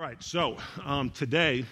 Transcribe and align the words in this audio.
All 0.00 0.06
right, 0.06 0.22
so 0.22 0.56
um, 0.82 1.10
today, 1.10 1.62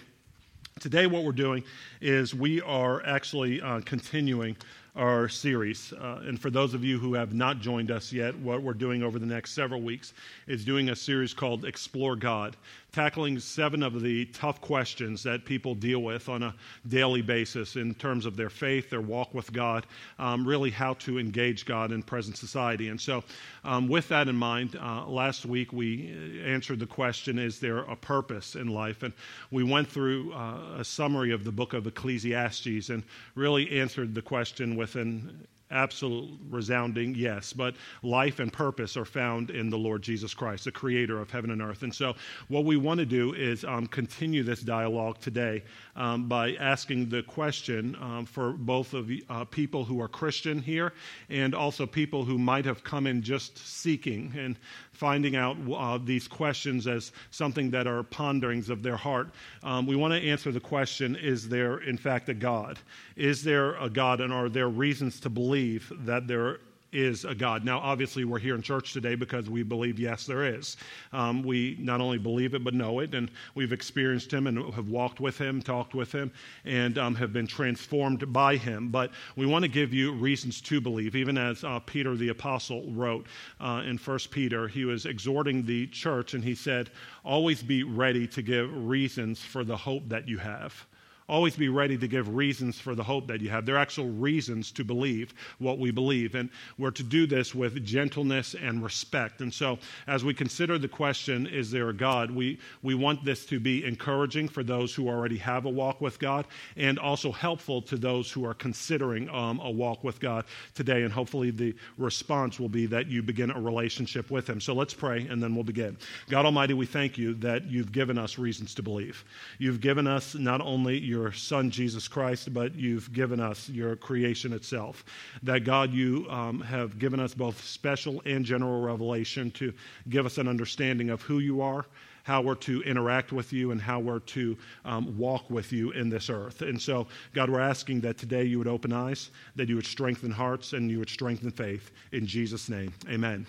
today 0.79 1.07
what 1.07 1.23
we're 1.23 1.31
doing 1.31 1.63
is 1.99 2.35
we 2.35 2.61
are 2.61 3.03
actually 3.03 3.59
uh, 3.59 3.79
continuing 3.79 4.55
our 4.95 5.27
series. 5.27 5.93
Uh, 5.93 6.21
and 6.27 6.39
for 6.39 6.51
those 6.51 6.75
of 6.75 6.83
you 6.83 6.99
who 6.99 7.15
have 7.15 7.33
not 7.33 7.59
joined 7.59 7.89
us 7.89 8.13
yet, 8.13 8.37
what 8.37 8.61
we're 8.61 8.75
doing 8.75 9.01
over 9.01 9.17
the 9.17 9.25
next 9.25 9.53
several 9.53 9.81
weeks 9.81 10.13
is 10.45 10.63
doing 10.63 10.89
a 10.89 10.95
series 10.95 11.33
called 11.33 11.65
Explore 11.65 12.15
God, 12.15 12.55
tackling 12.91 13.39
seven 13.39 13.83
of 13.83 14.01
the 14.01 14.25
tough 14.25 14.61
questions 14.61 15.23
that 15.23 15.45
people 15.45 15.75
deal 15.75 16.01
with 16.01 16.27
on 16.29 16.43
a 16.43 16.55
daily 16.87 17.21
basis 17.21 17.75
in 17.75 17.93
terms 17.93 18.25
of 18.25 18.35
their 18.35 18.49
faith, 18.49 18.89
their 18.89 19.01
walk 19.01 19.33
with 19.33 19.51
God, 19.53 19.85
um, 20.17 20.47
really 20.47 20.71
how 20.71 20.93
to 20.95 21.19
engage 21.19 21.65
God 21.65 21.91
in 21.91 22.01
present 22.01 22.37
society. 22.37 22.87
And 22.87 22.99
so, 22.99 23.23
um, 23.63 23.87
with 23.87 24.07
that 24.09 24.27
in 24.27 24.35
mind, 24.35 24.75
uh, 24.75 25.05
last 25.07 25.45
week 25.45 25.71
we 25.71 26.41
answered 26.43 26.79
the 26.79 26.87
question 26.87 27.37
Is 27.37 27.59
there 27.59 27.79
a 27.79 27.95
purpose 27.95 28.55
in 28.55 28.67
life? 28.67 29.03
And 29.03 29.13
we 29.51 29.63
went 29.63 29.87
through 29.87 30.33
uh, 30.33 30.77
a 30.79 30.83
summary 30.83 31.31
of 31.31 31.43
the 31.43 31.51
book 31.51 31.73
of 31.73 31.85
Ecclesiastes 31.85 32.89
and 32.89 33.03
really 33.35 33.79
answered 33.79 34.15
the 34.15 34.21
question 34.21 34.75
with 34.75 34.95
an 34.95 35.47
absolute 35.71 36.39
resounding 36.49 37.15
yes. 37.15 37.53
But 37.53 37.75
life 38.03 38.39
and 38.39 38.51
purpose 38.51 38.97
are 38.97 39.05
found 39.05 39.49
in 39.49 39.69
the 39.69 39.77
Lord 39.77 40.01
Jesus 40.01 40.33
Christ, 40.33 40.65
the 40.65 40.71
creator 40.71 41.19
of 41.19 41.29
heaven 41.29 41.51
and 41.51 41.61
earth. 41.61 41.83
And 41.83 41.93
so, 41.93 42.15
what 42.47 42.65
we 42.65 42.77
want 42.77 42.99
to 42.99 43.05
do 43.05 43.33
is 43.33 43.63
um, 43.63 43.87
continue 43.87 44.43
this 44.43 44.61
dialogue 44.61 45.19
today 45.19 45.63
um, 45.95 46.27
by 46.27 46.53
asking 46.55 47.09
the 47.09 47.23
question 47.23 47.95
um, 48.01 48.25
for 48.25 48.53
both 48.53 48.93
of 48.93 49.11
uh, 49.29 49.45
people 49.45 49.85
who 49.85 50.01
are 50.01 50.07
Christian 50.07 50.61
here 50.61 50.93
and 51.29 51.53
also 51.53 51.85
people 51.85 52.23
who 52.25 52.37
might 52.37 52.65
have 52.65 52.83
come 52.83 53.07
in 53.07 53.21
just 53.21 53.57
seeking 53.57 54.33
and 54.37 54.57
finding 54.99 55.37
out 55.37 55.55
uh, 55.73 55.97
these 55.97 56.27
questions 56.27 56.85
as 56.85 57.13
something 57.31 57.71
that 57.71 57.87
are 57.87 58.03
ponderings 58.03 58.69
of 58.69 58.83
their 58.83 58.97
heart. 58.97 59.29
Um, 59.63 59.87
we 59.87 59.95
want 59.95 60.13
to 60.13 60.19
answer 60.19 60.51
the 60.51 60.59
question 60.59 61.15
Is 61.15 61.47
there, 61.47 61.77
in 61.77 61.97
fact, 61.97 62.27
a 62.27 62.33
God? 62.33 62.77
Is 63.15 63.41
there 63.41 63.75
a 63.77 63.89
God, 63.89 64.19
and 64.19 64.33
are 64.33 64.49
there 64.49 64.67
reasons 64.67 65.21
to 65.21 65.29
believe 65.29 65.91
that 66.05 66.27
there 66.27 66.59
is 66.91 67.25
a 67.25 67.35
God. 67.35 67.63
Now, 67.63 67.79
obviously, 67.79 68.25
we're 68.25 68.39
here 68.39 68.55
in 68.55 68.61
church 68.61 68.93
today 68.93 69.15
because 69.15 69.49
we 69.49 69.63
believe, 69.63 69.99
yes, 69.99 70.25
there 70.25 70.43
is. 70.43 70.77
Um, 71.13 71.43
we 71.43 71.77
not 71.79 72.01
only 72.01 72.17
believe 72.17 72.53
it, 72.53 72.63
but 72.63 72.73
know 72.73 72.99
it, 72.99 73.13
and 73.13 73.29
we've 73.55 73.73
experienced 73.73 74.31
Him 74.31 74.47
and 74.47 74.73
have 74.73 74.89
walked 74.89 75.19
with 75.19 75.37
Him, 75.37 75.61
talked 75.61 75.93
with 75.93 76.11
Him, 76.11 76.31
and 76.65 76.97
um, 76.97 77.15
have 77.15 77.33
been 77.33 77.47
transformed 77.47 78.31
by 78.31 78.55
Him. 78.55 78.89
But 78.89 79.11
we 79.35 79.45
want 79.45 79.63
to 79.63 79.69
give 79.69 79.93
you 79.93 80.13
reasons 80.13 80.61
to 80.61 80.81
believe, 80.81 81.15
even 81.15 81.37
as 81.37 81.63
uh, 81.63 81.79
Peter 81.79 82.15
the 82.15 82.29
Apostle 82.29 82.91
wrote 82.91 83.27
uh, 83.59 83.83
in 83.85 83.97
1 83.97 84.19
Peter. 84.31 84.67
He 84.67 84.85
was 84.85 85.05
exhorting 85.05 85.65
the 85.65 85.87
church, 85.87 86.33
and 86.33 86.43
he 86.43 86.55
said, 86.55 86.89
Always 87.23 87.61
be 87.61 87.83
ready 87.83 88.27
to 88.27 88.41
give 88.41 88.69
reasons 88.87 89.39
for 89.41 89.63
the 89.63 89.77
hope 89.77 90.09
that 90.09 90.27
you 90.27 90.37
have. 90.37 90.85
Always 91.29 91.55
be 91.55 91.69
ready 91.69 91.95
to 91.95 92.07
give 92.07 92.35
reasons 92.35 92.79
for 92.79 92.95
the 92.95 93.03
hope 93.03 93.27
that 93.27 93.39
you 93.39 93.49
have. 93.49 93.63
There 93.63 93.75
are 93.75 93.79
actual 93.79 94.09
reasons 94.09 94.71
to 94.71 94.83
believe 94.83 95.35
what 95.59 95.77
we 95.77 95.91
believe. 95.91 96.33
And 96.33 96.49
we're 96.79 96.89
to 96.89 97.03
do 97.03 97.27
this 97.27 97.53
with 97.53 97.85
gentleness 97.85 98.55
and 98.55 98.83
respect. 98.83 99.41
And 99.41 99.53
so, 99.53 99.77
as 100.07 100.25
we 100.25 100.33
consider 100.33 100.79
the 100.79 100.87
question, 100.87 101.45
is 101.45 101.69
there 101.69 101.89
a 101.89 101.93
God, 101.93 102.31
we, 102.31 102.57
we 102.81 102.95
want 102.95 103.23
this 103.23 103.45
to 103.45 103.59
be 103.59 103.85
encouraging 103.85 104.47
for 104.47 104.63
those 104.63 104.95
who 104.95 105.07
already 105.07 105.37
have 105.37 105.65
a 105.65 105.69
walk 105.69 106.01
with 106.01 106.17
God 106.17 106.47
and 106.75 106.97
also 106.97 107.31
helpful 107.31 107.79
to 107.83 107.95
those 107.95 108.31
who 108.31 108.43
are 108.43 108.55
considering 108.55 109.29
um, 109.29 109.59
a 109.59 109.69
walk 109.69 110.03
with 110.03 110.19
God 110.19 110.45
today. 110.73 111.03
And 111.03 111.13
hopefully, 111.13 111.51
the 111.51 111.75
response 111.99 112.59
will 112.59 112.69
be 112.69 112.87
that 112.87 113.05
you 113.05 113.21
begin 113.21 113.51
a 113.51 113.61
relationship 113.61 114.31
with 114.31 114.49
Him. 114.49 114.59
So, 114.59 114.73
let's 114.73 114.95
pray 114.95 115.27
and 115.27 115.43
then 115.43 115.53
we'll 115.53 115.63
begin. 115.63 115.95
God 116.27 116.45
Almighty, 116.45 116.73
we 116.73 116.87
thank 116.87 117.19
you 117.19 117.35
that 117.35 117.65
you've 117.65 117.91
given 117.91 118.17
us 118.17 118.39
reasons 118.39 118.73
to 118.75 118.81
believe. 118.81 119.23
You've 119.59 119.79
given 119.79 120.07
us 120.07 120.33
not 120.33 120.61
only 120.61 120.97
your 120.97 121.18
your 121.19 121.31
Son, 121.31 121.69
Jesus 121.69 122.07
Christ, 122.07 122.53
but 122.53 122.75
you've 122.75 123.11
given 123.11 123.39
us 123.39 123.69
your 123.69 123.95
creation 123.95 124.53
itself. 124.53 125.03
That 125.43 125.65
God, 125.65 125.93
you 125.93 126.25
um, 126.29 126.61
have 126.61 126.97
given 126.97 127.19
us 127.19 127.33
both 127.33 127.61
special 127.63 128.21
and 128.25 128.45
general 128.45 128.81
revelation 128.81 129.51
to 129.51 129.73
give 130.07 130.25
us 130.25 130.37
an 130.37 130.47
understanding 130.47 131.09
of 131.09 131.21
who 131.21 131.39
you 131.39 131.61
are 131.61 131.85
how 132.23 132.41
we're 132.41 132.53
to 132.53 132.83
interact 132.83 133.31
with 133.31 133.51
you 133.51 133.71
and 133.71 133.81
how 133.81 133.99
we're 133.99 134.19
to 134.19 134.55
um, 134.85 135.17
walk 135.17 135.49
with 135.49 135.71
you 135.73 135.89
in 135.91 136.09
this 136.09 136.29
earth. 136.29 136.61
And 136.61 136.79
so, 136.79 137.07
God, 137.33 137.49
we're 137.49 137.59
asking 137.59 138.01
that 138.01 138.19
today 138.19 138.43
you 138.43 138.59
would 138.59 138.67
open 138.67 138.93
eyes, 138.93 139.31
that 139.55 139.67
you 139.67 139.75
would 139.75 139.85
strengthen 139.87 140.29
hearts, 140.29 140.73
and 140.73 140.91
you 140.91 140.99
would 140.99 141.09
strengthen 141.09 141.49
faith. 141.49 141.89
In 142.11 142.27
Jesus' 142.27 142.69
name, 142.69 142.93
amen. 143.09 143.47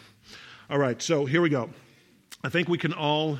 All 0.70 0.78
right, 0.78 1.02
so 1.02 1.26
here 1.26 1.42
we 1.42 1.50
go. 1.50 1.68
I 2.42 2.48
think 2.48 2.70
we 2.70 2.78
can 2.78 2.94
all 2.94 3.38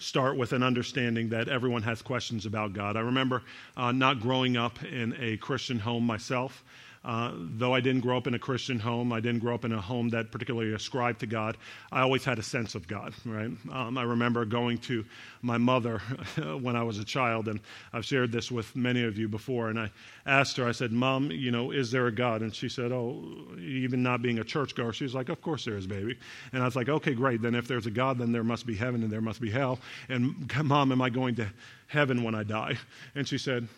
start 0.00 0.36
with 0.36 0.52
an 0.52 0.62
understanding 0.62 1.28
that 1.28 1.48
everyone 1.48 1.82
has 1.82 2.02
questions 2.02 2.46
about 2.46 2.72
God. 2.72 2.96
I 2.96 3.00
remember 3.00 3.42
uh, 3.76 3.92
not 3.92 4.20
growing 4.20 4.56
up 4.56 4.82
in 4.82 5.14
a 5.20 5.36
Christian 5.36 5.78
home 5.78 6.04
myself. 6.04 6.64
Uh, 7.02 7.32
though 7.34 7.74
I 7.74 7.80
didn't 7.80 8.02
grow 8.02 8.18
up 8.18 8.26
in 8.26 8.34
a 8.34 8.38
Christian 8.38 8.78
home, 8.78 9.10
I 9.10 9.20
didn't 9.20 9.40
grow 9.40 9.54
up 9.54 9.64
in 9.64 9.72
a 9.72 9.80
home 9.80 10.10
that 10.10 10.30
particularly 10.30 10.74
ascribed 10.74 11.20
to 11.20 11.26
God, 11.26 11.56
I 11.90 12.02
always 12.02 12.24
had 12.24 12.38
a 12.38 12.42
sense 12.42 12.74
of 12.74 12.86
God, 12.86 13.14
right? 13.24 13.50
Um, 13.72 13.96
I 13.96 14.02
remember 14.02 14.44
going 14.44 14.76
to 14.78 15.04
my 15.40 15.56
mother 15.56 15.98
when 16.60 16.76
I 16.76 16.82
was 16.82 16.98
a 16.98 17.04
child, 17.04 17.48
and 17.48 17.58
I've 17.94 18.04
shared 18.04 18.32
this 18.32 18.50
with 18.50 18.76
many 18.76 19.02
of 19.02 19.16
you 19.16 19.28
before, 19.28 19.70
and 19.70 19.80
I 19.80 19.90
asked 20.26 20.58
her, 20.58 20.68
I 20.68 20.72
said, 20.72 20.92
Mom, 20.92 21.30
you 21.30 21.50
know, 21.50 21.70
is 21.70 21.90
there 21.90 22.06
a 22.06 22.12
God? 22.12 22.42
And 22.42 22.54
she 22.54 22.68
said, 22.68 22.92
Oh, 22.92 23.24
even 23.58 24.02
not 24.02 24.20
being 24.20 24.38
a 24.38 24.44
churchgoer, 24.44 24.92
she 24.92 25.04
was 25.04 25.14
like, 25.14 25.30
Of 25.30 25.40
course 25.40 25.64
there 25.64 25.78
is, 25.78 25.86
baby. 25.86 26.18
And 26.52 26.62
I 26.62 26.66
was 26.66 26.76
like, 26.76 26.90
Okay, 26.90 27.14
great. 27.14 27.40
Then 27.40 27.54
if 27.54 27.66
there's 27.66 27.86
a 27.86 27.90
God, 27.90 28.18
then 28.18 28.30
there 28.30 28.44
must 28.44 28.66
be 28.66 28.74
heaven 28.74 29.02
and 29.02 29.10
there 29.10 29.22
must 29.22 29.40
be 29.40 29.50
hell. 29.50 29.78
And 30.10 30.52
Mom, 30.64 30.92
am 30.92 31.00
I 31.00 31.08
going 31.08 31.34
to 31.36 31.48
heaven 31.90 32.22
when 32.22 32.34
I 32.34 32.44
die? 32.44 32.78
And 33.14 33.26
she 33.28 33.36
said, 33.36 33.68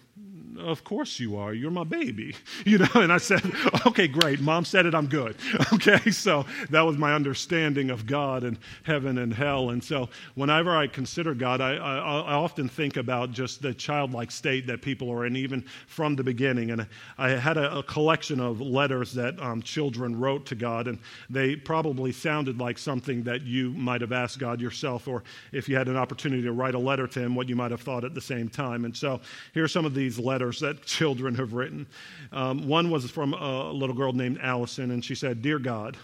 of 0.58 0.84
course 0.84 1.18
you 1.18 1.36
are. 1.36 1.54
You're 1.54 1.70
my 1.70 1.84
baby. 1.84 2.34
You 2.64 2.78
know, 2.78 2.86
and 2.94 3.12
I 3.12 3.18
said, 3.18 3.42
okay, 3.86 4.06
great. 4.06 4.40
Mom 4.40 4.64
said 4.64 4.86
it. 4.86 4.94
I'm 4.94 5.08
good. 5.08 5.36
Okay. 5.72 6.10
So 6.10 6.44
that 6.70 6.82
was 6.82 6.96
my 6.96 7.14
understanding 7.14 7.90
of 7.90 8.06
God 8.06 8.44
and 8.44 8.58
heaven 8.84 9.18
and 9.18 9.32
hell. 9.34 9.70
And 9.70 9.82
so 9.82 10.10
whenever 10.34 10.76
I 10.76 10.86
consider 10.86 11.34
God, 11.34 11.60
I, 11.60 11.74
I, 11.74 11.96
I 11.96 12.34
often 12.34 12.68
think 12.68 12.96
about 12.96 13.32
just 13.32 13.62
the 13.62 13.74
childlike 13.74 14.30
state 14.30 14.66
that 14.68 14.82
people 14.82 15.10
are 15.10 15.26
in, 15.26 15.34
even 15.34 15.64
from 15.86 16.14
the 16.14 16.22
beginning. 16.22 16.70
And 16.70 16.86
I 17.18 17.30
had 17.30 17.56
a, 17.56 17.78
a 17.78 17.82
collection 17.82 18.38
of 18.38 18.60
letters 18.60 19.12
that 19.14 19.40
um, 19.40 19.62
children 19.62 20.20
wrote 20.20 20.46
to 20.46 20.54
God, 20.54 20.86
and 20.86 20.98
they 21.28 21.56
probably 21.56 22.12
sounded 22.12 22.58
like 22.58 22.78
something 22.78 23.24
that 23.24 23.42
you 23.42 23.70
might 23.70 24.02
have 24.02 24.12
asked 24.12 24.38
God 24.38 24.60
yourself, 24.60 25.08
or 25.08 25.24
if 25.50 25.68
you 25.68 25.76
had 25.76 25.88
an 25.88 25.96
opportunity 25.96 26.42
to 26.42 26.52
write 26.52 26.74
a 26.74 26.78
letter 26.78 27.06
to 27.08 27.20
Him, 27.20 27.34
what 27.34 27.48
you 27.48 27.56
might 27.56 27.70
have 27.70 27.80
thought 27.80 28.01
at 28.04 28.14
the 28.14 28.20
same 28.20 28.48
time. 28.48 28.84
And 28.84 28.96
so 28.96 29.20
here 29.54 29.64
are 29.64 29.68
some 29.68 29.84
of 29.84 29.94
these 29.94 30.18
letters 30.18 30.42
letters 30.42 30.60
that 30.60 30.82
children 30.86 31.34
have 31.34 31.52
written. 31.52 31.86
Um, 32.32 32.66
one 32.66 32.90
was 32.90 33.10
from 33.10 33.34
a 33.34 33.70
little 33.70 33.94
girl 33.94 34.12
named 34.12 34.38
Allison, 34.42 34.90
and 34.90 35.04
she 35.04 35.14
said, 35.14 35.42
Dear 35.42 35.58
God, 35.58 35.96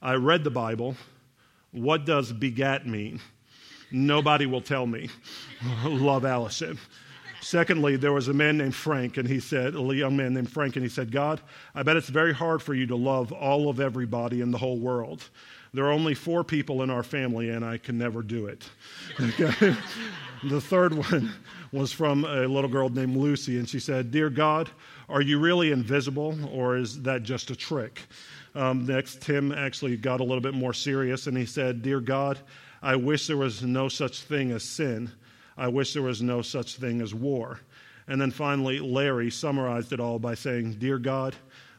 I 0.00 0.14
read 0.14 0.44
the 0.44 0.50
Bible. 0.50 0.96
What 1.72 2.06
does 2.06 2.32
begat 2.32 2.86
mean? 2.86 3.20
Nobody 3.90 4.46
will 4.46 4.60
tell 4.60 4.86
me. 4.86 5.08
Love 5.84 6.24
Allison. 6.24 6.78
Secondly, 7.44 7.96
there 7.96 8.12
was 8.12 8.28
a 8.28 8.32
man 8.32 8.56
named 8.56 8.74
Frank, 8.74 9.18
and 9.18 9.28
he 9.28 9.38
said, 9.38 9.74
a 9.74 9.94
young 9.94 10.16
man 10.16 10.32
named 10.32 10.50
Frank, 10.50 10.76
and 10.76 10.82
he 10.82 10.88
said, 10.88 11.12
God, 11.12 11.42
I 11.74 11.82
bet 11.82 11.96
it's 11.96 12.08
very 12.08 12.32
hard 12.32 12.62
for 12.62 12.72
you 12.72 12.86
to 12.86 12.96
love 12.96 13.32
all 13.32 13.68
of 13.68 13.80
everybody 13.80 14.40
in 14.40 14.50
the 14.50 14.56
whole 14.56 14.78
world. 14.78 15.28
There 15.74 15.84
are 15.84 15.92
only 15.92 16.14
four 16.14 16.42
people 16.42 16.82
in 16.82 16.88
our 16.88 17.02
family, 17.02 17.50
and 17.50 17.62
I 17.62 17.76
can 17.76 17.98
never 17.98 18.22
do 18.22 18.46
it. 18.46 18.64
The 20.44 20.60
third 20.60 20.92
one 20.92 21.32
was 21.72 21.90
from 21.90 22.26
a 22.26 22.46
little 22.46 22.68
girl 22.68 22.90
named 22.90 23.16
Lucy, 23.16 23.58
and 23.58 23.66
she 23.66 23.80
said, 23.80 24.10
Dear 24.10 24.28
God, 24.28 24.68
are 25.08 25.22
you 25.22 25.38
really 25.38 25.72
invisible, 25.72 26.38
or 26.52 26.76
is 26.76 27.00
that 27.02 27.22
just 27.22 27.50
a 27.50 27.56
trick? 27.56 28.02
Um, 28.54 28.84
next, 28.84 29.22
Tim 29.22 29.52
actually 29.52 29.96
got 29.96 30.20
a 30.20 30.22
little 30.22 30.42
bit 30.42 30.52
more 30.52 30.74
serious, 30.74 31.26
and 31.28 31.36
he 31.36 31.46
said, 31.46 31.80
Dear 31.80 32.00
God, 32.00 32.38
I 32.82 32.96
wish 32.96 33.26
there 33.26 33.38
was 33.38 33.62
no 33.62 33.88
such 33.88 34.20
thing 34.20 34.50
as 34.50 34.64
sin. 34.64 35.10
I 35.56 35.68
wish 35.68 35.92
there 35.92 36.02
was 36.02 36.22
no 36.22 36.42
such 36.42 36.76
thing 36.76 37.00
as 37.00 37.14
war. 37.14 37.60
And 38.06 38.20
then 38.20 38.30
finally, 38.30 38.80
Larry 38.80 39.30
summarized 39.30 39.92
it 39.92 40.00
all 40.00 40.18
by 40.18 40.34
saying, 40.34 40.74
Dear 40.74 40.98
God, 40.98 41.34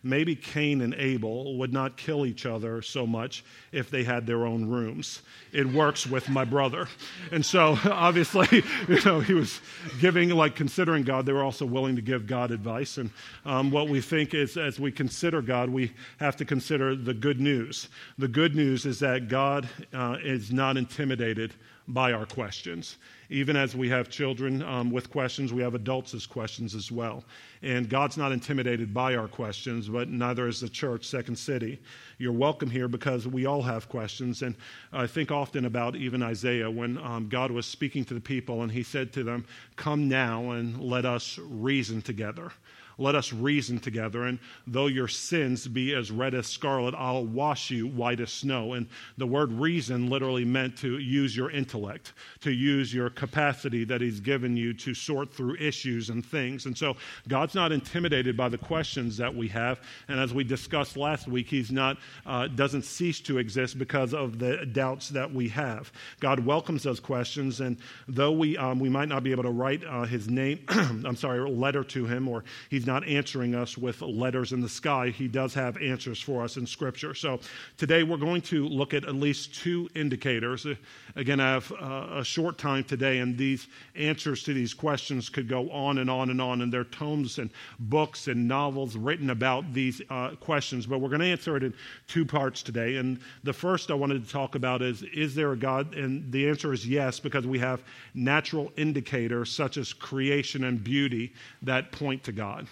maybe 0.05 0.35
Cain 0.35 0.81
and 0.81 0.93
Abel 0.93 1.57
would 1.57 1.73
not 1.73 1.97
kill 1.97 2.25
each 2.25 2.45
other 2.45 2.81
so 2.81 3.07
much 3.07 3.43
if 3.71 3.89
they 3.89 4.03
had 4.03 4.25
their 4.25 4.45
own 4.45 4.67
rooms. 4.67 5.23
It 5.51 5.65
works 5.65 6.05
with 6.05 6.29
my 6.29 6.45
brother. 6.45 6.87
And 7.31 7.43
so, 7.43 7.77
obviously, 7.85 8.47
you 8.87 9.03
know, 9.03 9.19
he 9.19 9.33
was 9.33 9.59
giving, 9.99 10.29
like, 10.29 10.55
considering 10.55 11.03
God, 11.03 11.25
they 11.25 11.33
were 11.33 11.43
also 11.43 11.65
willing 11.65 11.95
to 11.95 12.03
give 12.03 12.27
God 12.27 12.51
advice. 12.51 12.97
And 12.97 13.09
um, 13.45 13.71
what 13.71 13.89
we 13.89 13.99
think 13.99 14.35
is, 14.35 14.57
as 14.57 14.79
we 14.79 14.91
consider 14.91 15.41
God, 15.41 15.69
we 15.69 15.91
have 16.19 16.37
to 16.37 16.45
consider 16.45 16.95
the 16.95 17.13
good 17.13 17.41
news. 17.41 17.89
The 18.19 18.27
good 18.27 18.55
news 18.55 18.85
is 18.85 18.99
that 18.99 19.27
God 19.27 19.67
uh, 19.91 20.17
is 20.23 20.51
not 20.51 20.77
intimidated 20.77 21.53
by 21.87 22.13
our 22.13 22.25
questions. 22.27 22.97
Even 23.29 23.55
as 23.55 23.75
we 23.75 23.89
have 23.89 24.09
children 24.09 24.61
um, 24.63 24.91
with 24.91 25.09
questions, 25.09 25.51
we 25.51 25.61
have 25.61 25.75
adults 25.75 26.13
as 26.13 26.25
questions 26.25 26.75
as 26.75 26.91
well. 26.91 27.23
And 27.61 27.89
God's 27.89 28.17
not 28.17 28.31
intimidated 28.31 28.93
by 28.93 29.15
our 29.15 29.27
questions, 29.27 29.89
but 29.89 30.09
neither 30.09 30.47
is 30.47 30.59
the 30.59 30.69
church, 30.69 31.05
Second 31.05 31.35
City. 31.35 31.81
You're 32.17 32.31
welcome 32.31 32.69
here 32.69 32.87
because 32.87 33.27
we 33.27 33.45
all 33.45 33.61
have 33.61 33.89
questions. 33.89 34.41
And 34.41 34.55
I 34.93 35.07
think 35.07 35.31
often 35.31 35.65
about 35.65 35.95
even 35.95 36.21
Isaiah 36.21 36.69
when 36.69 36.97
um, 36.99 37.27
God 37.27 37.51
was 37.51 37.65
speaking 37.65 38.05
to 38.05 38.13
the 38.13 38.21
people 38.21 38.61
and 38.61 38.71
he 38.71 38.83
said 38.83 39.11
to 39.13 39.23
them, 39.23 39.45
Come 39.75 40.07
now 40.07 40.51
and 40.51 40.79
let 40.79 41.05
us 41.05 41.39
reason 41.39 42.01
together. 42.01 42.51
Let 42.97 43.15
us 43.15 43.33
reason 43.33 43.79
together. 43.79 44.23
And 44.23 44.39
though 44.65 44.87
your 44.87 45.07
sins 45.07 45.67
be 45.67 45.93
as 45.93 46.11
red 46.11 46.33
as 46.33 46.47
scarlet, 46.47 46.95
I'll 46.97 47.25
wash 47.25 47.71
you 47.71 47.87
white 47.87 48.19
as 48.19 48.31
snow. 48.31 48.73
And 48.73 48.87
the 49.17 49.27
word 49.27 49.51
reason 49.51 50.09
literally 50.09 50.45
meant 50.45 50.77
to 50.77 50.97
use 50.99 51.35
your 51.35 51.51
intellect, 51.51 52.13
to 52.41 52.51
use 52.51 52.93
your 52.93 53.09
capacity 53.09 53.83
that 53.85 54.01
He's 54.01 54.19
given 54.19 54.55
you 54.55 54.73
to 54.75 54.93
sort 54.93 55.33
through 55.33 55.55
issues 55.57 56.09
and 56.09 56.25
things. 56.25 56.65
And 56.65 56.77
so 56.77 56.95
God's 57.27 57.55
not 57.55 57.71
intimidated 57.71 58.37
by 58.37 58.49
the 58.49 58.57
questions 58.57 59.17
that 59.17 59.33
we 59.33 59.47
have. 59.49 59.79
And 60.07 60.19
as 60.19 60.33
we 60.33 60.43
discussed 60.43 60.97
last 60.97 61.27
week, 61.27 61.49
He's 61.49 61.71
not, 61.71 61.97
uh, 62.25 62.47
doesn't 62.47 62.83
cease 62.83 63.19
to 63.21 63.37
exist 63.37 63.77
because 63.77 64.13
of 64.13 64.39
the 64.39 64.65
doubts 64.65 65.09
that 65.09 65.33
we 65.33 65.49
have. 65.49 65.91
God 66.19 66.39
welcomes 66.39 66.83
those 66.83 66.99
questions. 66.99 67.59
And 67.59 67.77
though 68.07 68.31
we, 68.31 68.57
um, 68.57 68.79
we 68.79 68.89
might 68.89 69.09
not 69.09 69.23
be 69.23 69.31
able 69.31 69.43
to 69.43 69.51
write 69.51 69.83
uh, 69.85 70.03
His 70.03 70.29
name, 70.29 70.59
I'm 70.69 71.15
sorry, 71.15 71.39
a 71.39 71.47
letter 71.47 71.83
to 71.83 72.05
Him, 72.05 72.27
or 72.27 72.43
He's 72.69 72.84
He's 72.85 72.91
not 72.91 73.07
answering 73.07 73.55
us 73.55 73.79
with 73.79 74.03
letters 74.03 74.53
in 74.53 74.61
the 74.61 74.69
sky. 74.69 75.09
He 75.09 75.27
does 75.27 75.55
have 75.55 75.75
answers 75.81 76.21
for 76.21 76.43
us 76.43 76.55
in 76.57 76.67
Scripture. 76.67 77.15
So 77.15 77.39
today 77.77 78.03
we're 78.03 78.17
going 78.17 78.43
to 78.43 78.67
look 78.67 78.93
at 78.93 79.05
at 79.05 79.15
least 79.15 79.55
two 79.55 79.89
indicators. 79.95 80.67
Again, 81.15 81.39
I 81.39 81.53
have 81.53 81.71
uh, 81.71 82.19
a 82.19 82.23
short 82.23 82.59
time 82.59 82.83
today, 82.83 83.17
and 83.21 83.35
these 83.35 83.69
answers 83.95 84.43
to 84.43 84.53
these 84.53 84.75
questions 84.75 85.29
could 85.29 85.49
go 85.49 85.67
on 85.71 85.97
and 85.97 86.11
on 86.11 86.29
and 86.29 86.39
on. 86.39 86.61
And 86.61 86.71
there 86.71 86.81
are 86.81 86.83
tomes 86.83 87.39
and 87.39 87.49
books 87.79 88.27
and 88.27 88.47
novels 88.47 88.95
written 88.95 89.31
about 89.31 89.73
these 89.73 89.99
uh, 90.11 90.35
questions, 90.35 90.85
but 90.85 90.99
we're 90.99 91.09
going 91.09 91.21
to 91.21 91.25
answer 91.25 91.57
it 91.57 91.63
in 91.63 91.73
two 92.05 92.23
parts 92.23 92.61
today. 92.61 92.97
And 92.97 93.19
the 93.43 93.53
first 93.53 93.89
I 93.89 93.95
wanted 93.95 94.23
to 94.23 94.31
talk 94.31 94.53
about 94.53 94.83
is 94.83 95.01
Is 95.01 95.33
there 95.33 95.53
a 95.53 95.57
God? 95.57 95.95
And 95.95 96.31
the 96.31 96.47
answer 96.47 96.71
is 96.71 96.87
yes, 96.87 97.19
because 97.19 97.47
we 97.47 97.57
have 97.57 97.81
natural 98.13 98.71
indicators 98.77 99.51
such 99.51 99.77
as 99.77 99.91
creation 99.91 100.65
and 100.65 100.83
beauty 100.83 101.33
that 101.63 101.91
point 101.91 102.23
to 102.25 102.31
God 102.31 102.67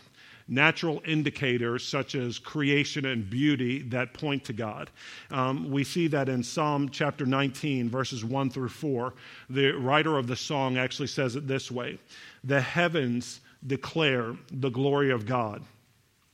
natural 0.48 1.02
indicators 1.06 1.86
such 1.86 2.16
as 2.16 2.40
creation 2.40 3.06
and 3.06 3.30
beauty 3.30 3.82
that 3.84 4.14
point 4.14 4.44
to 4.46 4.54
God. 4.54 4.90
Um, 5.32 5.72
we 5.72 5.84
see 5.84 6.08
that 6.08 6.30
in 6.30 6.44
Psalm 6.44 6.90
chapter 6.90 7.26
19, 7.26 7.90
verses 7.90 8.26
1 8.26 8.50
through 8.50 8.70
4. 8.70 9.14
The 9.50 9.72
writer 9.72 10.18
of 10.18 10.28
the 10.28 10.36
song 10.36 10.78
actually 10.78 11.08
says 11.08 11.36
it 11.36 11.48
this 11.48 11.72
way 11.72 12.00
The 12.44 12.62
heavens 12.62 13.42
declare 13.66 14.36
the 14.52 14.70
glory 14.70 15.12
of 15.12 15.26
God, 15.26 15.64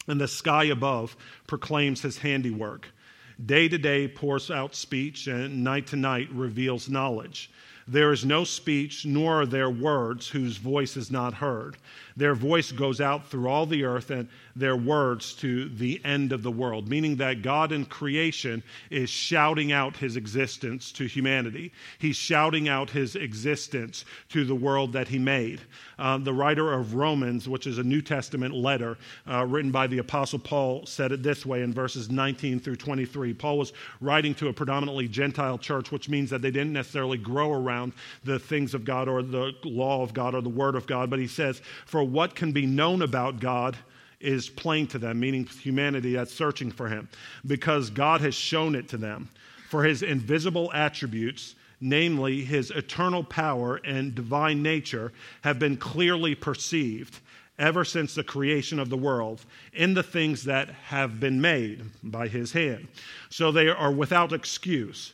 and 0.08 0.20
the 0.20 0.28
sky 0.28 0.66
above 0.66 1.16
proclaims 1.48 2.02
his 2.02 2.18
handiwork. 2.18 2.88
Day 3.46 3.70
to 3.70 3.78
day 3.78 4.08
pours 4.08 4.52
out 4.52 4.76
speech, 4.76 5.28
and 5.28 5.64
night 5.64 5.88
to 5.88 5.96
night 5.96 6.30
reveals 6.32 6.90
knowledge. 6.90 7.50
There 7.92 8.12
is 8.12 8.24
no 8.24 8.44
speech, 8.44 9.04
nor 9.04 9.42
are 9.42 9.46
there 9.48 9.70
words 9.70 10.30
whose 10.30 10.58
voice 10.58 10.96
is 10.96 11.10
not 11.10 11.34
heard. 11.34 11.76
Their 12.16 12.36
voice 12.36 12.72
goes 12.72 13.02
out 13.02 13.28
through 13.28 13.48
all 13.48 13.66
the 13.66 13.84
earth 13.84 14.12
and 14.12 14.28
their 14.56 14.76
words 14.76 15.34
to 15.36 15.70
the 15.70 16.00
end 16.04 16.34
of 16.34 16.44
the 16.44 16.52
world, 16.52 16.88
meaning 16.88 17.16
that 17.16 17.42
God 17.42 17.72
in 17.72 17.86
creation 17.86 18.62
is 18.90 19.10
shouting 19.10 19.72
out 19.72 19.96
his 19.96 20.18
existence 20.18 20.92
to 20.92 21.06
humanity. 21.06 21.72
He's 21.98 22.18
shouting 22.18 22.68
out 22.68 22.90
his 22.90 23.16
existence 23.16 24.04
to 24.30 24.44
the 24.44 24.54
world 24.54 24.94
that 24.94 25.08
he 25.08 25.18
made. 25.18 25.62
Uh, 25.98 26.18
the 26.18 26.34
writer 26.34 26.74
of 26.74 26.94
Romans, 26.94 27.48
which 27.48 27.66
is 27.66 27.78
a 27.78 27.84
New 27.84 28.02
Testament 28.02 28.54
letter 28.54 28.98
uh, 29.26 29.46
written 29.46 29.72
by 29.72 29.88
the 29.88 30.00
Apostle 30.00 30.40
Paul, 30.40 30.86
said 30.86 31.12
it 31.12 31.24
this 31.24 31.46
way 31.46 31.64
in 31.64 31.74
verses 31.74 32.12
19 32.12 32.60
through 32.60 32.76
23. 32.76 33.34
Paul 33.34 33.58
was 33.58 33.74
writing 34.02 34.36
to 34.36 34.50
a 34.50 34.54
predominantly 34.54 35.08
Gentile 35.08 35.58
church, 35.58 35.90
which 35.92 36.10
means 36.10 36.30
that 36.30 36.42
they 36.42 36.52
didn't 36.52 36.74
necessarily 36.74 37.18
grow 37.18 37.54
around 37.54 37.79
the 38.24 38.40
things 38.40 38.74
of 38.74 38.86
God 38.86 39.08
or 39.08 39.22
the 39.22 39.54
law 39.64 40.04
of 40.04 40.14
God 40.14 40.36
or 40.36 40.42
the 40.42 40.50
word 40.50 40.76
of 40.76 40.88
God, 40.88 41.10
but 41.10 41.20
he 41.20 41.28
says, 41.28 41.62
For 41.86 42.04
what 42.04 42.36
can 42.36 42.52
be 42.52 42.66
known 42.66 43.02
about 43.02 43.40
God 43.40 43.78
is 44.20 44.50
plain 44.50 44.88
to 44.88 45.00
them, 45.00 45.20
meaning 45.20 45.46
humanity 45.46 46.14
that's 46.14 46.34
searching 46.34 46.72
for 46.72 46.90
him, 46.90 47.08
because 47.46 47.90
God 47.90 48.22
has 48.22 48.36
shown 48.36 48.76
it 48.76 48.90
to 48.90 48.98
them. 48.98 49.30
For 49.70 49.84
his 49.84 50.02
invisible 50.02 50.72
attributes, 50.74 51.56
namely 51.80 52.44
his 52.44 52.72
eternal 52.72 53.24
power 53.24 53.80
and 53.86 54.16
divine 54.16 54.62
nature, 54.62 55.14
have 55.44 55.60
been 55.60 55.78
clearly 55.78 56.36
perceived 56.36 57.20
ever 57.60 57.84
since 57.84 58.16
the 58.16 58.24
creation 58.24 58.80
of 58.80 58.90
the 58.90 58.98
world 58.98 59.46
in 59.74 59.94
the 59.94 60.04
things 60.04 60.46
that 60.46 60.70
have 60.70 61.20
been 61.20 61.40
made 61.40 61.84
by 62.02 62.28
his 62.28 62.54
hand. 62.54 62.88
So 63.30 63.52
they 63.52 63.68
are 63.68 63.92
without 63.92 64.34
excuse. 64.34 65.14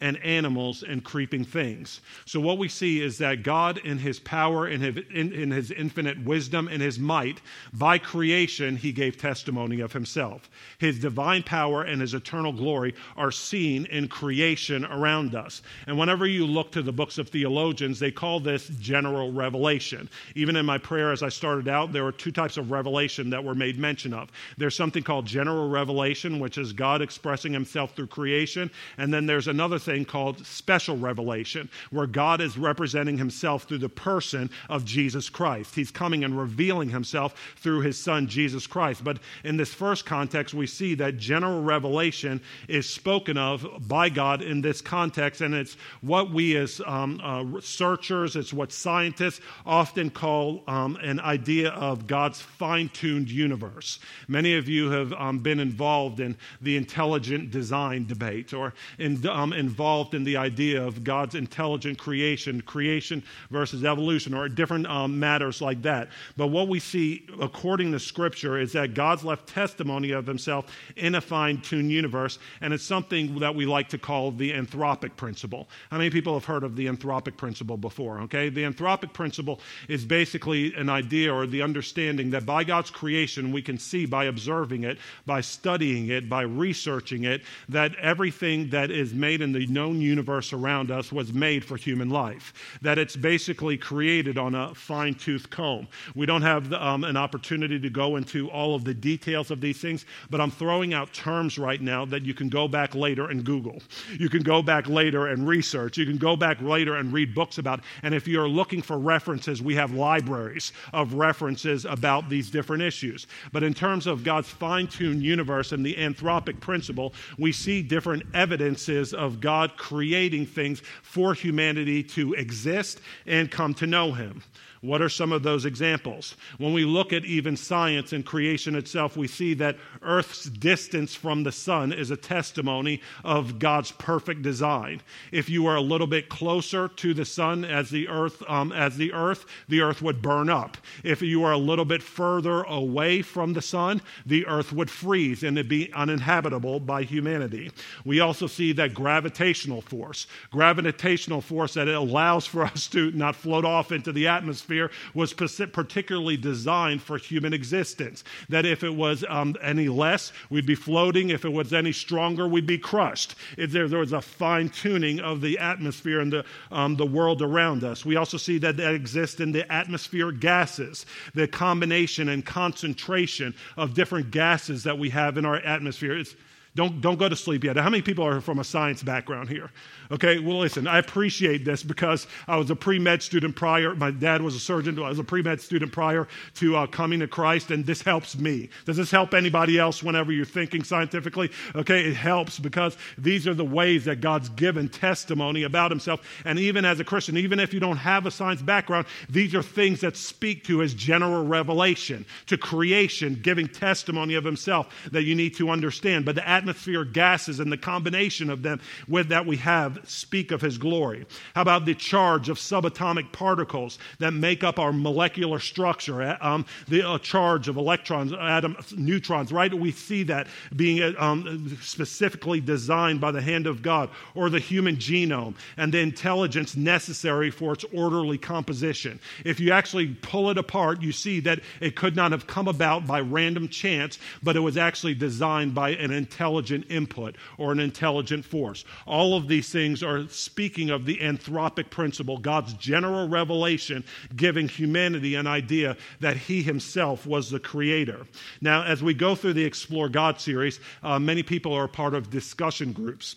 and 0.00 0.22
animals 0.22 0.82
and 0.82 1.02
creeping 1.02 1.44
things. 1.44 2.00
So, 2.26 2.38
what 2.38 2.58
we 2.58 2.68
see 2.68 3.00
is 3.00 3.18
that 3.18 3.42
God, 3.42 3.78
in 3.78 3.98
his 3.98 4.18
power, 4.18 4.68
in 4.68 4.80
his, 4.80 4.96
in, 5.12 5.32
in, 5.32 5.50
his 5.50 5.70
infinite 5.70 6.22
wisdom, 6.22 6.68
and 6.68 6.82
his 6.82 6.98
might, 6.98 7.40
by 7.72 7.98
creation, 7.98 8.76
he 8.76 8.92
gave 8.92 9.16
testimony 9.16 9.80
of 9.80 9.92
himself. 9.92 10.50
His 10.78 10.98
divine 10.98 11.42
power 11.42 11.82
and 11.82 12.00
his 12.00 12.12
eternal 12.12 12.52
glory 12.52 12.94
are 13.16 13.30
seen 13.30 13.86
in 13.86 14.08
creation 14.08 14.84
around 14.84 15.34
us. 15.34 15.62
And 15.86 15.98
whenever 15.98 16.26
you 16.26 16.46
look 16.46 16.72
to 16.72 16.82
the 16.82 16.92
books 16.92 17.16
of 17.16 17.30
theologians, 17.30 17.98
they 17.98 18.10
call 18.10 18.40
this 18.40 18.68
general 18.68 19.32
revelation. 19.32 20.10
Even 20.34 20.56
in 20.56 20.66
my 20.66 20.78
prayer 20.78 21.10
as 21.10 21.22
I 21.22 21.30
started 21.30 21.68
out, 21.68 21.92
there 21.92 22.04
were 22.04 22.12
two 22.12 22.32
types 22.32 22.58
of 22.58 22.70
revelation 22.70 23.30
that 23.30 23.44
were 23.44 23.54
made 23.54 23.78
mention 23.78 24.12
of. 24.12 24.30
There's 24.58 24.76
something 24.76 25.02
called 25.02 25.24
general 25.24 25.70
revelation, 25.70 26.38
which 26.38 26.58
is 26.58 26.74
God 26.74 27.00
expressing 27.00 27.52
himself 27.52 27.94
through 27.94 28.08
creation, 28.08 28.70
and 28.98 29.12
then 29.12 29.24
there's 29.24 29.48
another 29.48 29.78
thing 29.86 30.04
called 30.04 30.44
special 30.44 30.98
revelation, 30.98 31.70
where 31.90 32.06
God 32.06 32.40
is 32.40 32.58
representing 32.58 33.16
himself 33.16 33.64
through 33.64 33.78
the 33.78 33.88
person 33.88 34.50
of 34.68 34.84
Jesus 34.84 35.30
Christ. 35.30 35.74
He's 35.74 35.90
coming 35.90 36.24
and 36.24 36.38
revealing 36.38 36.90
himself 36.90 37.54
through 37.56 37.80
his 37.80 37.98
son, 37.98 38.26
Jesus 38.26 38.66
Christ. 38.66 39.02
But 39.02 39.18
in 39.44 39.56
this 39.56 39.72
first 39.72 40.04
context, 40.04 40.52
we 40.52 40.66
see 40.66 40.94
that 40.96 41.16
general 41.16 41.62
revelation 41.62 42.42
is 42.68 42.88
spoken 42.88 43.38
of 43.38 43.66
by 43.88 44.10
God 44.10 44.42
in 44.42 44.60
this 44.60 44.82
context, 44.82 45.40
and 45.40 45.54
it's 45.54 45.76
what 46.02 46.30
we 46.30 46.56
as 46.56 46.80
um, 46.84 47.20
uh, 47.20 47.42
researchers, 47.42 48.36
it's 48.36 48.52
what 48.52 48.72
scientists 48.72 49.40
often 49.64 50.10
call 50.10 50.62
um, 50.66 50.96
an 50.96 51.20
idea 51.20 51.70
of 51.70 52.06
God's 52.06 52.40
fine 52.40 52.88
tuned 52.88 53.30
universe. 53.30 53.98
Many 54.28 54.56
of 54.56 54.68
you 54.68 54.90
have 54.90 55.12
um, 55.12 55.38
been 55.38 55.60
involved 55.60 56.20
in 56.20 56.36
the 56.60 56.76
intelligent 56.76 57.50
design 57.50 58.06
debate 58.06 58.52
or 58.52 58.74
in, 58.98 59.26
um, 59.28 59.52
involved 59.76 60.14
in 60.14 60.24
the 60.24 60.38
idea 60.38 60.82
of 60.82 61.04
God's 61.04 61.34
intelligent 61.34 61.98
creation, 61.98 62.62
creation 62.62 63.22
versus 63.50 63.84
evolution, 63.84 64.32
or 64.32 64.48
different 64.48 64.86
um, 64.86 65.20
matters 65.20 65.60
like 65.60 65.82
that. 65.82 66.08
But 66.34 66.46
what 66.46 66.68
we 66.68 66.80
see 66.80 67.26
according 67.42 67.92
to 67.92 68.00
Scripture 68.00 68.58
is 68.58 68.72
that 68.72 68.94
God's 68.94 69.22
left 69.22 69.46
testimony 69.46 70.12
of 70.12 70.26
himself 70.26 70.64
in 70.96 71.14
a 71.14 71.20
fine 71.20 71.60
tuned 71.60 71.90
universe, 71.90 72.38
and 72.62 72.72
it's 72.72 72.84
something 72.84 73.38
that 73.40 73.54
we 73.54 73.66
like 73.66 73.90
to 73.90 73.98
call 73.98 74.30
the 74.30 74.50
anthropic 74.50 75.14
principle. 75.14 75.68
How 75.90 75.98
many 75.98 76.08
people 76.08 76.32
have 76.32 76.46
heard 76.46 76.64
of 76.64 76.74
the 76.74 76.86
anthropic 76.86 77.36
principle 77.36 77.76
before? 77.76 78.20
Okay, 78.20 78.48
the 78.48 78.62
anthropic 78.62 79.12
principle 79.12 79.60
is 79.90 80.06
basically 80.06 80.72
an 80.72 80.88
idea 80.88 81.30
or 81.30 81.46
the 81.46 81.60
understanding 81.60 82.30
that 82.30 82.46
by 82.46 82.64
God's 82.64 82.90
creation, 82.90 83.52
we 83.52 83.60
can 83.60 83.76
see 83.76 84.06
by 84.06 84.24
observing 84.24 84.84
it, 84.84 84.96
by 85.26 85.42
studying 85.42 86.08
it, 86.08 86.30
by 86.30 86.40
researching 86.40 87.24
it, 87.24 87.42
that 87.68 87.94
everything 87.96 88.70
that 88.70 88.90
is 88.90 89.12
made 89.12 89.42
in 89.42 89.52
the 89.52 89.65
known 89.70 90.00
universe 90.00 90.52
around 90.52 90.90
us 90.90 91.12
was 91.12 91.32
made 91.32 91.64
for 91.64 91.76
human 91.76 92.10
life, 92.10 92.52
that 92.82 92.98
it's 92.98 93.16
basically 93.16 93.76
created 93.76 94.38
on 94.38 94.54
a 94.54 94.74
fine 94.74 95.14
tooth 95.14 95.50
comb. 95.50 95.88
We 96.14 96.26
don't 96.26 96.42
have 96.42 96.72
um, 96.72 97.04
an 97.04 97.16
opportunity 97.16 97.78
to 97.80 97.90
go 97.90 98.16
into 98.16 98.48
all 98.50 98.74
of 98.74 98.84
the 98.84 98.94
details 98.94 99.50
of 99.50 99.60
these 99.60 99.80
things, 99.80 100.04
but 100.30 100.40
I'm 100.40 100.50
throwing 100.50 100.94
out 100.94 101.12
terms 101.12 101.58
right 101.58 101.80
now 101.80 102.04
that 102.06 102.24
you 102.24 102.34
can 102.34 102.48
go 102.48 102.68
back 102.68 102.94
later 102.94 103.28
and 103.30 103.44
Google. 103.44 103.80
You 104.18 104.28
can 104.28 104.42
go 104.42 104.62
back 104.62 104.88
later 104.88 105.28
and 105.28 105.46
research. 105.48 105.98
You 105.98 106.06
can 106.06 106.18
go 106.18 106.36
back 106.36 106.60
later 106.60 106.96
and 106.96 107.12
read 107.12 107.34
books 107.34 107.58
about. 107.58 107.80
And 108.02 108.14
if 108.14 108.28
you're 108.28 108.48
looking 108.48 108.82
for 108.82 108.98
references, 108.98 109.62
we 109.62 109.74
have 109.74 109.92
libraries 109.92 110.72
of 110.92 111.14
references 111.14 111.84
about 111.84 112.28
these 112.28 112.50
different 112.50 112.82
issues. 112.82 113.26
But 113.52 113.62
in 113.62 113.74
terms 113.74 114.06
of 114.06 114.24
God's 114.24 114.48
fine 114.48 114.86
tuned 114.86 115.22
universe 115.22 115.72
and 115.72 115.84
the 115.84 115.94
anthropic 115.94 116.60
principle, 116.60 117.14
we 117.38 117.52
see 117.52 117.82
different 117.82 118.22
evidences 118.34 119.14
of 119.14 119.40
God 119.40 119.55
creating 119.76 120.46
things 120.46 120.82
for 121.02 121.34
humanity 121.34 122.02
to 122.02 122.34
exist 122.34 123.00
and 123.26 123.50
come 123.50 123.74
to 123.74 123.86
know 123.86 124.12
Him. 124.12 124.42
What 124.82 125.00
are 125.00 125.08
some 125.08 125.32
of 125.32 125.42
those 125.42 125.64
examples? 125.64 126.36
When 126.58 126.72
we 126.72 126.84
look 126.84 127.12
at 127.12 127.24
even 127.24 127.56
science 127.56 128.12
and 128.12 128.24
creation 128.24 128.74
itself, 128.74 129.16
we 129.16 129.26
see 129.26 129.54
that 129.54 129.76
Earth's 130.02 130.44
distance 130.44 131.14
from 131.14 131.42
the 131.42 131.52
sun 131.52 131.92
is 131.92 132.10
a 132.10 132.16
testimony 132.16 133.00
of 133.24 133.58
God's 133.58 133.92
perfect 133.92 134.42
design. 134.42 135.00
If 135.32 135.48
you 135.48 135.66
are 135.66 135.76
a 135.76 135.80
little 135.80 136.06
bit 136.06 136.28
closer 136.28 136.88
to 136.88 137.14
the 137.14 137.24
sun 137.24 137.64
as 137.64 137.88
the 137.88 138.08
Earth, 138.08 138.42
um, 138.48 138.70
as 138.72 138.96
the 138.96 139.12
Earth, 139.12 139.46
the 139.68 139.80
Earth 139.80 140.02
would 140.02 140.20
burn 140.20 140.50
up. 140.50 140.76
If 141.02 141.22
you 141.22 141.42
are 141.44 141.52
a 141.52 141.58
little 141.58 141.84
bit 141.84 142.02
further 142.02 142.62
away 142.62 143.22
from 143.22 143.54
the 143.54 143.62
sun, 143.62 144.02
the 144.26 144.46
Earth 144.46 144.72
would 144.72 144.90
freeze 144.90 145.42
and 145.42 145.56
it'd 145.56 145.68
be 145.68 145.92
uninhabitable 145.94 146.80
by 146.80 147.02
humanity. 147.02 147.70
We 148.04 148.20
also 148.20 148.46
see 148.46 148.72
that 148.72 148.94
gravitational 148.94 149.80
force, 149.80 150.26
gravitational 150.50 151.40
force 151.40 151.74
that 151.74 151.88
it 151.88 151.94
allows 151.94 152.46
for 152.46 152.64
us 152.64 152.86
to 152.88 153.10
not 153.12 153.36
float 153.36 153.64
off 153.64 153.90
into 153.90 154.12
the 154.12 154.26
atmosphere 154.26 154.65
atmosphere 154.66 154.90
was 155.14 155.32
particularly 155.32 156.36
designed 156.36 157.02
for 157.02 157.18
human 157.18 157.52
existence. 157.52 158.24
That 158.48 158.66
if 158.66 158.82
it 158.82 158.94
was 158.94 159.24
um, 159.28 159.54
any 159.62 159.88
less, 159.88 160.32
we'd 160.50 160.66
be 160.66 160.74
floating. 160.74 161.30
If 161.30 161.44
it 161.44 161.52
was 161.52 161.72
any 161.72 161.92
stronger, 161.92 162.48
we'd 162.48 162.66
be 162.66 162.78
crushed. 162.78 163.36
If 163.56 163.70
there, 163.70 163.88
there 163.88 164.00
was 164.00 164.12
a 164.12 164.20
fine 164.20 164.68
tuning 164.68 165.20
of 165.20 165.40
the 165.40 165.58
atmosphere 165.58 166.20
and 166.20 166.32
the, 166.32 166.44
um, 166.70 166.96
the 166.96 167.06
world 167.06 167.42
around 167.42 167.84
us. 167.84 168.04
We 168.04 168.16
also 168.16 168.36
see 168.36 168.58
that 168.58 168.76
that 168.76 168.94
exists 168.94 169.40
in 169.40 169.52
the 169.52 169.70
atmospheric 169.72 170.40
gases, 170.40 171.06
the 171.34 171.46
combination 171.46 172.28
and 172.28 172.44
concentration 172.44 173.54
of 173.76 173.94
different 173.94 174.30
gases 174.30 174.82
that 174.84 174.98
we 174.98 175.10
have 175.10 175.38
in 175.38 175.44
our 175.44 175.56
atmosphere. 175.56 176.18
It's, 176.18 176.34
don't, 176.76 177.00
don't 177.00 177.18
go 177.18 177.28
to 177.28 177.34
sleep 177.34 177.64
yet. 177.64 177.76
How 177.76 177.88
many 177.88 178.02
people 178.02 178.24
are 178.24 178.40
from 178.42 178.58
a 178.58 178.64
science 178.64 179.02
background 179.02 179.48
here? 179.48 179.70
Okay, 180.10 180.38
well, 180.38 180.58
listen, 180.58 180.86
I 180.86 180.98
appreciate 180.98 181.64
this 181.64 181.82
because 181.82 182.26
I 182.46 182.56
was 182.56 182.70
a 182.70 182.76
pre 182.76 182.98
med 182.98 183.22
student 183.22 183.56
prior. 183.56 183.94
My 183.94 184.10
dad 184.10 184.42
was 184.42 184.54
a 184.54 184.60
surgeon. 184.60 184.98
I 184.98 185.08
was 185.08 185.18
a 185.18 185.24
pre 185.24 185.42
med 185.42 185.60
student 185.60 185.90
prior 185.90 186.28
to 186.56 186.76
uh, 186.76 186.86
coming 186.86 187.20
to 187.20 187.26
Christ, 187.26 187.70
and 187.70 187.84
this 187.84 188.02
helps 188.02 188.36
me. 188.36 188.68
Does 188.84 188.98
this 188.98 189.10
help 189.10 189.32
anybody 189.32 189.78
else 189.78 190.02
whenever 190.02 190.32
you're 190.32 190.44
thinking 190.44 190.84
scientifically? 190.84 191.50
Okay, 191.74 192.04
it 192.04 192.14
helps 192.14 192.58
because 192.58 192.96
these 193.16 193.48
are 193.48 193.54
the 193.54 193.64
ways 193.64 194.04
that 194.04 194.20
God's 194.20 194.50
given 194.50 194.88
testimony 194.90 195.62
about 195.62 195.90
Himself. 195.90 196.20
And 196.44 196.58
even 196.58 196.84
as 196.84 197.00
a 197.00 197.04
Christian, 197.04 197.38
even 197.38 197.58
if 197.58 197.72
you 197.72 197.80
don't 197.80 197.96
have 197.96 198.26
a 198.26 198.30
science 198.30 198.60
background, 198.60 199.06
these 199.30 199.54
are 199.54 199.62
things 199.62 200.02
that 200.02 200.16
speak 200.16 200.64
to 200.64 200.80
His 200.80 200.92
general 200.92 201.44
revelation, 201.46 202.26
to 202.46 202.58
creation, 202.58 203.40
giving 203.42 203.66
testimony 203.66 204.34
of 204.34 204.44
Himself 204.44 204.94
that 205.10 205.22
you 205.22 205.34
need 205.34 205.56
to 205.56 205.70
understand. 205.70 206.26
But 206.26 206.36
the 206.36 206.46
atmospheric 206.68 207.12
gases 207.12 207.60
and 207.60 207.70
the 207.70 207.76
combination 207.76 208.50
of 208.50 208.62
them 208.62 208.80
with 209.08 209.28
that 209.28 209.46
we 209.46 209.56
have 209.56 209.98
speak 210.04 210.50
of 210.50 210.60
his 210.60 210.78
glory? 210.78 211.24
How 211.54 211.62
about 211.62 211.84
the 211.84 211.94
charge 211.94 212.48
of 212.48 212.58
subatomic 212.58 213.32
particles 213.32 213.98
that 214.18 214.32
make 214.32 214.64
up 214.64 214.78
our 214.78 214.92
molecular 214.92 215.60
structure? 215.60 216.22
Uh, 216.22 216.36
um, 216.40 216.66
the 216.88 217.08
uh, 217.08 217.18
charge 217.18 217.68
of 217.68 217.76
electrons, 217.76 218.32
atoms, 218.32 218.92
neutrons, 218.96 219.52
right? 219.52 219.72
We 219.72 219.92
see 219.92 220.24
that 220.24 220.48
being 220.74 221.02
uh, 221.02 221.14
um, 221.18 221.76
specifically 221.80 222.60
designed 222.60 223.20
by 223.20 223.30
the 223.30 223.40
hand 223.40 223.66
of 223.66 223.82
God, 223.82 224.10
or 224.34 224.50
the 224.50 224.58
human 224.58 224.96
genome 224.96 225.54
and 225.76 225.92
the 225.92 226.00
intelligence 226.00 226.76
necessary 226.76 227.50
for 227.50 227.74
its 227.74 227.84
orderly 227.94 228.38
composition. 228.38 229.20
If 229.44 229.60
you 229.60 229.70
actually 229.70 230.08
pull 230.20 230.50
it 230.50 230.58
apart, 230.58 231.00
you 231.00 231.12
see 231.12 231.40
that 231.40 231.60
it 231.80 231.94
could 231.94 232.16
not 232.16 232.32
have 232.32 232.46
come 232.46 232.66
about 232.66 233.06
by 233.06 233.20
random 233.20 233.68
chance, 233.68 234.18
but 234.42 234.56
it 234.56 234.60
was 234.60 234.76
actually 234.76 235.14
designed 235.14 235.74
by 235.74 235.90
an 235.90 236.10
intelligent 236.10 236.55
input 236.90 237.36
or 237.58 237.72
an 237.72 237.80
intelligent 237.80 238.44
force. 238.44 238.84
All 239.06 239.36
of 239.36 239.48
these 239.48 239.70
things 239.70 239.86
things 239.86 240.02
are 240.02 240.28
speaking 240.28 240.90
of 240.90 241.04
the 241.04 241.18
anthropic 241.18 241.90
principle, 241.90 242.38
God's 242.38 242.74
general 242.74 243.28
revelation, 243.28 244.02
giving 244.34 244.68
humanity 244.68 245.36
an 245.36 245.46
idea 245.46 245.96
that 246.20 246.36
He 246.36 246.62
Himself 246.62 247.26
was 247.26 247.50
the 247.50 247.60
creator. 247.60 248.26
Now, 248.60 248.82
as 248.82 249.02
we 249.02 249.14
go 249.14 249.34
through 249.34 249.52
the 249.52 249.64
Explore 249.64 250.08
God 250.08 250.40
series, 250.40 250.80
uh, 251.02 251.18
many 251.18 251.42
people 251.42 251.72
are 251.72 251.86
part 251.86 252.14
of 252.14 252.30
discussion 252.30 252.92
groups. 252.92 253.36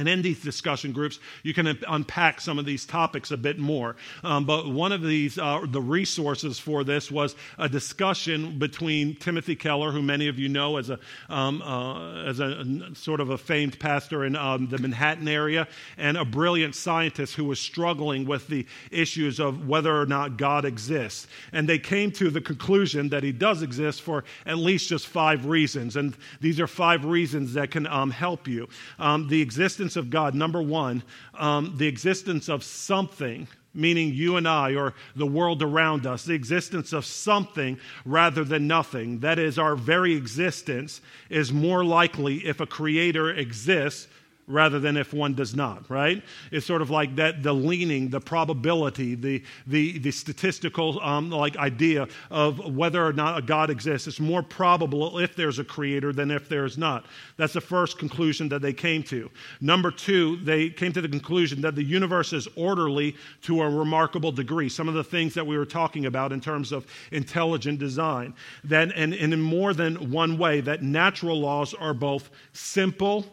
And 0.00 0.08
in 0.08 0.22
these 0.22 0.42
discussion 0.42 0.92
groups, 0.92 1.18
you 1.42 1.52
can 1.52 1.78
unpack 1.86 2.40
some 2.40 2.58
of 2.58 2.64
these 2.64 2.86
topics 2.86 3.32
a 3.32 3.36
bit 3.36 3.58
more. 3.58 3.96
Um, 4.24 4.46
but 4.46 4.66
one 4.66 4.92
of 4.92 5.02
these, 5.02 5.36
uh, 5.36 5.66
the 5.68 5.82
resources 5.82 6.58
for 6.58 6.84
this 6.84 7.10
was 7.10 7.34
a 7.58 7.68
discussion 7.68 8.58
between 8.58 9.14
Timothy 9.16 9.54
Keller, 9.54 9.92
who 9.92 10.00
many 10.00 10.28
of 10.28 10.38
you 10.38 10.48
know 10.48 10.78
as 10.78 10.88
a, 10.88 10.98
um, 11.28 11.60
uh, 11.60 12.24
as 12.24 12.40
a, 12.40 12.64
a, 12.90 12.94
sort 12.94 13.20
of 13.20 13.28
a 13.28 13.36
famed 13.36 13.78
pastor 13.78 14.24
in 14.24 14.36
um, 14.36 14.68
the 14.68 14.78
Manhattan 14.78 15.28
area, 15.28 15.68
and 15.98 16.16
a 16.16 16.24
brilliant 16.24 16.74
scientist 16.74 17.34
who 17.34 17.44
was 17.44 17.60
struggling 17.60 18.24
with 18.24 18.48
the 18.48 18.64
issues 18.90 19.38
of 19.38 19.68
whether 19.68 19.94
or 19.94 20.06
not 20.06 20.38
God 20.38 20.64
exists. 20.64 21.26
And 21.52 21.68
they 21.68 21.78
came 21.78 22.10
to 22.12 22.30
the 22.30 22.40
conclusion 22.40 23.10
that 23.10 23.22
he 23.22 23.32
does 23.32 23.60
exist 23.60 24.00
for 24.00 24.24
at 24.46 24.56
least 24.56 24.88
just 24.88 25.06
five 25.08 25.44
reasons. 25.44 25.94
And 25.94 26.16
these 26.40 26.58
are 26.58 26.66
five 26.66 27.04
reasons 27.04 27.52
that 27.52 27.70
can 27.70 27.86
um, 27.86 28.10
help 28.10 28.48
you. 28.48 28.66
Um, 28.98 29.28
the 29.28 29.42
existence 29.42 29.89
existence 29.90 30.06
of 30.06 30.10
God, 30.10 30.34
number 30.36 30.62
one, 30.62 31.02
um, 31.34 31.74
the 31.76 31.88
existence 31.88 32.48
of 32.48 32.62
something, 32.62 33.48
meaning 33.74 34.14
you 34.14 34.36
and 34.36 34.46
I 34.46 34.76
or 34.76 34.94
the 35.16 35.26
world 35.26 35.62
around 35.62 36.06
us, 36.06 36.24
the 36.24 36.34
existence 36.34 36.92
of 36.92 37.04
something 37.04 37.76
rather 38.04 38.44
than 38.44 38.68
nothing. 38.68 39.20
That 39.20 39.40
is, 39.40 39.58
our 39.58 39.74
very 39.74 40.14
existence 40.14 41.00
is 41.28 41.52
more 41.52 41.84
likely 41.84 42.46
if 42.46 42.60
a 42.60 42.66
creator 42.66 43.30
exists 43.30 44.06
rather 44.50 44.80
than 44.80 44.96
if 44.96 45.12
one 45.12 45.34
does 45.34 45.54
not, 45.54 45.88
right? 45.88 46.22
It's 46.50 46.66
sort 46.66 46.82
of 46.82 46.90
like 46.90 47.16
that 47.16 47.42
the 47.42 47.52
leaning, 47.52 48.08
the 48.08 48.20
probability, 48.20 49.14
the, 49.14 49.42
the, 49.66 49.98
the 49.98 50.10
statistical 50.10 51.00
um, 51.00 51.30
like 51.30 51.56
idea 51.56 52.08
of 52.30 52.74
whether 52.74 53.04
or 53.04 53.12
not 53.12 53.38
a 53.38 53.42
God 53.42 53.70
exists. 53.70 54.08
It's 54.08 54.20
more 54.20 54.42
probable 54.42 55.18
if 55.18 55.36
there's 55.36 55.58
a 55.58 55.64
creator 55.64 56.12
than 56.12 56.30
if 56.30 56.48
there's 56.48 56.76
not. 56.76 57.06
That's 57.36 57.52
the 57.52 57.60
first 57.60 57.98
conclusion 57.98 58.48
that 58.50 58.62
they 58.62 58.72
came 58.72 59.02
to. 59.04 59.30
Number 59.60 59.90
two, 59.90 60.36
they 60.38 60.70
came 60.70 60.92
to 60.92 61.00
the 61.00 61.08
conclusion 61.08 61.60
that 61.62 61.74
the 61.74 61.84
universe 61.84 62.32
is 62.32 62.48
orderly 62.56 63.16
to 63.42 63.62
a 63.62 63.70
remarkable 63.70 64.32
degree. 64.32 64.68
Some 64.68 64.88
of 64.88 64.94
the 64.94 65.04
things 65.04 65.34
that 65.34 65.46
we 65.46 65.56
were 65.56 65.64
talking 65.66 66.06
about 66.06 66.32
in 66.32 66.40
terms 66.40 66.72
of 66.72 66.86
intelligent 67.12 67.78
design. 67.78 68.34
That, 68.64 68.92
and, 68.94 69.14
and 69.14 69.32
in 69.32 69.40
more 69.40 69.72
than 69.74 70.10
one 70.10 70.38
way, 70.38 70.60
that 70.60 70.82
natural 70.82 71.40
laws 71.40 71.74
are 71.74 71.94
both 71.94 72.30
simple 72.52 73.26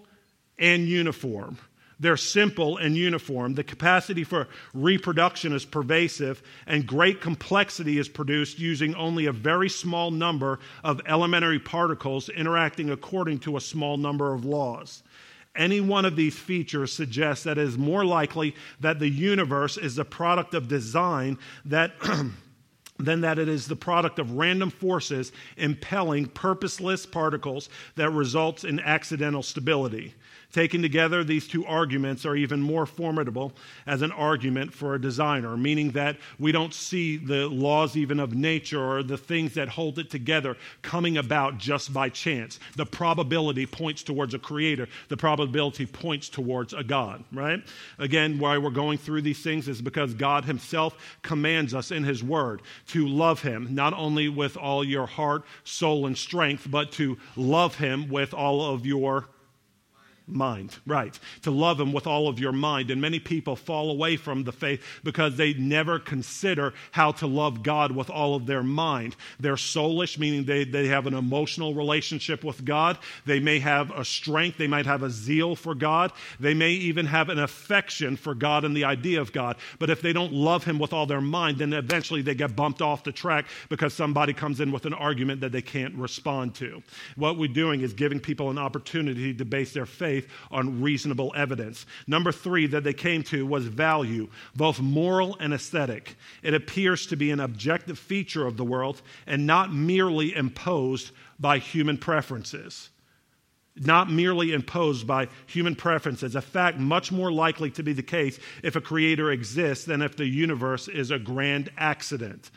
and 0.59 0.87
uniform. 0.87 1.57
They're 1.99 2.17
simple 2.17 2.77
and 2.77 2.95
uniform. 2.95 3.55
The 3.55 3.63
capacity 3.63 4.23
for 4.23 4.47
reproduction 4.73 5.53
is 5.53 5.65
pervasive, 5.65 6.43
and 6.67 6.85
great 6.85 7.21
complexity 7.21 7.97
is 7.97 8.07
produced 8.07 8.59
using 8.59 8.93
only 8.95 9.25
a 9.25 9.31
very 9.31 9.69
small 9.69 10.11
number 10.11 10.59
of 10.83 11.01
elementary 11.07 11.59
particles 11.59 12.29
interacting 12.29 12.91
according 12.91 13.39
to 13.39 13.57
a 13.57 13.61
small 13.61 13.97
number 13.97 14.33
of 14.33 14.45
laws. 14.45 15.01
Any 15.55 15.81
one 15.81 16.05
of 16.05 16.15
these 16.15 16.37
features 16.37 16.93
suggests 16.93 17.45
that 17.45 17.57
it 17.57 17.63
is 17.63 17.79
more 17.79 18.05
likely 18.05 18.55
that 18.79 18.99
the 18.99 19.09
universe 19.09 19.75
is 19.75 19.95
the 19.95 20.05
product 20.05 20.53
of 20.53 20.67
design 20.67 21.39
that. 21.65 21.93
than 22.99 23.21
that 23.21 23.37
it 23.37 23.47
is 23.47 23.67
the 23.67 23.75
product 23.75 24.17
of 24.17 24.31
random 24.31 24.71
forces 24.71 25.31
impelling 25.55 26.25
purposeless 26.25 27.05
particles 27.05 27.69
that 27.95 28.09
results 28.09 28.63
in 28.63 28.79
accidental 28.79 29.43
stability. 29.43 30.15
Taken 30.53 30.81
together, 30.81 31.25
these 31.25 31.45
two 31.45 31.65
arguments 31.65 32.25
are 32.25 32.35
even 32.35 32.61
more 32.61 32.85
formidable 32.85 33.51
as 33.85 34.01
an 34.01 34.13
argument 34.13 34.73
for 34.73 34.95
a 34.95 35.01
designer, 35.01 35.57
meaning 35.57 35.91
that 35.91 36.15
we 36.39 36.53
don't 36.53 36.73
see 36.73 37.17
the 37.17 37.49
laws 37.49 37.97
even 37.97 38.17
of 38.17 38.33
nature 38.33 38.81
or 38.81 39.03
the 39.03 39.17
things 39.17 39.53
that 39.55 39.67
hold 39.67 39.99
it 39.99 40.09
together 40.09 40.55
coming 40.81 41.17
about 41.17 41.57
just 41.57 41.91
by 41.91 42.07
chance. 42.07 42.61
The 42.77 42.85
probability 42.85 43.65
points 43.65 44.03
towards 44.03 44.33
a 44.33 44.39
creator, 44.39 44.87
the 45.09 45.17
probability 45.17 45.85
points 45.85 46.29
towards 46.29 46.73
a 46.73 46.83
God, 46.83 47.25
right? 47.33 47.61
Again, 47.99 48.39
why 48.39 48.57
we're 48.57 48.69
going 48.69 48.99
through 48.99 49.23
these 49.23 49.43
things 49.43 49.67
is 49.67 49.81
because 49.81 50.13
God 50.13 50.45
Himself 50.45 50.95
commands 51.23 51.73
us 51.73 51.91
in 51.91 52.05
His 52.05 52.23
Word 52.23 52.61
to 52.87 53.05
love 53.05 53.41
Him, 53.41 53.67
not 53.75 53.93
only 53.93 54.29
with 54.29 54.55
all 54.55 54.85
your 54.85 55.07
heart, 55.07 55.43
soul, 55.65 56.05
and 56.05 56.17
strength, 56.17 56.67
but 56.71 56.93
to 56.93 57.17
love 57.35 57.75
Him 57.75 58.07
with 58.07 58.33
all 58.33 58.73
of 58.73 58.85
your 58.85 59.27
mind, 60.27 60.77
right? 60.85 61.17
To 61.43 61.51
love 61.51 61.79
Him 61.79 61.93
with 61.93 62.07
all 62.07 62.27
of 62.27 62.39
your 62.39 62.51
mind. 62.51 62.91
And 62.91 63.01
many 63.01 63.19
people 63.19 63.55
fall 63.55 63.89
away 63.89 64.17
from 64.17 64.43
the 64.43 64.51
faith 64.51 64.83
because 65.03 65.37
they 65.37 65.53
never 65.53 65.99
consider 65.99 66.73
how 66.91 67.11
to 67.13 67.27
love 67.27 67.63
God 67.63 67.91
with 67.91 68.09
all 68.09 68.35
of 68.35 68.45
their 68.45 68.63
mind. 68.63 69.15
They're 69.39 69.55
soulish, 69.55 70.17
meaning 70.17 70.45
they, 70.45 70.63
they 70.63 70.87
have 70.87 71.07
an 71.07 71.13
emotional 71.13 71.73
relationship 71.73 72.43
with 72.43 72.65
God. 72.65 72.97
They 73.25 73.39
may 73.39 73.59
have 73.59 73.91
a 73.91 74.03
strength, 74.03 74.57
they 74.57 74.67
might 74.67 74.85
have 74.85 75.03
a 75.03 75.09
zeal 75.09 75.55
for 75.55 75.75
God. 75.75 76.11
They 76.39 76.53
may 76.53 76.71
even 76.71 77.05
have 77.05 77.29
an 77.29 77.39
affection 77.39 78.17
for 78.17 78.35
God 78.35 78.65
and 78.65 78.75
the 78.75 78.85
idea 78.85 79.21
of 79.21 79.31
God. 79.31 79.57
But 79.79 79.89
if 79.89 80.01
they 80.01 80.13
don't 80.13 80.33
love 80.33 80.63
Him 80.63 80.79
with 80.79 80.93
all 80.93 81.05
their 81.05 81.21
mind, 81.21 81.59
then 81.59 81.73
eventually 81.73 82.21
they 82.21 82.35
get 82.35 82.55
bumped 82.55 82.81
off 82.81 83.03
the 83.03 83.11
track 83.11 83.45
because 83.69 83.93
somebody 83.93 84.33
comes 84.33 84.59
in 84.59 84.71
with 84.71 84.85
an 84.85 84.93
argument 84.93 85.41
that 85.41 85.51
they 85.51 85.61
can't 85.61 85.95
respond 85.95 86.55
to. 86.55 86.81
What 87.15 87.37
we're 87.37 87.47
doing 87.47 87.81
is 87.81 87.93
giving 87.93 88.19
people 88.19 88.49
an 88.49 88.57
opportunity 88.57 89.33
to 89.33 89.45
base 89.45 89.73
their 89.73 89.85
faith 89.85 90.16
on 90.51 90.81
reasonable 90.81 91.33
evidence. 91.35 91.85
Number 92.07 92.31
three 92.31 92.67
that 92.67 92.83
they 92.83 92.93
came 92.93 93.23
to 93.23 93.45
was 93.45 93.65
value, 93.65 94.29
both 94.55 94.79
moral 94.79 95.37
and 95.39 95.53
aesthetic. 95.53 96.15
It 96.43 96.53
appears 96.53 97.05
to 97.07 97.15
be 97.15 97.31
an 97.31 97.39
objective 97.39 97.99
feature 97.99 98.45
of 98.45 98.57
the 98.57 98.65
world 98.65 99.01
and 99.25 99.45
not 99.45 99.73
merely 99.73 100.35
imposed 100.35 101.11
by 101.39 101.59
human 101.59 101.97
preferences 101.97 102.89
not 103.79 104.09
merely 104.09 104.53
imposed 104.53 105.05
by 105.05 105.27
human 105.45 105.75
preferences, 105.75 106.35
a 106.35 106.41
fact 106.41 106.79
much 106.79 107.11
more 107.11 107.31
likely 107.31 107.69
to 107.71 107.83
be 107.83 107.93
the 107.93 108.03
case 108.03 108.39
if 108.63 108.75
a 108.75 108.81
creator 108.81 109.31
exists 109.31 109.85
than 109.85 110.01
if 110.01 110.15
the 110.15 110.25
universe 110.25 110.87
is 110.87 111.11
a 111.11 111.19
grand 111.19 111.69
accident. 111.77 112.49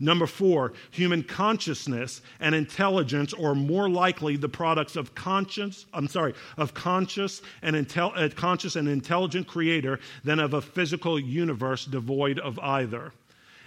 Number 0.00 0.26
four, 0.26 0.74
human 0.92 1.24
consciousness 1.24 2.22
and 2.38 2.54
intelligence 2.54 3.34
are 3.34 3.54
more 3.54 3.90
likely 3.90 4.36
the 4.36 4.48
products 4.48 4.94
of 4.94 5.14
conscience, 5.16 5.86
I'm 5.92 6.06
sorry, 6.06 6.34
of 6.56 6.72
conscious 6.72 7.42
and, 7.62 7.74
intel, 7.74 8.12
uh, 8.16 8.28
conscious 8.34 8.76
and 8.76 8.88
intelligent 8.88 9.48
creator 9.48 9.98
than 10.22 10.38
of 10.38 10.54
a 10.54 10.62
physical 10.62 11.18
universe 11.18 11.84
devoid 11.84 12.38
of 12.38 12.60
either. 12.60 13.12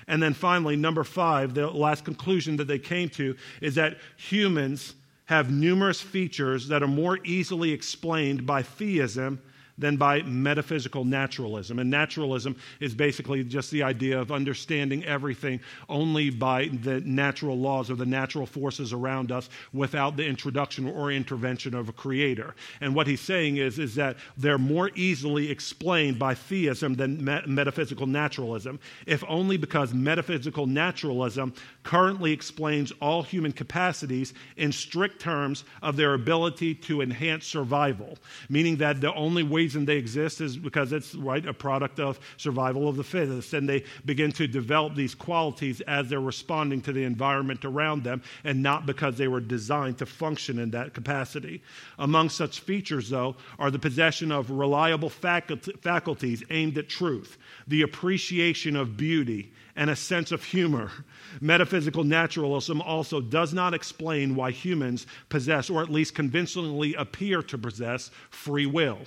And 0.08 0.24
then 0.24 0.34
finally, 0.34 0.78
number 0.78 1.04
five, 1.04 1.54
the 1.54 1.68
last 1.68 2.06
conclusion 2.06 2.56
that 2.58 2.68
they 2.68 2.80
came 2.80 3.10
to 3.10 3.36
is 3.60 3.76
that 3.76 3.98
humans 4.16 4.96
have 5.26 5.52
numerous 5.52 6.00
features 6.00 6.68
that 6.70 6.82
are 6.82 6.88
more 6.88 7.20
easily 7.26 7.72
explained 7.72 8.46
by 8.46 8.62
theism 8.62 9.42
than 9.78 9.98
by 9.98 10.22
metaphysical 10.24 11.06
naturalism. 11.06 11.80
And 11.80 11.90
naturalism 11.90 12.56
is 12.80 12.94
basically 12.94 13.44
just 13.44 13.72
the 13.72 13.84
idea 13.84 14.20
of 14.20 14.32
understanding 14.32 15.04
everything 15.06 15.60
only 15.90 16.30
by 16.30 16.68
the 16.68 17.02
natural 17.02 17.58
laws 17.58 17.90
or 17.90 17.96
the 17.96 18.06
natural 18.06 18.46
forces 18.46 18.94
around 18.94 19.32
us 19.32 19.50
without 19.74 20.18
the 20.18 20.26
introduction 20.26 20.88
or 20.88 21.12
intervention 21.12 21.74
of 21.74 21.90
a 21.90 21.94
creator. 21.94 22.56
And 22.80 22.96
what 22.96 23.08
he's 23.08 23.22
saying 23.22 23.58
is, 23.58 23.80
is 23.80 23.96
that 23.96 24.18
they're 24.38 24.58
more 24.58 24.92
easily 24.96 25.50
explained 25.50 26.20
by 26.20 26.34
theism 26.34 26.96
than 26.96 27.24
metaphysical 27.24 28.08
naturalism, 28.08 28.80
if 29.06 29.24
only 29.28 29.58
because 29.58 29.94
metaphysical 29.94 30.68
naturalism 30.68 31.54
currently 31.84 32.32
explains 32.32 32.92
all 33.02 33.24
human 33.24 33.52
capacities 33.52 34.34
in 34.58 34.72
strict 34.72 35.20
terms 35.20 35.64
of 35.82 35.96
their 35.96 36.14
ability 36.14 36.76
to 36.76 37.02
enhance 37.02 37.46
survival, 37.46 38.18
meaning 38.50 38.78
that 38.78 39.02
the 39.02 39.14
only 39.14 39.44
ways 39.44 39.61
reason 39.62 39.86
they 39.86 39.98
exist 39.98 40.42
is 40.42 40.58
because 40.58 40.92
it's 40.92 41.14
right 41.14 41.46
a 41.46 41.54
product 41.54 42.00
of 42.00 42.20
survival 42.38 42.90
of 42.90 42.96
the 42.98 43.04
fittest 43.04 43.54
and 43.54 43.70
they 43.70 43.84
begin 44.06 44.32
to 44.32 44.48
develop 44.48 44.96
these 44.96 45.14
qualities 45.14 45.82
as 45.82 46.10
they're 46.10 46.20
responding 46.20 46.82
to 46.82 46.92
the 46.92 47.04
environment 47.04 47.64
around 47.64 48.04
them 48.04 48.24
and 48.44 48.64
not 48.64 48.88
because 48.88 49.18
they 49.18 49.28
were 49.28 49.40
designed 49.40 50.00
to 50.00 50.06
function 50.06 50.58
in 50.58 50.72
that 50.72 50.96
capacity 50.96 51.62
among 52.00 52.28
such 52.28 52.62
features 52.62 53.10
though 53.10 53.36
are 53.60 53.70
the 53.70 53.78
possession 53.78 54.32
of 54.32 54.50
reliable 54.50 55.12
faculties 55.12 56.44
aimed 56.50 56.76
at 56.80 56.90
truth 56.90 57.38
the 57.68 57.84
appreciation 57.84 58.76
of 58.76 58.98
beauty 58.98 59.52
and 59.76 59.90
a 59.90 59.96
sense 59.96 60.32
of 60.32 60.44
humor. 60.44 60.92
Metaphysical 61.40 62.04
naturalism 62.04 62.82
also 62.82 63.22
does 63.22 63.54
not 63.54 63.74
explain 63.74 64.36
why 64.36 64.52
humans 64.52 65.08
possess, 65.30 65.70
or 65.70 65.82
at 65.82 65.90
least 65.90 66.14
convincingly 66.16 66.94
appear 66.96 67.42
to 67.42 67.58
possess, 67.58 68.12
free 68.30 68.66
will. 68.66 69.00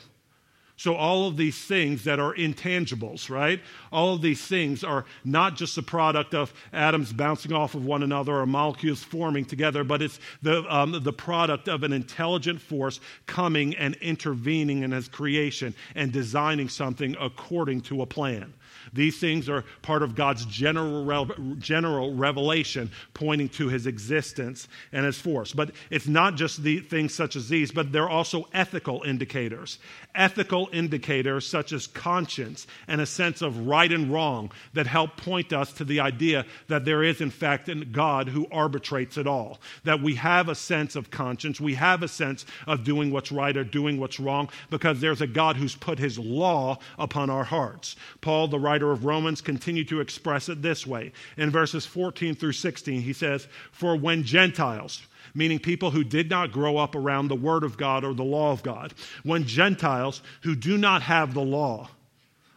So, 0.76 0.96
all 0.96 1.28
of 1.28 1.36
these 1.36 1.56
things 1.56 2.02
that 2.02 2.18
are 2.18 2.34
intangibles, 2.34 3.30
right? 3.30 3.60
All 3.92 4.14
of 4.14 4.22
these 4.22 4.44
things 4.44 4.82
are 4.82 5.04
not 5.24 5.54
just 5.54 5.76
the 5.76 5.82
product 5.82 6.34
of 6.34 6.52
atoms 6.72 7.12
bouncing 7.12 7.52
off 7.52 7.76
of 7.76 7.84
one 7.84 8.02
another 8.02 8.34
or 8.34 8.46
molecules 8.46 9.02
forming 9.02 9.44
together, 9.44 9.84
but 9.84 10.02
it's 10.02 10.18
the, 10.42 10.64
um, 10.74 11.00
the 11.04 11.12
product 11.12 11.68
of 11.68 11.84
an 11.84 11.92
intelligent 11.92 12.60
force 12.60 12.98
coming 13.26 13.76
and 13.76 13.94
intervening 13.96 14.82
in 14.82 14.90
his 14.90 15.06
creation 15.06 15.74
and 15.94 16.10
designing 16.10 16.68
something 16.68 17.16
according 17.20 17.80
to 17.82 18.02
a 18.02 18.06
plan. 18.06 18.52
These 18.94 19.18
things 19.18 19.48
are 19.48 19.64
part 19.82 20.02
of 20.02 20.14
God's 20.14 20.44
general, 20.46 21.26
general 21.58 22.14
revelation 22.14 22.90
pointing 23.12 23.48
to 23.50 23.68
his 23.68 23.86
existence 23.86 24.68
and 24.92 25.04
his 25.04 25.18
force. 25.18 25.52
But 25.52 25.72
it's 25.90 26.06
not 26.06 26.36
just 26.36 26.62
the 26.62 26.80
things 26.80 27.12
such 27.12 27.36
as 27.36 27.48
these, 27.48 27.72
but 27.72 27.92
they're 27.92 28.08
also 28.08 28.48
ethical 28.52 29.02
indicators. 29.02 29.78
Ethical 30.14 30.68
indicators 30.72 31.46
such 31.46 31.72
as 31.72 31.88
conscience 31.88 32.66
and 32.86 33.00
a 33.00 33.06
sense 33.06 33.42
of 33.42 33.66
right 33.66 33.90
and 33.90 34.12
wrong 34.12 34.52
that 34.74 34.86
help 34.86 35.16
point 35.16 35.52
us 35.52 35.72
to 35.72 35.84
the 35.84 36.00
idea 36.00 36.46
that 36.68 36.84
there 36.84 37.02
is, 37.02 37.20
in 37.20 37.30
fact, 37.30 37.68
a 37.68 37.74
God 37.74 38.28
who 38.28 38.46
arbitrates 38.52 39.16
it 39.16 39.26
all. 39.26 39.60
That 39.82 40.00
we 40.00 40.14
have 40.14 40.48
a 40.48 40.54
sense 40.54 40.94
of 40.94 41.10
conscience, 41.10 41.60
we 41.60 41.74
have 41.74 42.02
a 42.02 42.08
sense 42.08 42.46
of 42.66 42.84
doing 42.84 43.10
what's 43.10 43.32
right 43.32 43.56
or 43.56 43.64
doing 43.64 43.98
what's 43.98 44.20
wrong 44.20 44.48
because 44.70 45.00
there's 45.00 45.20
a 45.20 45.26
God 45.26 45.56
who's 45.56 45.74
put 45.74 45.98
his 45.98 46.18
law 46.18 46.78
upon 46.98 47.30
our 47.30 47.44
hearts. 47.44 47.96
Paul, 48.20 48.48
the 48.48 48.58
writer 48.58 48.83
writer 48.84 48.92
of 48.92 49.04
Romans 49.04 49.40
continued 49.40 49.88
to 49.88 50.00
express 50.00 50.48
it 50.48 50.62
this 50.62 50.86
way. 50.86 51.12
In 51.36 51.50
verses 51.50 51.86
14 51.86 52.34
through 52.34 52.52
16, 52.52 53.00
he 53.00 53.12
says, 53.12 53.48
For 53.72 53.96
when 53.96 54.22
Gentiles, 54.22 55.02
meaning 55.34 55.58
people 55.58 55.90
who 55.90 56.04
did 56.04 56.28
not 56.28 56.52
grow 56.52 56.76
up 56.76 56.94
around 56.94 57.28
the 57.28 57.34
Word 57.34 57.64
of 57.64 57.76
God 57.76 58.04
or 58.04 58.14
the 58.14 58.22
law 58.22 58.52
of 58.52 58.62
God, 58.62 58.92
when 59.22 59.44
Gentiles 59.44 60.22
who 60.42 60.54
do 60.54 60.76
not 60.76 61.02
have 61.02 61.32
the 61.32 61.42
law, 61.42 61.88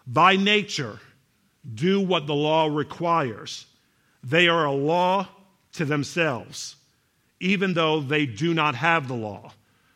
by 0.06 0.36
nature, 0.36 1.00
do 1.74 2.02
what 2.02 2.28
the 2.28 2.36
law 2.36 2.68
requires, 2.68 3.66
they 4.24 4.48
are 4.48 4.66
a 4.66 4.72
law 4.72 5.28
to 5.74 5.86
themselves, 5.86 6.76
even 7.40 7.74
though 7.74 8.02
they 8.02 8.26
do 8.26 8.54
not 8.54 8.76
have 8.76 9.08
the 9.08 9.16
law. 9.16 9.54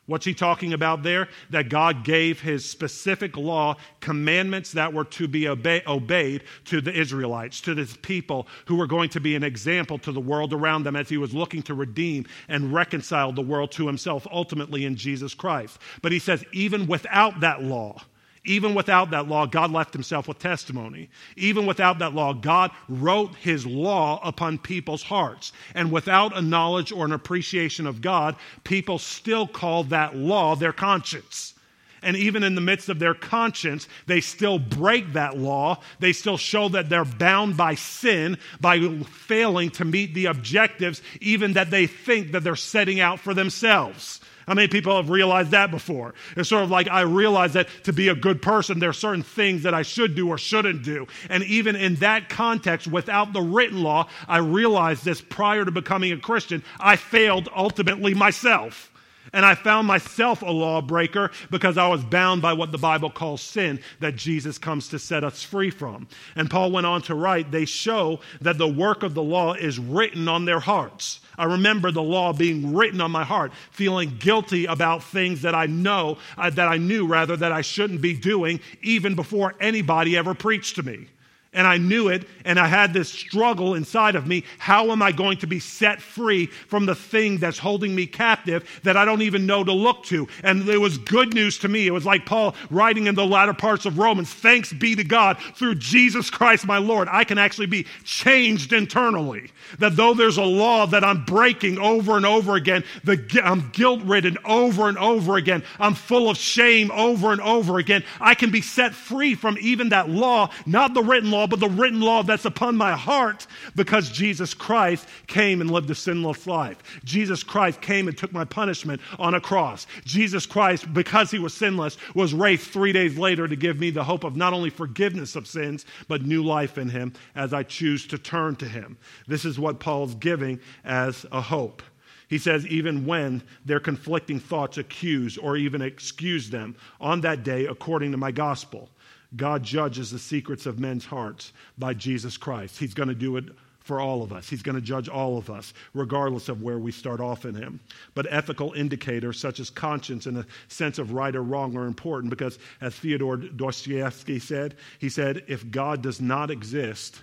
What's 0.08 0.26
he 0.26 0.34
talking 0.34 0.74
about 0.74 1.04
there? 1.04 1.30
That 1.52 1.70
God 1.70 2.04
gave 2.04 2.42
his 2.42 2.68
specific 2.68 3.38
law, 3.38 3.78
commandments 4.00 4.72
that 4.72 4.94
were 4.94 5.06
to 5.06 5.28
be 5.28 5.48
obey, 5.48 5.84
obeyed 5.86 6.44
to 6.66 6.82
the 6.82 6.92
Israelites, 6.92 7.62
to 7.62 7.76
this 7.76 7.96
people 8.02 8.48
who 8.66 8.76
were 8.76 8.88
going 8.88 9.10
to 9.12 9.20
be 9.20 9.36
an 9.36 9.44
example 9.44 10.00
to 10.00 10.12
the 10.12 10.20
world 10.20 10.54
around 10.54 10.84
them 10.84 10.96
as 10.96 11.08
he 11.08 11.18
was 11.18 11.34
looking 11.34 11.62
to 11.64 11.76
redeem 11.76 12.26
and 12.48 12.74
reconcile 12.74 13.32
the 13.32 13.42
world 13.42 13.72
to 13.74 13.88
himself 13.88 14.26
ultimately 14.32 14.86
in 14.86 14.96
Jesus 14.96 15.34
Christ. 15.34 15.78
But 16.02 16.12
he 16.12 16.20
says, 16.20 16.44
even 16.52 16.88
without 16.88 17.40
that 17.42 17.64
law, 17.64 18.02
even 18.44 18.74
without 18.74 19.12
that 19.12 19.28
law, 19.28 19.46
God 19.46 19.72
left 19.72 19.94
himself 19.94 20.28
with 20.28 20.40
testimony. 20.40 21.10
Even 21.36 21.68
without 21.68 22.00
that 22.00 22.14
law, 22.14 22.34
God 22.34 22.72
wrote 22.90 23.36
his 23.36 23.68
law 23.68 24.20
upon 24.24 24.58
people's 24.58 25.04
hearts. 25.04 25.54
And 25.76 25.92
without 25.92 26.36
a 26.36 26.42
knowledge 26.42 26.92
or 26.92 27.06
an 27.06 27.12
appreciation 27.12 27.86
of 27.86 28.02
God, 28.02 28.36
people 28.64 28.98
still 28.98 29.48
call 29.48 29.84
that 29.86 30.16
law 30.16 30.56
their 30.56 30.74
conscience. 30.74 31.54
And 32.02 32.18
even 32.18 32.42
in 32.42 32.56
the 32.56 32.62
midst 32.62 32.90
of 32.90 32.98
their 32.98 33.14
conscience, 33.14 33.88
they 34.08 34.22
still 34.22 34.58
break 34.58 35.14
that 35.14 35.38
law. 35.38 35.80
They 36.00 36.14
still 36.14 36.38
show 36.38 36.68
that 36.70 36.90
they're 36.90 37.06
bound 37.06 37.58
by 37.58 37.76
sin 37.76 38.40
by 38.60 38.80
failing 39.04 39.70
to 39.72 39.86
meet 39.86 40.16
the 40.16 40.26
objectives, 40.26 41.04
even 41.20 41.54
that 41.54 41.70
they 41.70 41.86
think 41.86 42.32
that 42.32 42.44
they're 42.44 42.56
setting 42.56 43.00
out 43.00 43.20
for 43.20 43.36
themselves. 43.36 44.20
How 44.48 44.54
many 44.54 44.68
people 44.68 44.96
have 44.96 45.10
realized 45.10 45.52
that 45.52 45.72
before? 45.72 46.14
It's 46.36 46.50
sort 46.50 46.64
of 46.64 46.70
like 46.70 46.88
I 46.88 47.02
realize 47.02 47.54
that 47.54 47.68
to 47.84 47.94
be 47.94 48.08
a 48.10 48.16
good 48.16 48.42
person, 48.42 48.80
there 48.80 48.90
are 48.90 48.94
certain 48.94 49.24
things 49.24 49.64
that 49.64 49.74
I 49.74 49.82
should 49.82 50.16
do 50.16 50.30
or 50.30 50.38
shouldn't 50.38 50.84
do. 50.84 51.08
And 51.30 51.44
even 51.44 51.76
in 51.76 51.96
that 51.96 52.30
context, 52.30 52.88
without 52.88 53.34
the 53.34 53.42
written 53.42 53.82
law, 53.82 54.08
I 54.28 54.38
realized 54.38 55.06
this 55.06 55.22
prior 55.22 55.66
to 55.66 55.72
becoming 55.72 56.12
a 56.12 56.18
Christian, 56.18 56.64
I 56.80 56.96
failed 56.96 57.50
ultimately 57.56 58.14
myself. 58.14 58.91
And 59.34 59.46
I 59.46 59.56
found 59.56 59.88
myself 59.88 60.42
a 60.42 60.52
lawbreaker 60.52 61.32
because 61.50 61.78
I 61.78 61.88
was 61.88 62.04
bound 62.04 62.42
by 62.42 62.52
what 62.52 62.72
the 62.72 62.78
Bible 62.78 63.10
calls 63.10 63.42
sin 63.42 63.80
that 64.02 64.18
Jesus 64.18 64.58
comes 64.58 64.90
to 64.90 65.00
set 65.00 65.24
us 65.24 65.42
free 65.42 65.70
from. 65.70 66.08
And 66.36 66.50
Paul 66.50 66.72
went 66.72 66.86
on 66.86 67.02
to 67.04 67.16
write, 67.16 67.50
they 67.50 67.64
show 67.66 68.20
that 68.42 68.58
the 68.58 68.68
work 68.68 69.04
of 69.04 69.14
the 69.14 69.24
law 69.24 69.54
is 69.54 69.80
written 69.80 70.28
on 70.28 70.44
their 70.44 70.60
hearts. 70.60 71.22
I 71.38 71.46
remember 71.46 71.92
the 71.92 72.04
law 72.04 72.34
being 72.34 72.76
written 72.76 73.00
on 73.00 73.12
my 73.12 73.24
heart, 73.24 73.54
feeling 73.72 74.18
guilty 74.20 74.66
about 74.66 75.02
things 75.02 75.42
that 75.44 75.56
I 75.56 75.66
know, 75.66 76.18
uh, 76.38 76.50
that 76.50 76.68
I 76.68 76.78
knew 76.78 77.08
rather, 77.08 77.38
that 77.38 77.54
I 77.54 77.62
shouldn't 77.62 78.02
be 78.02 78.14
doing 78.14 78.60
even 78.82 79.16
before 79.16 79.56
anybody 79.62 80.18
ever 80.18 80.34
preached 80.34 80.76
to 80.76 80.84
me. 80.84 81.08
And 81.54 81.68
I 81.68 81.76
knew 81.76 82.08
it, 82.08 82.26
and 82.46 82.58
I 82.58 82.68
had 82.68 82.94
this 82.94 83.10
struggle 83.10 83.76
inside 83.76 84.16
of 84.16 84.26
me. 84.26 84.46
How 84.58 84.92
am 84.92 85.02
I 85.02 85.12
going 85.12 85.38
to 85.40 85.48
be 85.48 85.60
set 85.60 86.02
free 86.02 86.46
from 86.46 86.86
the 86.86 86.96
thing 86.96 87.40
that's 87.40 87.58
holding 87.58 87.94
me 87.94 88.08
captive 88.08 88.80
that 88.84 88.96
I 88.96 89.04
don't 89.04 89.22
even 89.22 89.46
know 89.46 89.62
to 89.62 89.74
look 89.74 90.06
to? 90.06 90.30
And 90.44 90.70
it 90.70 90.78
was 90.78 90.98
good 90.98 91.34
news 91.34 91.60
to 91.60 91.68
me. 91.68 91.88
It 91.88 91.92
was 91.92 92.06
like 92.06 92.26
Paul 92.26 92.56
writing 92.70 93.08
in 93.08 93.16
the 93.16 93.26
latter 93.26 93.54
parts 93.54 93.86
of 93.86 93.98
Romans 93.98 94.34
Thanks 94.34 94.72
be 94.72 94.96
to 94.96 95.04
God 95.04 95.40
through 95.56 95.76
Jesus 95.76 96.30
Christ 96.30 96.66
my 96.66 96.78
Lord. 96.78 97.10
I 97.12 97.26
can 97.26 97.38
actually 97.38 97.68
be 97.68 97.86
changed 98.06 98.72
internally. 98.72 99.52
That 99.80 99.98
though 99.98 100.14
there's 100.14 100.38
a 100.38 100.44
law 100.44 100.88
that 100.88 101.04
I'm 101.04 101.26
breaking 101.26 101.80
over 101.80 102.16
and 102.16 102.26
over 102.26 102.56
again, 102.56 102.86
the, 103.04 103.42
I'm 103.44 103.72
guilt 103.72 104.02
ridden 104.04 104.38
over 104.46 104.88
and 104.88 104.98
over 104.98 105.36
again, 105.36 105.64
I'm 105.80 105.96
full 105.96 106.30
of 106.30 106.38
shame 106.38 106.92
over 106.92 107.34
and 107.34 107.42
over 107.42 107.78
again, 107.78 108.06
I 108.22 108.36
can 108.36 108.52
be 108.52 108.62
set 108.62 108.96
free 108.96 109.36
from 109.36 109.58
even 109.60 109.90
that 109.90 110.10
law, 110.10 110.50
not 110.66 110.94
the 110.94 111.04
written 111.04 111.30
law 111.30 111.41
law, 111.42 111.48
but 111.48 111.60
the 111.60 111.70
written 111.70 112.02
law 112.02 112.22
that's 112.22 112.46
upon 112.46 112.78
my 112.78 112.94
heart 112.96 113.48
because 113.76 114.10
Jesus 114.10 114.54
Christ 114.54 115.08
came 115.28 115.60
and 115.62 115.72
lived 115.72 115.90
a 115.90 115.96
sinless 115.96 116.46
life. 116.46 116.78
Jesus 117.04 117.44
Christ 117.44 117.82
came 117.82 118.08
and 118.08 118.18
took 118.18 118.32
my 118.32 118.46
punishment 118.46 119.02
on 119.18 119.34
a 119.34 119.42
cross. 119.42 119.88
Jesus 120.06 120.46
Christ, 120.46 120.94
because 120.94 121.32
he 121.32 121.40
was 121.40 121.54
sinless, 121.54 121.98
was 122.14 122.34
raised 122.34 122.68
three 122.68 122.92
days 122.92 123.18
later 123.18 123.48
to 123.48 123.56
give 123.56 123.80
me 123.80 123.90
the 123.90 124.04
hope 124.04 124.24
of 124.24 124.36
not 124.36 124.54
only 124.54 124.70
forgiveness 124.70 125.36
of 125.36 125.48
sins, 125.48 125.86
but 126.08 126.24
new 126.24 126.44
life 126.44 126.78
in 126.78 126.90
him 126.90 127.14
as 127.36 127.54
I 127.54 127.64
choose 127.64 128.06
to 128.08 128.18
turn 128.18 128.56
to 128.58 128.68
him. 128.68 128.98
This 129.28 129.46
is 129.46 129.60
what 129.60 129.80
Paul's 129.80 130.16
giving 130.16 130.60
as 130.84 131.26
a 131.32 131.42
hope. 131.42 131.82
He 132.28 132.38
says, 132.38 132.66
even 132.68 133.06
when 133.06 133.44
their 133.66 133.82
conflicting 133.82 134.40
thoughts 134.40 134.78
accuse 134.78 135.38
or 135.38 135.58
even 135.58 135.82
excuse 135.82 136.50
them 136.50 136.78
on 137.02 137.22
that 137.22 137.44
day 137.44 137.66
according 137.66 138.12
to 138.12 138.18
my 138.18 138.32
gospel. 138.32 138.90
God 139.36 139.64
judges 139.64 140.12
the 140.12 140.20
secrets 140.20 140.66
of 140.66 140.80
men's 140.80 141.06
hearts 141.06 141.54
by 141.78 141.94
Jesus 141.94 142.38
Christ. 142.38 142.78
He's 142.78 142.94
going 142.94 143.10
to 143.10 143.16
do 143.16 143.38
it 143.38 143.46
for 143.80 144.00
all 144.00 144.22
of 144.24 144.32
us. 144.32 144.48
He's 144.48 144.62
going 144.62 144.76
to 144.76 144.82
judge 144.82 145.10
all 145.10 145.38
of 145.38 145.50
us, 145.50 145.74
regardless 145.94 146.50
of 146.50 146.62
where 146.62 146.78
we 146.78 146.92
start 146.92 147.20
off 147.20 147.46
in 147.46 147.56
Him. 147.56 147.80
But 148.14 148.28
ethical 148.30 148.74
indicators 148.74 149.40
such 149.40 149.60
as 149.60 149.70
conscience 149.70 150.28
and 150.28 150.38
a 150.38 150.46
sense 150.68 151.00
of 151.00 151.14
right 151.14 151.36
or 151.36 151.44
wrong 151.44 151.76
are 151.76 151.88
important 151.88 152.30
because, 152.30 152.60
as 152.80 152.94
Fyodor 152.94 153.38
Dostoevsky 153.38 154.40
said, 154.40 154.76
he 155.00 155.10
said, 155.10 155.44
if 155.48 155.70
God 155.70 156.02
does 156.02 156.22
not 156.22 156.52
exist, 156.52 157.22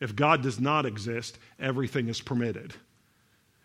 if 0.00 0.16
God 0.16 0.42
does 0.42 0.58
not 0.58 0.86
exist, 0.86 1.38
everything 1.60 2.08
is 2.08 2.20
permitted. 2.20 2.74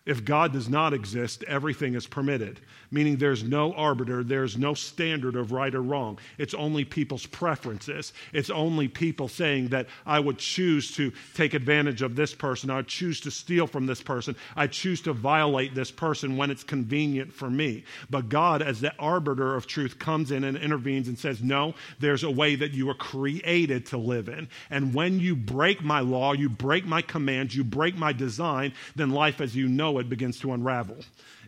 If 0.04 0.24
God 0.24 0.52
does 0.52 0.68
not 0.68 0.92
exist, 0.92 1.44
everything 1.44 1.94
is 1.94 2.08
permitted, 2.08 2.58
meaning 2.90 3.16
there's 3.16 3.44
no 3.44 3.72
arbiter, 3.74 4.24
there's 4.24 4.58
no 4.58 4.74
standard 4.74 5.36
of 5.36 5.52
right 5.52 5.72
or 5.72 5.80
wrong. 5.80 6.18
It's 6.38 6.54
only 6.54 6.84
people's 6.84 7.24
preferences. 7.24 8.12
It's 8.32 8.50
only 8.50 8.88
people 8.88 9.28
saying 9.28 9.68
that 9.68 9.86
I 10.04 10.18
would 10.18 10.38
choose 10.38 10.90
to 10.96 11.12
take 11.34 11.54
advantage 11.54 12.02
of 12.02 12.16
this 12.16 12.34
person, 12.34 12.68
I 12.68 12.82
choose 12.82 13.20
to 13.20 13.30
steal 13.30 13.68
from 13.68 13.86
this 13.86 14.02
person, 14.02 14.34
I 14.56 14.66
choose 14.66 15.00
to 15.02 15.12
violate 15.12 15.72
this 15.72 15.92
person 15.92 16.36
when 16.36 16.50
it's 16.50 16.64
convenient 16.64 17.32
for 17.32 17.48
me. 17.48 17.84
But 18.10 18.28
God, 18.28 18.60
as 18.60 18.80
the 18.80 18.92
arbiter 18.98 19.54
of 19.54 19.68
truth, 19.68 20.00
comes 20.00 20.32
in 20.32 20.42
and 20.42 20.56
intervenes 20.56 21.06
and 21.06 21.16
says, 21.16 21.44
No, 21.44 21.74
there's 22.00 22.24
a 22.24 22.30
way 22.30 22.56
that 22.56 22.72
you 22.72 22.86
were 22.86 22.94
created 22.94 23.86
to 23.86 23.98
live 23.98 24.28
in. 24.28 24.48
And 24.68 24.92
when 24.92 25.20
you 25.20 25.36
break 25.36 25.80
my 25.80 26.00
law, 26.00 26.32
you 26.32 26.48
break 26.48 26.84
my 26.84 27.02
commands, 27.02 27.54
you 27.54 27.62
break 27.62 27.96
my 27.96 28.12
design, 28.12 28.72
then 28.96 29.10
life 29.10 29.40
as 29.40 29.54
you 29.54 29.68
know 29.68 29.91
it 29.98 30.08
begins 30.08 30.38
to 30.40 30.52
unravel. 30.52 30.96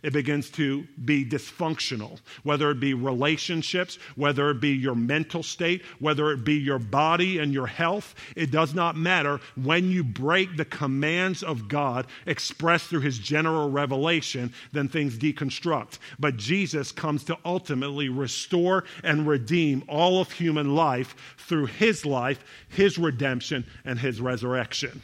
It 0.03 0.13
begins 0.13 0.51
to 0.51 0.85
be 1.03 1.25
dysfunctional, 1.25 2.19
whether 2.43 2.69
it 2.69 2.79
be 2.79 2.93
relationships, 2.93 3.97
whether 4.15 4.51
it 4.51 4.61
be 4.61 4.69
your 4.69 4.93
mental 4.93 5.41
state, 5.41 5.81
whether 5.97 6.31
it 6.31 6.43
be 6.43 6.53
your 6.53 6.77
body 6.77 7.39
and 7.39 7.51
your 7.51 7.65
health. 7.65 8.13
It 8.35 8.51
does 8.51 8.75
not 8.75 8.95
matter. 8.95 9.39
When 9.55 9.89
you 9.89 10.03
break 10.03 10.57
the 10.57 10.65
commands 10.65 11.41
of 11.41 11.67
God 11.67 12.05
expressed 12.27 12.87
through 12.87 12.99
his 12.99 13.17
general 13.17 13.71
revelation, 13.71 14.53
then 14.71 14.89
things 14.89 15.17
deconstruct. 15.17 15.97
But 16.19 16.37
Jesus 16.37 16.91
comes 16.91 17.23
to 17.23 17.37
ultimately 17.43 18.09
restore 18.09 18.83
and 19.03 19.27
redeem 19.27 19.83
all 19.87 20.21
of 20.21 20.31
human 20.31 20.75
life 20.75 21.15
through 21.39 21.65
his 21.65 22.05
life, 22.05 22.43
his 22.69 22.99
redemption, 22.99 23.65
and 23.85 23.97
his 23.97 24.21
resurrection. 24.21 25.01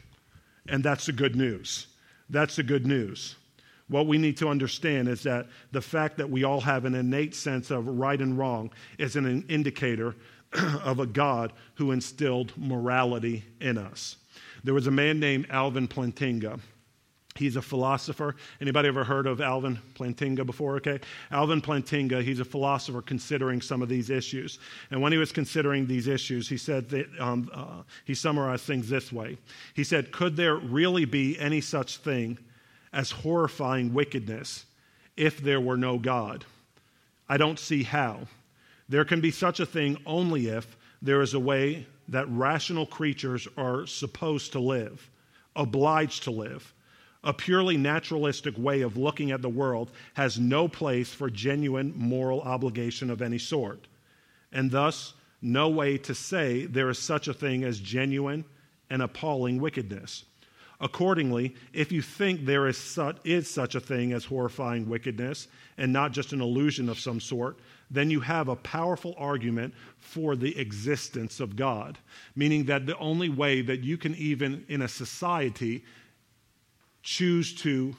And 0.68 0.84
that's 0.84 1.08
the 1.08 1.12
good 1.12 1.36
news. 1.36 1.88
That's 2.32 2.56
the 2.56 2.64
good 2.64 2.88
news. 2.88 3.36
What 3.90 4.08
we 4.08 4.18
need 4.18 4.38
to 4.38 4.48
understand 4.48 5.10
is 5.10 5.24
that 5.24 5.48
the 5.74 5.82
fact 5.82 6.18
that 6.18 6.30
we 6.30 6.46
all 6.46 6.62
have 6.62 6.86
an 6.86 6.96
innate 6.96 7.36
sense 7.36 7.70
of 7.72 7.86
right 7.86 8.20
and 8.20 8.38
wrong 8.38 8.72
is 8.98 9.18
an 9.18 9.46
indicator 9.50 10.16
of 10.84 11.00
a 11.00 11.06
God 11.06 11.52
who 11.76 11.92
instilled 11.92 12.54
morality 12.56 13.44
in 13.60 13.78
us. 13.78 14.16
There 14.64 14.74
was 14.74 14.88
a 14.88 14.92
man 14.92 15.20
named 15.20 15.48
Alvin 15.50 15.90
Plantinga. 15.90 16.62
He's 17.36 17.56
a 17.56 17.62
philosopher. 17.62 18.36
Anybody 18.60 18.90
ever 18.90 19.04
heard 19.04 19.26
of 19.26 19.40
Alvin 19.40 19.80
Plantinga 19.96 20.46
before? 20.46 20.76
Okay. 20.78 21.00
Alvin 21.32 21.62
Plantinga, 21.62 22.22
he's 22.22 22.40
a 22.42 22.46
philosopher 22.46 23.02
considering 23.02 23.62
some 23.62 23.82
of 23.82 23.88
these 23.88 24.10
issues. 24.10 24.60
And 24.90 25.02
when 25.02 25.12
he 25.12 25.18
was 25.18 25.32
considering 25.32 25.88
these 25.88 26.08
issues, 26.08 26.50
he 26.50 26.58
said 26.58 26.90
that, 26.90 27.08
um, 27.20 27.50
uh, 27.54 27.84
he 28.06 28.14
summarized 28.14 28.66
things 28.66 28.90
this 28.90 29.14
way. 29.14 29.38
He 29.74 29.84
said, 29.84 30.12
Could 30.12 30.36
there 30.36 30.56
really 30.56 31.06
be 31.06 31.40
any 31.40 31.62
such 31.62 31.98
thing 31.98 32.38
as 32.92 33.12
horrifying 33.12 33.94
wickedness 33.94 34.66
if 35.16 35.38
there 35.38 35.62
were 35.62 35.78
no 35.78 35.98
God? 35.98 36.44
I 37.30 37.38
don't 37.38 37.60
see 37.60 37.84
how. 37.84 38.28
There 38.90 39.06
can 39.06 39.22
be 39.22 39.32
such 39.32 39.62
a 39.62 39.66
thing 39.66 39.98
only 40.06 40.48
if 40.48 40.76
there 41.02 41.22
is 41.22 41.34
a 41.34 41.40
way 41.40 41.88
that 42.10 42.30
rational 42.30 42.86
creatures 42.86 43.48
are 43.56 43.88
supposed 43.88 44.52
to 44.52 44.60
live, 44.60 45.10
obliged 45.56 46.24
to 46.24 46.32
live 46.32 46.74
a 47.24 47.34
purely 47.34 47.78
naturalistic 47.78 48.58
way 48.58 48.82
of 48.82 48.98
looking 48.98 49.32
at 49.32 49.42
the 49.42 49.50
world 49.50 49.92
has 50.14 50.40
no 50.40 50.68
place 50.68 51.14
for 51.14 51.30
genuine 51.30 51.94
moral 51.96 52.42
obligation 52.42 53.10
of 53.10 53.22
any 53.22 53.38
sort, 53.38 53.88
and 54.52 54.72
thus 54.72 55.14
no 55.42 55.70
way 55.70 55.98
to 55.98 56.16
say 56.16 56.66
there 56.66 56.90
is 56.90 57.00
such 57.00 57.28
a 57.28 57.34
thing 57.34 57.64
as 57.64 57.80
genuine 57.80 58.44
and 58.90 59.02
appalling 59.02 59.60
wickedness. 59.60 60.26
Accordingly, 60.80 61.56
if 61.74 61.92
you 61.92 62.02
think 62.02 62.46
there 62.46 62.68
is 62.68 62.76
such, 62.76 63.18
is 63.24 63.48
such 63.48 63.76
a 63.76 63.80
thing 63.80 64.14
as 64.14 64.26
horrifying 64.26 64.90
wickedness 64.90 65.48
and 65.78 65.94
not 65.94 66.12
just 66.12 66.34
an 66.34 66.42
illusion 66.42 66.90
of 66.90 67.00
some 67.00 67.20
sort, 67.20 67.60
then 67.92 68.10
you 68.10 68.20
have 68.22 68.48
a 68.48 68.56
powerful 68.56 69.14
argument 69.18 69.76
for 70.00 70.36
the 70.36 70.58
existence 70.58 71.40
of 71.40 71.56
God. 71.56 72.00
Meaning 72.36 72.66
that 72.66 72.88
the 72.88 72.98
only 72.98 73.30
way 73.30 73.62
that 73.62 73.82
you 73.82 73.96
can, 73.96 74.16
even 74.16 74.66
in 74.70 74.82
a 74.82 74.88
society, 74.88 75.84
choose 77.02 77.54
to 77.56 77.96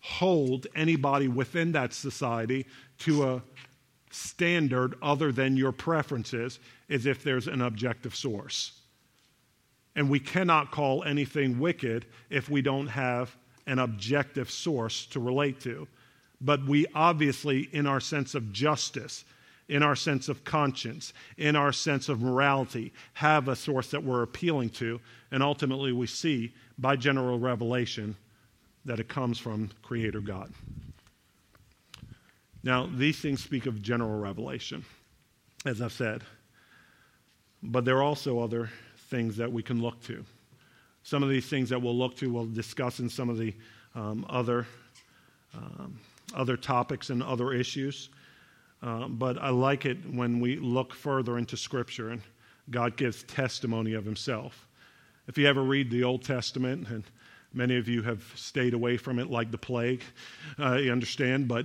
hold 0.00 0.66
anybody 0.74 1.28
within 1.28 1.72
that 1.72 1.92
society 1.92 2.66
to 2.98 3.24
a 3.24 3.42
standard 4.10 4.94
other 5.02 5.32
than 5.32 5.56
your 5.56 5.72
preferences 5.72 6.58
is 6.88 7.06
if 7.06 7.24
there's 7.24 7.48
an 7.48 7.62
objective 7.62 8.14
source. 8.14 8.80
And 9.96 10.10
we 10.10 10.20
cannot 10.20 10.70
call 10.70 11.04
anything 11.04 11.58
wicked 11.58 12.06
if 12.30 12.48
we 12.48 12.62
don't 12.62 12.88
have 12.88 13.34
an 13.66 13.78
objective 13.78 14.50
source 14.50 15.06
to 15.06 15.20
relate 15.20 15.60
to. 15.60 15.88
But 16.40 16.64
we 16.66 16.86
obviously, 16.94 17.68
in 17.72 17.86
our 17.86 18.00
sense 18.00 18.34
of 18.34 18.52
justice, 18.52 19.24
in 19.68 19.82
our 19.82 19.96
sense 19.96 20.28
of 20.28 20.44
conscience, 20.44 21.12
in 21.38 21.56
our 21.56 21.72
sense 21.72 22.08
of 22.08 22.20
morality, 22.20 22.92
have 23.14 23.48
a 23.48 23.56
source 23.56 23.90
that 23.90 24.04
we're 24.04 24.22
appealing 24.22 24.70
to. 24.70 25.00
And 25.30 25.42
ultimately, 25.42 25.92
we 25.92 26.06
see 26.06 26.52
by 26.78 26.96
general 26.96 27.38
revelation 27.38 28.16
that 28.84 29.00
it 29.00 29.08
comes 29.08 29.38
from 29.38 29.70
Creator 29.82 30.20
God. 30.20 30.52
Now, 32.62 32.86
these 32.86 33.18
things 33.18 33.42
speak 33.42 33.66
of 33.66 33.82
general 33.82 34.18
revelation, 34.18 34.84
as 35.66 35.82
I've 35.82 35.92
said, 35.92 36.22
but 37.62 37.84
there 37.84 37.96
are 37.98 38.02
also 38.02 38.40
other 38.40 38.70
things 39.08 39.36
that 39.36 39.52
we 39.52 39.62
can 39.62 39.80
look 39.80 40.02
to. 40.04 40.24
Some 41.02 41.22
of 41.22 41.28
these 41.28 41.46
things 41.46 41.68
that 41.68 41.80
we'll 41.80 41.96
look 41.96 42.16
to, 42.16 42.32
we'll 42.32 42.46
discuss 42.46 43.00
in 43.00 43.08
some 43.08 43.28
of 43.28 43.38
the 43.38 43.54
um, 43.94 44.24
other, 44.28 44.66
um, 45.54 45.98
other 46.34 46.56
topics 46.56 47.10
and 47.10 47.22
other 47.22 47.52
issues. 47.52 48.08
Uh, 48.84 49.08
but 49.08 49.38
I 49.38 49.48
like 49.48 49.86
it 49.86 49.96
when 50.12 50.40
we 50.40 50.56
look 50.56 50.92
further 50.94 51.38
into 51.38 51.56
Scripture 51.56 52.10
and 52.10 52.20
God 52.70 52.96
gives 52.96 53.22
testimony 53.22 53.94
of 53.94 54.04
Himself. 54.04 54.68
If 55.26 55.38
you 55.38 55.46
ever 55.46 55.62
read 55.62 55.90
the 55.90 56.04
Old 56.04 56.22
Testament, 56.22 56.88
and 56.88 57.02
many 57.54 57.78
of 57.78 57.88
you 57.88 58.02
have 58.02 58.22
stayed 58.34 58.74
away 58.74 58.98
from 58.98 59.18
it 59.18 59.30
like 59.30 59.50
the 59.50 59.58
plague, 59.58 60.02
uh, 60.58 60.74
you 60.74 60.92
understand, 60.92 61.48
but 61.48 61.64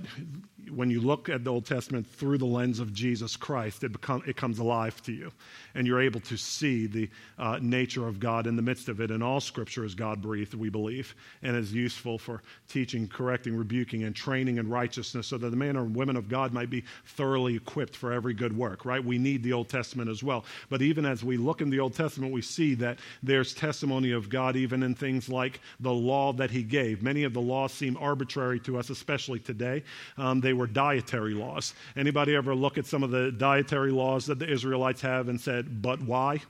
when 0.68 0.90
you 0.90 1.00
look 1.00 1.28
at 1.28 1.44
the 1.44 1.50
Old 1.50 1.66
Testament 1.66 2.06
through 2.06 2.38
the 2.38 2.46
lens 2.46 2.80
of 2.80 2.92
Jesus 2.92 3.36
Christ, 3.36 3.84
it, 3.84 3.92
become, 3.92 4.22
it 4.26 4.36
comes 4.36 4.58
alive 4.58 5.00
to 5.02 5.12
you. 5.12 5.30
And 5.74 5.86
you're 5.86 6.00
able 6.00 6.20
to 6.20 6.36
see 6.36 6.86
the 6.86 7.08
uh, 7.38 7.58
nature 7.60 8.06
of 8.06 8.20
God 8.20 8.46
in 8.46 8.56
the 8.56 8.62
midst 8.62 8.88
of 8.88 9.00
it. 9.00 9.10
And 9.10 9.22
all 9.22 9.40
scripture 9.40 9.84
is 9.84 9.94
God 9.94 10.20
breathed, 10.20 10.54
we 10.54 10.68
believe, 10.68 11.14
and 11.42 11.56
is 11.56 11.72
useful 11.72 12.18
for 12.18 12.42
teaching, 12.68 13.08
correcting, 13.08 13.56
rebuking, 13.56 14.04
and 14.04 14.14
training 14.14 14.58
in 14.58 14.68
righteousness 14.68 15.28
so 15.28 15.38
that 15.38 15.50
the 15.50 15.56
men 15.56 15.76
and 15.76 15.94
women 15.94 16.16
of 16.16 16.28
God 16.28 16.52
might 16.52 16.70
be 16.70 16.84
thoroughly 17.06 17.56
equipped 17.56 17.96
for 17.96 18.12
every 18.12 18.34
good 18.34 18.56
work, 18.56 18.84
right? 18.84 19.04
We 19.04 19.18
need 19.18 19.42
the 19.42 19.52
Old 19.52 19.68
Testament 19.68 20.10
as 20.10 20.22
well. 20.22 20.44
But 20.68 20.82
even 20.82 21.06
as 21.06 21.22
we 21.24 21.36
look 21.36 21.60
in 21.60 21.70
the 21.70 21.80
Old 21.80 21.94
Testament, 21.94 22.32
we 22.32 22.42
see 22.42 22.74
that 22.74 22.98
there's 23.22 23.54
testimony 23.54 24.12
of 24.12 24.28
God 24.28 24.56
even 24.56 24.82
in 24.82 24.94
things 24.94 25.28
like 25.28 25.60
the 25.80 25.92
law 25.92 26.32
that 26.34 26.50
He 26.50 26.62
gave. 26.62 27.02
Many 27.02 27.24
of 27.24 27.32
the 27.32 27.40
laws 27.40 27.72
seem 27.72 27.96
arbitrary 27.96 28.60
to 28.60 28.78
us, 28.78 28.90
especially 28.90 29.38
today. 29.38 29.82
Um, 30.16 30.40
they 30.40 30.49
were 30.52 30.66
dietary 30.66 31.34
laws. 31.34 31.74
Anybody 31.96 32.34
ever 32.34 32.54
look 32.54 32.78
at 32.78 32.86
some 32.86 33.02
of 33.02 33.10
the 33.10 33.32
dietary 33.32 33.90
laws 33.90 34.26
that 34.26 34.38
the 34.38 34.50
Israelites 34.50 35.00
have 35.00 35.28
and 35.28 35.40
said, 35.40 35.82
but 35.82 36.00
why? 36.02 36.40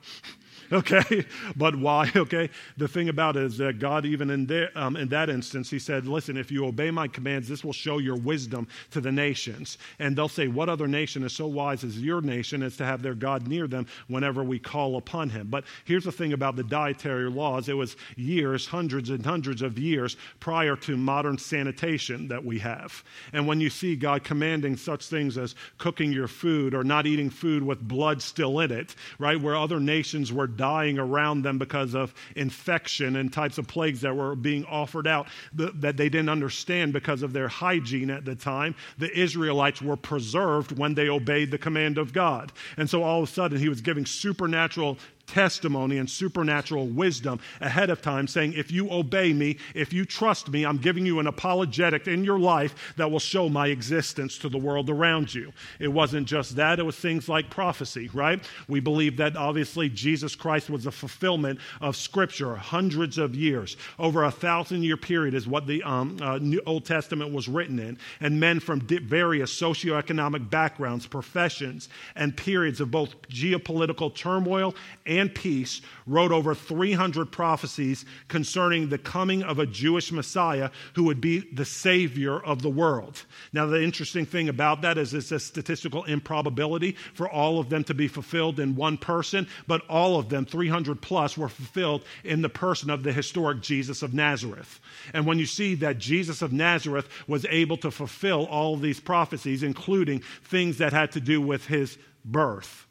okay? 0.72 1.26
But 1.56 1.76
why? 1.76 2.10
Okay? 2.20 2.50
The 2.76 2.86
thing 2.86 3.08
about 3.08 3.36
it 3.36 3.44
is 3.44 3.56
that 3.58 3.78
God, 3.78 4.04
even 4.04 4.30
in, 4.30 4.44
there, 4.44 4.70
um, 4.74 4.94
in 4.96 5.08
that 5.08 5.30
instance, 5.30 5.70
He 5.70 5.78
said, 5.78 6.06
Listen, 6.06 6.36
if 6.36 6.50
you 6.50 6.66
obey 6.66 6.90
my 6.90 7.08
commands, 7.08 7.48
this 7.48 7.64
will 7.64 7.72
show 7.72 7.98
your 7.98 8.16
wisdom 8.16 8.68
to 8.90 9.00
the 9.00 9.10
nations. 9.10 9.78
And 9.98 10.14
they'll 10.14 10.28
say, 10.28 10.48
What 10.48 10.68
other 10.68 10.86
nation 10.86 11.22
is 11.22 11.32
so 11.32 11.46
wise 11.46 11.82
as 11.82 11.98
your 12.00 12.20
nation 12.20 12.62
as 12.62 12.76
to 12.76 12.84
have 12.84 13.00
their 13.00 13.14
God 13.14 13.48
near 13.48 13.66
them 13.66 13.86
whenever 14.08 14.44
we 14.44 14.58
call 14.58 14.96
upon 14.96 15.30
Him? 15.30 15.48
But 15.48 15.64
here's 15.84 16.04
the 16.04 16.12
thing 16.12 16.34
about 16.34 16.56
the 16.56 16.64
dietary 16.64 17.30
laws 17.30 17.68
it 17.68 17.74
was 17.74 17.96
years, 18.16 18.66
hundreds 18.66 19.10
and 19.10 19.24
hundreds 19.24 19.62
of 19.62 19.78
years 19.78 20.16
prior 20.40 20.76
to 20.76 20.96
modern 20.96 21.38
sanitation 21.38 22.28
that 22.28 22.44
we 22.44 22.58
have. 22.58 23.02
And 23.32 23.46
when 23.46 23.60
you 23.60 23.70
see 23.70 23.96
God 23.96 24.24
commanding 24.24 24.76
such 24.76 25.06
things 25.06 25.38
as 25.38 25.54
cooking 25.78 26.12
your 26.12 26.28
food 26.28 26.74
or 26.74 26.84
not 26.84 27.06
eating 27.06 27.30
food 27.30 27.62
with 27.62 27.80
blood 27.80 28.20
still 28.20 28.60
in 28.60 28.70
it, 28.70 28.94
right, 29.18 29.40
where 29.40 29.56
other 29.56 29.80
nations 29.80 30.32
were 30.32 30.46
dying 30.60 30.98
around 30.98 31.40
them 31.40 31.56
because 31.56 31.94
of 31.94 32.12
infection 32.36 33.16
and 33.16 33.32
types 33.32 33.56
of 33.56 33.66
plagues 33.66 34.02
that 34.02 34.14
were 34.14 34.36
being 34.36 34.62
offered 34.66 35.06
out 35.06 35.26
that 35.54 35.96
they 35.96 36.10
didn't 36.10 36.28
understand 36.28 36.92
because 36.92 37.22
of 37.22 37.32
their 37.32 37.48
hygiene 37.48 38.10
at 38.10 38.26
the 38.26 38.34
time. 38.34 38.74
The 38.98 39.10
Israelites 39.18 39.80
were 39.80 39.96
preserved 39.96 40.76
when 40.76 40.92
they 40.92 41.08
obeyed 41.08 41.50
the 41.50 41.56
command 41.56 41.96
of 41.96 42.12
God. 42.12 42.52
And 42.76 42.90
so 42.90 43.02
all 43.02 43.22
of 43.22 43.30
a 43.30 43.32
sudden, 43.32 43.58
he 43.58 43.70
was 43.70 43.80
giving 43.80 44.04
supernatural 44.04 44.98
testimony 45.30 45.98
and 45.98 46.10
supernatural 46.10 46.88
wisdom 46.88 47.40
ahead 47.60 47.88
of 47.88 48.02
time, 48.02 48.26
saying, 48.26 48.52
If 48.54 48.72
you 48.72 48.90
obey 48.90 49.32
me, 49.32 49.58
if 49.74 49.92
you 49.92 50.04
trust 50.04 50.50
me, 50.50 50.66
I'm 50.66 50.78
giving 50.78 51.06
you 51.06 51.20
an 51.20 51.28
apologetic 51.28 52.08
in 52.08 52.24
your 52.24 52.38
life 52.38 52.94
that 52.96 53.10
will 53.10 53.20
show 53.20 53.48
my 53.48 53.68
existence 53.68 54.38
to 54.38 54.48
the 54.48 54.58
world 54.58 54.90
around 54.90 55.32
you. 55.32 55.52
It 55.78 55.88
wasn't 55.88 56.26
just 56.26 56.56
that, 56.56 56.80
it 56.80 56.82
was 56.82 56.96
things 56.96 57.28
like 57.28 57.48
prophecy, 57.48 58.10
right? 58.12 58.42
We 58.68 58.80
believe 58.80 59.16
that 59.18 59.36
obviously 59.36 59.88
Jesus 59.88 60.34
Christ 60.34 60.68
was 60.68 60.86
a 60.86 60.90
fulfillment 60.90 61.60
of 61.80 61.96
Scripture, 61.96 62.56
hundreds 62.56 63.16
of 63.16 63.34
years. 63.34 63.76
Over 63.98 64.24
a 64.24 64.30
thousand 64.30 64.82
year 64.82 64.96
period 64.96 65.34
is 65.34 65.46
what 65.46 65.66
the 65.66 65.82
um, 65.84 66.18
uh, 66.20 66.38
New 66.38 66.60
Old 66.66 66.84
Testament 66.84 67.32
was 67.32 67.48
written 67.48 67.78
in. 67.78 67.98
And 68.20 68.40
men 68.40 68.58
from 68.58 68.80
various 68.80 69.52
socioeconomic 69.58 70.50
backgrounds, 70.50 71.06
professions, 71.06 71.88
and 72.16 72.36
periods 72.36 72.80
of 72.80 72.90
both 72.90 73.20
geopolitical 73.28 74.14
turmoil 74.14 74.74
and 75.06 75.19
and 75.20 75.32
peace, 75.34 75.80
wrote 76.06 76.32
over 76.32 76.54
300 76.54 77.30
prophecies 77.30 78.04
concerning 78.28 78.88
the 78.88 78.98
coming 78.98 79.42
of 79.42 79.58
a 79.58 79.66
Jewish 79.66 80.10
Messiah 80.10 80.70
who 80.94 81.04
would 81.04 81.20
be 81.20 81.40
the 81.52 81.64
Savior 81.64 82.40
of 82.40 82.62
the 82.62 82.70
world. 82.70 83.24
Now, 83.52 83.66
the 83.66 83.82
interesting 83.82 84.26
thing 84.26 84.48
about 84.48 84.82
that 84.82 84.98
is 84.98 85.14
it's 85.14 85.30
a 85.30 85.38
statistical 85.38 86.04
improbability 86.04 86.96
for 87.14 87.28
all 87.28 87.60
of 87.60 87.68
them 87.68 87.84
to 87.84 87.94
be 87.94 88.08
fulfilled 88.08 88.58
in 88.58 88.74
one 88.74 88.96
person, 88.96 89.46
but 89.66 89.82
all 89.88 90.18
of 90.18 90.28
them, 90.28 90.44
300 90.44 91.00
plus, 91.00 91.38
were 91.38 91.48
fulfilled 91.48 92.02
in 92.24 92.42
the 92.42 92.48
person 92.48 92.90
of 92.90 93.02
the 93.02 93.12
historic 93.12 93.60
Jesus 93.60 94.02
of 94.02 94.14
Nazareth. 94.14 94.80
And 95.14 95.26
when 95.26 95.38
you 95.38 95.46
see 95.46 95.74
that 95.76 95.98
Jesus 95.98 96.42
of 96.42 96.52
Nazareth 96.52 97.08
was 97.26 97.46
able 97.50 97.76
to 97.78 97.90
fulfill 97.90 98.46
all 98.46 98.74
of 98.74 98.80
these 98.80 99.00
prophecies, 99.00 99.62
including 99.62 100.20
things 100.44 100.78
that 100.78 100.92
had 100.92 101.12
to 101.12 101.20
do 101.20 101.40
with 101.40 101.66
his 101.66 101.98
birth, 102.24 102.86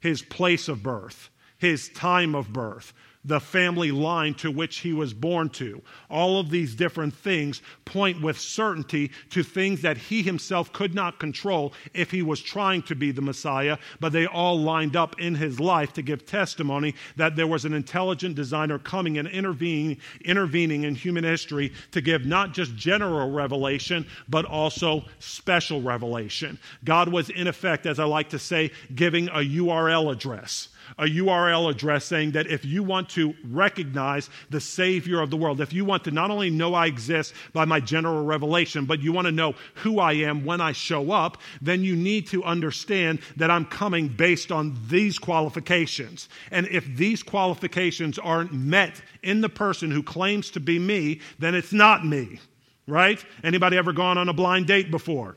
his 0.00 0.22
place 0.22 0.68
of 0.68 0.82
birth, 0.82 1.30
his 1.58 1.88
time 1.90 2.34
of 2.34 2.52
birth, 2.52 2.92
the 3.24 3.40
family 3.40 3.90
line 3.90 4.32
to 4.32 4.50
which 4.50 4.78
he 4.78 4.92
was 4.92 5.12
born 5.12 5.48
to. 5.50 5.82
All 6.08 6.38
of 6.38 6.50
these 6.50 6.74
different 6.74 7.14
things 7.14 7.60
point 7.84 8.22
with 8.22 8.38
certainty 8.38 9.10
to 9.30 9.42
things 9.42 9.82
that 9.82 9.98
he 9.98 10.22
himself 10.22 10.72
could 10.72 10.94
not 10.94 11.18
control 11.18 11.72
if 11.92 12.10
he 12.10 12.22
was 12.22 12.40
trying 12.40 12.82
to 12.82 12.94
be 12.94 13.10
the 13.10 13.20
Messiah, 13.20 13.76
but 14.00 14.12
they 14.12 14.26
all 14.26 14.58
lined 14.58 14.96
up 14.96 15.20
in 15.20 15.34
his 15.34 15.58
life 15.58 15.92
to 15.94 16.02
give 16.02 16.24
testimony 16.24 16.94
that 17.16 17.36
there 17.36 17.46
was 17.46 17.64
an 17.64 17.74
intelligent 17.74 18.36
designer 18.36 18.78
coming 18.78 19.18
and 19.18 19.28
intervening, 19.28 19.98
intervening 20.24 20.84
in 20.84 20.94
human 20.94 21.24
history 21.24 21.72
to 21.90 22.00
give 22.00 22.24
not 22.24 22.54
just 22.54 22.76
general 22.76 23.30
revelation, 23.30 24.06
but 24.28 24.44
also 24.44 25.04
special 25.18 25.82
revelation. 25.82 26.58
God 26.84 27.08
was, 27.08 27.30
in 27.30 27.48
effect, 27.48 27.84
as 27.84 27.98
I 27.98 28.04
like 28.04 28.30
to 28.30 28.38
say, 28.38 28.70
giving 28.94 29.28
a 29.28 29.44
URL 29.44 30.12
address 30.12 30.68
a 30.96 31.04
URL 31.04 31.70
address 31.70 32.04
saying 32.04 32.32
that 32.32 32.46
if 32.46 32.64
you 32.64 32.82
want 32.82 33.08
to 33.10 33.34
recognize 33.44 34.30
the 34.50 34.60
Savior 34.60 35.20
of 35.20 35.30
the 35.30 35.36
world, 35.36 35.60
if 35.60 35.72
you 35.72 35.84
want 35.84 36.04
to 36.04 36.10
not 36.10 36.30
only 36.30 36.50
know 36.50 36.74
I 36.74 36.86
exist 36.86 37.34
by 37.52 37.64
my 37.64 37.80
general 37.80 38.24
revelation, 38.24 38.84
but 38.84 39.00
you 39.00 39.12
want 39.12 39.26
to 39.26 39.32
know 39.32 39.54
who 39.74 40.00
I 40.00 40.12
am 40.12 40.44
when 40.44 40.60
I 40.60 40.72
show 40.72 41.10
up, 41.10 41.38
then 41.60 41.82
you 41.82 41.96
need 41.96 42.26
to 42.28 42.44
understand 42.44 43.20
that 43.36 43.50
I'm 43.50 43.64
coming 43.66 44.08
based 44.08 44.50
on 44.52 44.78
these 44.88 45.18
qualifications. 45.18 46.28
And 46.50 46.66
if 46.68 46.86
these 46.96 47.22
qualifications 47.22 48.18
aren't 48.18 48.52
met 48.52 49.00
in 49.22 49.40
the 49.40 49.48
person 49.48 49.90
who 49.90 50.02
claims 50.02 50.50
to 50.50 50.60
be 50.60 50.78
me, 50.78 51.20
then 51.38 51.54
it's 51.54 51.72
not 51.72 52.06
me. 52.06 52.40
Right? 52.86 53.22
Anybody 53.44 53.76
ever 53.76 53.92
gone 53.92 54.16
on 54.16 54.30
a 54.30 54.32
blind 54.32 54.66
date 54.66 54.90
before? 54.90 55.36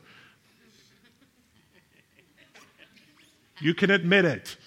You 3.60 3.74
can 3.76 3.92
admit 3.92 4.26
it 4.26 4.58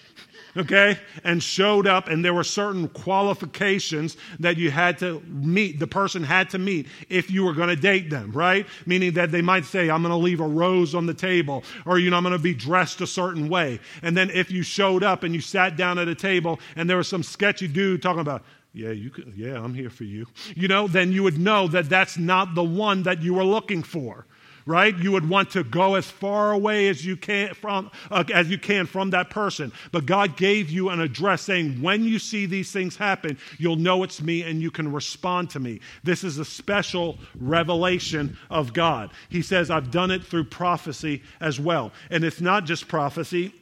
okay, 0.57 0.99
and 1.25 1.43
showed 1.43 1.87
up, 1.87 2.09
and 2.09 2.25
there 2.25 2.35
were 2.35 2.45
certain 2.45 2.89
qualifications 2.89 4.17
that 4.41 4.57
you 4.57 4.71
had 4.71 4.99
to 4.99 5.21
meet, 5.27 5.79
the 5.79 5.87
person 5.87 6.23
had 6.23 6.51
to 6.51 6.59
meet 6.59 6.87
if 7.09 7.31
you 7.31 7.45
were 7.45 7.53
going 7.53 7.69
to 7.69 7.77
date 7.77 8.11
them, 8.11 8.33
right? 8.33 8.67
Meaning 8.87 9.13
that 9.13 9.33
they 9.33 9.43
might 9.43 9.65
say, 9.65 9.91
I'm 9.91 10.03
going 10.03 10.13
to 10.13 10.17
leave 10.17 10.41
a 10.41 10.47
rose 10.47 10.95
on 10.95 11.07
the 11.07 11.15
table, 11.15 11.65
or, 11.87 11.99
you 11.99 12.11
know, 12.11 12.17
I'm 12.17 12.23
going 12.23 12.37
to 12.37 12.39
be 12.39 12.55
dressed 12.55 13.01
a 13.01 13.07
certain 13.07 13.49
way. 13.49 13.81
And 14.03 14.17
then 14.17 14.31
if 14.31 14.51
you 14.51 14.63
showed 14.63 15.03
up 15.03 15.23
and 15.23 15.35
you 15.35 15.41
sat 15.41 15.77
down 15.77 15.99
at 15.99 16.09
a 16.09 16.15
table 16.15 16.61
and 16.77 16.89
there 16.89 16.97
was 16.97 17.09
some 17.09 17.23
sketchy 17.23 17.69
dude 17.69 18.03
talking 18.03 18.21
about, 18.21 18.45
yeah, 18.73 18.91
you 18.91 19.11
could, 19.11 19.33
yeah, 19.37 19.63
I'm 19.63 19.73
here 19.73 19.91
for 19.91 20.05
you. 20.05 20.27
You 20.57 20.67
know, 20.67 20.89
then 20.89 21.13
you 21.13 21.23
would 21.23 21.39
know 21.39 21.69
that 21.69 21.89
that's 21.89 22.19
not 22.19 22.57
the 22.57 22.65
one 22.65 23.05
that 23.05 23.23
you 23.23 23.35
were 23.35 23.45
looking 23.45 23.83
for 23.83 24.27
right? 24.67 24.97
You 24.97 25.13
would 25.13 25.29
want 25.29 25.51
to 25.51 25.65
go 25.65 25.95
as 25.95 26.07
far 26.07 26.53
away 26.53 26.89
as 26.89 27.05
you 27.05 27.17
can 27.17 27.55
from 27.55 27.91
uh, 28.11 28.25
as 28.33 28.49
you 28.49 28.59
can 28.59 28.87
from 28.87 29.11
that 29.11 29.31
person. 29.31 29.73
But 29.93 30.07
God 30.07 30.37
gave 30.37 30.71
you 30.71 30.89
an 30.89 31.01
address 31.01 31.43
saying, 31.43 31.83
when 31.83 32.05
you 32.05 32.19
see 32.19 32.47
these 32.47 32.73
things 32.73 32.97
happen, 32.97 33.39
you'll 33.59 33.77
know 33.77 34.03
it's 34.03 34.23
me 34.23 34.43
and 34.43 34.61
you 34.61 34.71
can 34.71 34.91
respond 34.93 35.51
to 35.51 35.61
me. 35.61 35.81
This 36.03 36.25
is 36.25 36.39
a 36.39 36.45
special 36.45 37.19
revelation 37.39 38.37
of 38.51 38.73
God. 38.73 39.11
He 39.29 39.43
says, 39.43 39.71
I've 39.71 39.91
done 39.91 40.11
it 40.11 40.25
through 40.25 40.45
prophecy 40.45 41.23
as 41.41 41.61
well. 41.61 41.93
And 42.11 42.25
it's 42.25 42.41
not 42.41 42.65
just 42.65 42.89
prophecy. 42.89 43.53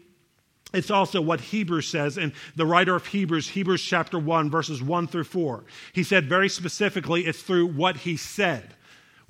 It's 0.73 0.91
also 0.91 1.21
what 1.21 1.39
Hebrews 1.39 1.87
says, 1.87 2.17
and 2.17 2.33
the 2.57 2.65
writer 2.65 2.95
of 2.97 3.07
Hebrews, 3.07 3.47
Hebrews 3.47 3.83
chapter 3.83 4.19
1, 4.19 4.51
verses 4.51 4.83
1 4.83 5.07
through 5.07 5.25
4. 5.25 5.65
He 5.93 6.03
said 6.03 6.31
very 6.31 6.49
specifically, 6.49 7.27
it's 7.27 7.43
through 7.43 7.67
what 7.67 7.99
he 7.99 8.17
said 8.17 8.75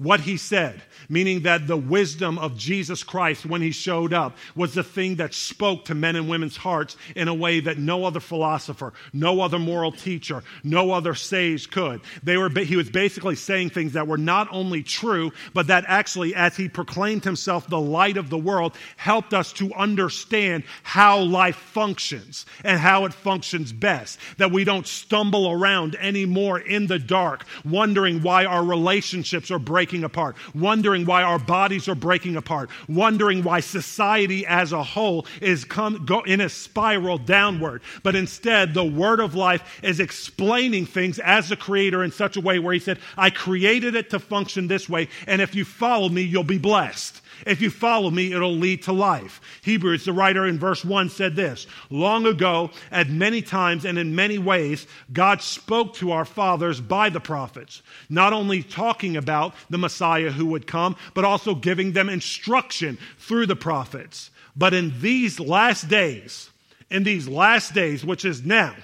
what 0.03 0.21
he 0.21 0.37
said, 0.37 0.83
meaning 1.09 1.43
that 1.43 1.67
the 1.67 1.77
wisdom 1.77 2.39
of 2.39 2.57
Jesus 2.57 3.03
Christ 3.03 3.47
when 3.47 3.63
he 3.63 3.71
showed 3.71 4.13
up 4.13 4.37
was 4.55 4.75
the 4.75 4.83
thing 4.83 5.17
that 5.17 5.35
spoke 5.35 5.85
to 5.87 5.95
men 5.95 6.17
and 6.17 6.29
women's 6.29 6.57
hearts 6.57 6.97
in 7.15 7.29
a 7.29 7.35
way 7.35 7.61
that 7.61 7.79
no 7.79 8.05
other 8.05 8.21
philosopher, 8.21 8.93
no 9.13 9.41
other 9.41 9.59
moral 9.59 9.93
teacher, 9.93 10.43
no 10.65 10.91
other 10.91 11.15
sage 11.15 11.71
could. 11.71 12.01
They 12.23 12.37
were, 12.37 12.49
he 12.49 12.77
was 12.77 12.91
basically 12.91 13.37
saying 13.37 13.71
things 13.71 13.93
that 13.93 14.07
were 14.07 14.19
not 14.19 14.49
only 14.51 14.83
true, 14.83 15.33
but 15.55 15.67
that 15.67 15.85
actually, 15.87 16.35
as 16.35 16.57
he 16.57 16.69
proclaimed 16.69 17.25
himself 17.25 17.69
the 17.69 17.81
light 17.81 18.17
of 18.17 18.31
the 18.31 18.39
world, 18.39 18.75
helped 18.97 19.35
us 19.35 19.53
to 19.55 19.73
understand 19.75 20.65
how 20.83 21.21
life 21.21 21.57
functions 21.57 22.47
and 22.65 22.79
how 22.79 23.05
it 23.05 23.13
functions 23.13 23.73
best. 23.73 24.19
That 24.39 24.53
we 24.53 24.65
don't 24.65 24.87
stumble 24.87 25.51
around 25.51 25.97
anymore 25.97 26.59
in 26.59 26.87
the 26.87 26.99
dark, 26.99 27.45
wondering 27.65 28.23
why 28.23 28.45
our 28.45 28.65
relationships 28.65 29.51
are 29.51 29.59
breaking 29.59 29.92
breaking 29.93 30.05
apart, 30.05 30.37
wondering 30.55 31.05
why 31.05 31.23
our 31.23 31.39
bodies 31.39 31.87
are 31.87 31.95
breaking 31.95 32.37
apart, 32.37 32.71
wondering 32.89 33.43
why 33.43 33.61
society 33.61 34.47
as 34.47 34.73
a 34.73 34.83
whole 34.83 35.27
is 35.43 35.65
come, 35.65 36.07
go 36.07 36.23
in 36.23 36.41
a 36.41 36.49
spiral 36.49 37.19
downward. 37.19 37.83
But 38.03 38.17
instead, 38.17 38.73
the 38.73 38.85
word 38.85 39.21
of 39.21 39.35
life 39.35 39.81
is 39.83 40.01
explaining 40.01 40.87
things 40.87 41.19
as 41.19 41.51
the 41.51 41.57
creator 41.57 42.03
in 42.03 42.11
such 42.11 42.39
a 42.39 42.41
way 42.41 42.59
where 42.59 42.73
he 42.73 42.81
said, 42.81 43.01
I 43.19 43.29
created 43.29 43.95
it 43.95 44.09
to 44.11 44.19
function 44.19 44.67
this 44.67 44.89
way, 44.89 45.09
and 45.27 45.43
if 45.43 45.55
you 45.55 45.67
follow 45.67 46.09
me, 46.09 46.23
you'll 46.23 46.43
be 46.43 46.59
blessed. 46.59 47.21
If 47.47 47.61
you 47.61 47.71
follow 47.71 48.11
me, 48.11 48.33
it'll 48.33 48.55
lead 48.55 48.83
to 48.85 48.93
life. 48.93 49.41
Hebrews, 49.63 50.05
the 50.05 50.13
writer 50.13 50.47
in 50.47 50.59
verse 50.59 50.85
1 50.85 51.09
said 51.11 51.35
this 51.35 51.67
Long 51.91 52.27
ago, 52.27 52.71
at 52.91 53.09
many 53.09 53.43
times 53.43 53.85
and 53.85 53.99
in 53.99 54.15
many 54.15 54.39
ways, 54.39 54.87
God 55.13 55.43
spoke 55.43 55.95
to 55.95 56.13
our 56.13 56.25
fathers 56.25 56.81
by 56.81 57.09
the 57.09 57.21
prophets, 57.21 57.83
not 58.09 58.33
only 58.33 58.63
talking 58.63 59.17
about 59.17 59.55
the 59.71 59.79
Messiah 59.83 60.31
who 60.31 60.47
would 60.47 60.67
come, 60.67 60.97
but 61.13 61.27
also 61.27 61.55
giving 61.55 61.93
them 61.93 62.09
instruction 62.09 62.97
through 63.19 63.45
the 63.45 63.57
prophets. 63.57 64.31
But 64.57 64.73
in 64.73 64.99
these 65.03 65.39
last 65.39 65.89
days, 65.89 66.51
in 66.91 67.05
these 67.05 67.29
last 67.29 67.75
days, 67.75 68.05
which 68.05 68.25
is 68.25 68.43
now, 68.43 68.75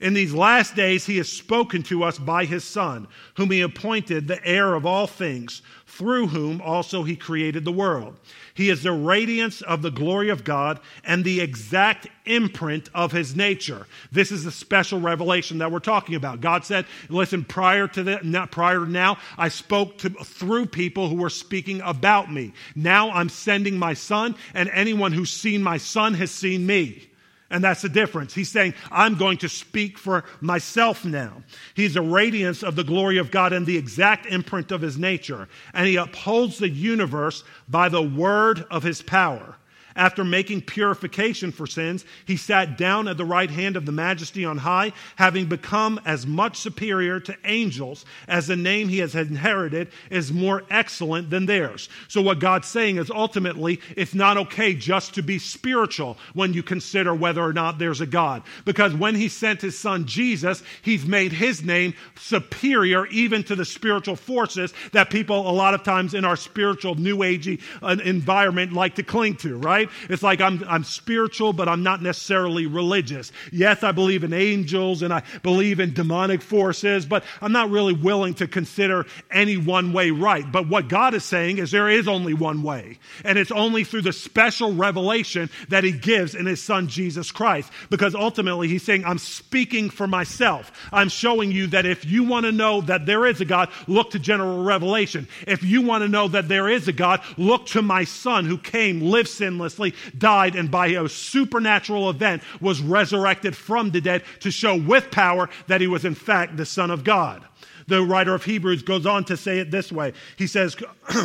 in 0.00 0.14
these 0.14 0.32
last 0.32 0.76
days, 0.76 1.06
he 1.06 1.16
has 1.16 1.30
spoken 1.30 1.82
to 1.84 2.04
us 2.04 2.18
by 2.18 2.44
his 2.44 2.62
Son, 2.62 3.08
whom 3.36 3.50
he 3.50 3.60
appointed 3.60 4.28
the 4.28 4.44
heir 4.46 4.74
of 4.74 4.86
all 4.86 5.08
things, 5.08 5.60
through 5.86 6.28
whom 6.28 6.60
also 6.60 7.02
he 7.02 7.16
created 7.16 7.64
the 7.64 7.72
world. 7.72 8.16
He 8.54 8.70
is 8.70 8.84
the 8.84 8.92
radiance 8.92 9.60
of 9.62 9.82
the 9.82 9.90
glory 9.90 10.28
of 10.28 10.44
God 10.44 10.78
and 11.02 11.24
the 11.24 11.40
exact 11.40 12.06
imprint 12.26 12.88
of 12.94 13.10
his 13.10 13.34
nature. 13.34 13.86
This 14.12 14.30
is 14.30 14.44
the 14.44 14.52
special 14.52 15.00
revelation 15.00 15.58
that 15.58 15.72
we're 15.72 15.80
talking 15.80 16.14
about. 16.14 16.40
God 16.40 16.64
said, 16.64 16.86
listen, 17.08 17.42
prior 17.44 17.88
to 17.88 18.04
that, 18.04 18.24
not 18.24 18.52
prior 18.52 18.84
to 18.84 18.90
now, 18.90 19.18
I 19.36 19.48
spoke 19.48 19.98
to, 19.98 20.10
through 20.10 20.66
people 20.66 21.08
who 21.08 21.16
were 21.16 21.30
speaking 21.30 21.80
about 21.80 22.32
me. 22.32 22.52
Now 22.76 23.10
I'm 23.10 23.28
sending 23.28 23.78
my 23.78 23.94
son, 23.94 24.36
and 24.54 24.70
anyone 24.72 25.12
who's 25.12 25.30
seen 25.30 25.62
my 25.62 25.78
son 25.78 26.14
has 26.14 26.30
seen 26.30 26.66
me. 26.66 27.07
And 27.50 27.64
that's 27.64 27.80
the 27.80 27.88
difference. 27.88 28.34
He's 28.34 28.50
saying, 28.50 28.74
I'm 28.90 29.14
going 29.14 29.38
to 29.38 29.48
speak 29.48 29.96
for 29.96 30.24
myself 30.40 31.04
now. 31.04 31.42
He's 31.74 31.96
a 31.96 32.02
radiance 32.02 32.62
of 32.62 32.76
the 32.76 32.84
glory 32.84 33.16
of 33.16 33.30
God 33.30 33.54
and 33.54 33.64
the 33.64 33.78
exact 33.78 34.26
imprint 34.26 34.70
of 34.70 34.82
his 34.82 34.98
nature. 34.98 35.48
And 35.72 35.86
he 35.86 35.96
upholds 35.96 36.58
the 36.58 36.68
universe 36.68 37.44
by 37.66 37.88
the 37.88 38.02
word 38.02 38.66
of 38.70 38.82
his 38.82 39.00
power. 39.00 39.56
After 39.98 40.22
making 40.22 40.62
purification 40.62 41.50
for 41.50 41.66
sins, 41.66 42.04
he 42.24 42.36
sat 42.36 42.78
down 42.78 43.08
at 43.08 43.16
the 43.16 43.24
right 43.24 43.50
hand 43.50 43.76
of 43.76 43.84
the 43.84 43.90
majesty 43.90 44.44
on 44.44 44.58
high, 44.58 44.92
having 45.16 45.46
become 45.46 46.00
as 46.04 46.24
much 46.24 46.56
superior 46.56 47.18
to 47.18 47.36
angels 47.44 48.04
as 48.28 48.46
the 48.46 48.54
name 48.54 48.88
he 48.88 48.98
has 48.98 49.16
inherited 49.16 49.88
is 50.08 50.32
more 50.32 50.62
excellent 50.70 51.30
than 51.30 51.46
theirs. 51.46 51.88
So, 52.06 52.22
what 52.22 52.38
God's 52.38 52.68
saying 52.68 52.98
is 52.98 53.10
ultimately, 53.10 53.80
it's 53.96 54.14
not 54.14 54.36
okay 54.36 54.72
just 54.72 55.14
to 55.14 55.22
be 55.22 55.40
spiritual 55.40 56.16
when 56.32 56.54
you 56.54 56.62
consider 56.62 57.12
whether 57.12 57.42
or 57.42 57.52
not 57.52 57.80
there's 57.80 58.00
a 58.00 58.06
God. 58.06 58.44
Because 58.64 58.94
when 58.94 59.16
he 59.16 59.28
sent 59.28 59.60
his 59.60 59.76
son 59.76 60.06
Jesus, 60.06 60.62
he's 60.82 61.06
made 61.06 61.32
his 61.32 61.64
name 61.64 61.92
superior 62.16 63.06
even 63.06 63.42
to 63.42 63.56
the 63.56 63.64
spiritual 63.64 64.14
forces 64.14 64.72
that 64.92 65.10
people, 65.10 65.50
a 65.50 65.50
lot 65.50 65.74
of 65.74 65.82
times 65.82 66.14
in 66.14 66.24
our 66.24 66.36
spiritual, 66.36 66.94
new 66.94 67.18
agey 67.18 67.60
uh, 67.82 67.96
environment, 68.04 68.72
like 68.72 68.94
to 68.94 69.02
cling 69.02 69.34
to, 69.38 69.56
right? 69.56 69.87
Right? 69.88 70.10
It's 70.10 70.22
like 70.22 70.40
I'm, 70.40 70.64
I'm 70.68 70.84
spiritual, 70.84 71.52
but 71.52 71.68
I'm 71.68 71.82
not 71.82 72.02
necessarily 72.02 72.66
religious. 72.66 73.32
Yes, 73.52 73.82
I 73.82 73.92
believe 73.92 74.24
in 74.24 74.32
angels 74.32 75.02
and 75.02 75.12
I 75.12 75.22
believe 75.42 75.80
in 75.80 75.94
demonic 75.94 76.42
forces, 76.42 77.06
but 77.06 77.24
I'm 77.40 77.52
not 77.52 77.70
really 77.70 77.94
willing 77.94 78.34
to 78.34 78.46
consider 78.46 79.06
any 79.30 79.56
one 79.56 79.92
way 79.92 80.10
right. 80.10 80.50
But 80.50 80.68
what 80.68 80.88
God 80.88 81.14
is 81.14 81.24
saying 81.24 81.58
is 81.58 81.70
there 81.70 81.88
is 81.88 82.08
only 82.08 82.34
one 82.34 82.62
way, 82.62 82.98
and 83.24 83.38
it's 83.38 83.50
only 83.50 83.84
through 83.84 84.02
the 84.02 84.12
special 84.12 84.74
revelation 84.74 85.50
that 85.68 85.84
He 85.84 85.92
gives 85.92 86.34
in 86.34 86.46
His 86.46 86.62
Son 86.62 86.88
Jesus 86.88 87.30
Christ. 87.30 87.70
Because 87.90 88.14
ultimately, 88.14 88.68
He's 88.68 88.82
saying, 88.82 89.04
I'm 89.04 89.18
speaking 89.18 89.90
for 89.90 90.06
myself. 90.06 90.72
I'm 90.92 91.08
showing 91.08 91.52
you 91.52 91.68
that 91.68 91.86
if 91.86 92.04
you 92.04 92.24
want 92.24 92.46
to 92.46 92.52
know 92.52 92.80
that 92.82 93.06
there 93.06 93.26
is 93.26 93.40
a 93.40 93.44
God, 93.44 93.70
look 93.86 94.10
to 94.10 94.18
general 94.18 94.64
revelation. 94.64 95.28
If 95.46 95.62
you 95.62 95.82
want 95.82 96.02
to 96.02 96.08
know 96.08 96.28
that 96.28 96.48
there 96.48 96.68
is 96.68 96.88
a 96.88 96.92
God, 96.92 97.20
look 97.36 97.66
to 97.66 97.82
my 97.82 98.04
Son 98.04 98.44
who 98.44 98.58
came, 98.58 99.00
lived 99.00 99.28
sinless 99.28 99.77
died, 100.16 100.56
and 100.56 100.70
by 100.70 100.88
a 100.88 101.08
supernatural 101.08 102.10
event 102.10 102.42
was 102.60 102.80
resurrected 102.80 103.56
from 103.56 103.90
the 103.90 104.00
dead 104.00 104.22
to 104.40 104.50
show 104.50 104.76
with 104.76 105.10
power 105.10 105.48
that 105.66 105.80
he 105.80 105.86
was, 105.86 106.04
in 106.04 106.14
fact, 106.14 106.56
the 106.56 106.66
Son 106.66 106.90
of 106.90 107.04
God. 107.04 107.44
The 107.86 108.02
writer 108.02 108.34
of 108.34 108.44
Hebrews 108.44 108.82
goes 108.82 109.06
on 109.06 109.24
to 109.24 109.36
say 109.36 109.58
it 109.58 109.70
this 109.70 109.90
way 109.90 110.12
He 110.36 110.46
says, 110.46 110.76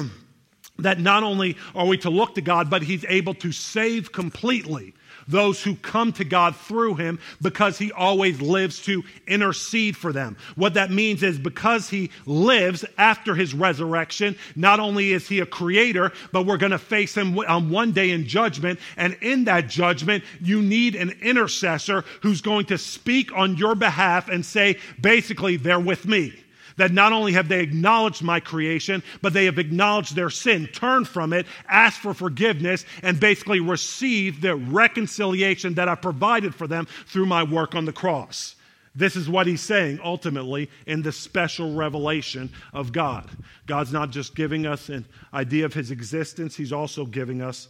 that 0.79 0.99
not 0.99 1.23
only 1.23 1.57
are 1.75 1.85
we 1.85 1.97
to 1.99 2.09
look 2.09 2.35
to 2.35 2.41
God, 2.41 2.69
but 2.69 2.83
he's 2.83 3.05
able 3.07 3.33
to 3.35 3.51
save 3.51 4.11
completely 4.11 4.93
those 5.27 5.63
who 5.63 5.75
come 5.75 6.11
to 6.13 6.25
God 6.25 6.55
through 6.55 6.95
him 6.95 7.19
because 7.41 7.77
he 7.77 7.91
always 7.91 8.41
lives 8.41 8.81
to 8.83 9.03
intercede 9.27 9.97
for 9.97 10.11
them. 10.11 10.37
What 10.55 10.75
that 10.75 10.91
means 10.91 11.23
is 11.23 11.37
because 11.37 11.89
he 11.89 12.11
lives 12.25 12.85
after 12.97 13.35
his 13.35 13.53
resurrection, 13.53 14.35
not 14.55 14.79
only 14.79 15.13
is 15.13 15.27
he 15.27 15.39
a 15.39 15.45
creator, 15.45 16.11
but 16.31 16.45
we're 16.45 16.57
going 16.57 16.71
to 16.71 16.77
face 16.77 17.15
him 17.15 17.37
on 17.39 17.45
um, 17.47 17.69
one 17.69 17.91
day 17.91 18.11
in 18.11 18.25
judgment. 18.25 18.79
And 18.97 19.17
in 19.21 19.45
that 19.45 19.67
judgment, 19.67 20.23
you 20.41 20.61
need 20.61 20.95
an 20.95 21.11
intercessor 21.21 22.03
who's 22.21 22.41
going 22.41 22.65
to 22.67 22.77
speak 22.77 23.31
on 23.35 23.57
your 23.57 23.75
behalf 23.75 24.29
and 24.29 24.45
say, 24.45 24.79
basically, 24.99 25.57
they're 25.57 25.79
with 25.79 26.05
me 26.05 26.42
that 26.77 26.91
not 26.91 27.13
only 27.13 27.33
have 27.33 27.47
they 27.47 27.61
acknowledged 27.61 28.23
my 28.23 28.39
creation, 28.39 29.03
but 29.21 29.33
they 29.33 29.45
have 29.45 29.59
acknowledged 29.59 30.15
their 30.15 30.29
sin, 30.29 30.67
turned 30.67 31.07
from 31.07 31.33
it, 31.33 31.45
asked 31.67 31.99
for 31.99 32.13
forgiveness, 32.13 32.85
and 33.01 33.19
basically 33.19 33.59
received 33.59 34.41
the 34.41 34.55
reconciliation 34.55 35.73
that 35.75 35.89
I 35.89 35.95
provided 35.95 36.55
for 36.55 36.67
them 36.67 36.87
through 37.07 37.25
my 37.25 37.43
work 37.43 37.75
on 37.75 37.85
the 37.85 37.93
cross. 37.93 38.55
This 38.95 39.15
is 39.15 39.27
what 39.27 39.47
he's 39.47 39.61
saying 39.61 39.99
ultimately 40.03 40.69
in 40.85 41.01
the 41.01 41.11
special 41.11 41.73
revelation 41.73 42.51
of 42.73 42.91
God. 42.91 43.29
God's 43.65 43.91
not 43.91 44.11
just 44.11 44.35
giving 44.35 44.67
us 44.67 44.89
an 44.89 45.05
idea 45.33 45.65
of 45.65 45.73
his 45.73 45.89
existence, 45.89 46.55
he's 46.55 46.73
also 46.73 47.05
giving 47.05 47.41
us 47.41 47.69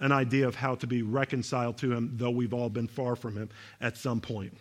an 0.00 0.12
idea 0.12 0.48
of 0.48 0.54
how 0.54 0.74
to 0.76 0.86
be 0.86 1.02
reconciled 1.02 1.76
to 1.78 1.92
him, 1.92 2.12
though 2.16 2.30
we've 2.30 2.54
all 2.54 2.70
been 2.70 2.88
far 2.88 3.14
from 3.14 3.36
him 3.36 3.50
at 3.80 3.96
some 3.96 4.20
point. 4.20 4.52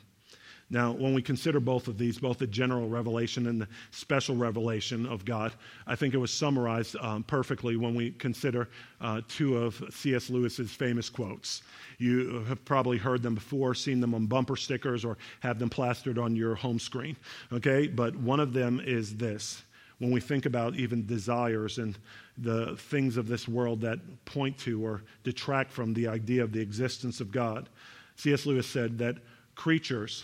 Now, 0.72 0.94
when 0.94 1.14
we 1.14 1.22
consider 1.22 1.60
both 1.60 1.90
of 1.90 1.98
these, 1.98 2.18
both 2.18 2.38
the 2.38 2.48
general 2.48 2.88
revelation 2.88 3.46
and 3.48 3.62
the 3.62 3.68
special 3.92 4.38
revelation 4.38 5.06
of 5.06 5.26
God, 5.26 5.52
I 5.86 5.96
think 5.96 6.14
it 6.14 6.18
was 6.18 6.32
summarized 6.32 6.96
um, 7.02 7.24
perfectly 7.24 7.76
when 7.76 7.94
we 7.94 8.12
consider 8.12 8.70
uh, 9.02 9.20
two 9.28 9.58
of 9.58 9.84
C.S. 9.92 10.30
Lewis's 10.30 10.72
famous 10.72 11.10
quotes. 11.10 11.62
You 11.98 12.46
have 12.48 12.64
probably 12.64 12.98
heard 12.98 13.22
them 13.22 13.36
before, 13.36 13.76
seen 13.76 14.00
them 14.00 14.16
on 14.16 14.28
bumper 14.28 14.56
stickers, 14.56 15.04
or 15.04 15.18
have 15.42 15.60
them 15.60 15.70
plastered 15.70 16.18
on 16.18 16.38
your 16.38 16.56
home 16.56 16.80
screen. 16.80 17.18
Okay, 17.52 17.88
but 17.88 18.16
one 18.16 18.40
of 18.40 18.54
them 18.54 18.82
is 18.84 19.18
this 19.18 19.64
when 20.00 20.10
we 20.10 20.22
think 20.22 20.46
about 20.46 20.76
even 20.76 21.06
desires 21.06 21.78
and 21.78 21.98
the 22.38 22.76
things 22.78 23.18
of 23.18 23.28
this 23.28 23.48
world 23.48 23.82
that 23.82 24.00
point 24.24 24.58
to 24.60 24.84
or 24.84 25.04
detract 25.24 25.70
from 25.70 25.94
the 25.94 26.08
idea 26.08 26.44
of 26.44 26.54
the 26.54 26.62
existence 26.62 27.20
of 27.20 27.32
God. 27.32 27.70
C.S. 28.16 28.46
Lewis 28.46 28.66
said 28.66 28.98
that 28.98 29.18
creatures, 29.54 30.24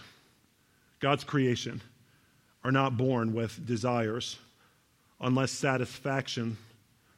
God's 0.99 1.23
creation, 1.23 1.81
are 2.63 2.71
not 2.71 2.97
born 2.97 3.33
with 3.33 3.65
desires 3.65 4.38
unless 5.21 5.51
satisfaction 5.51 6.57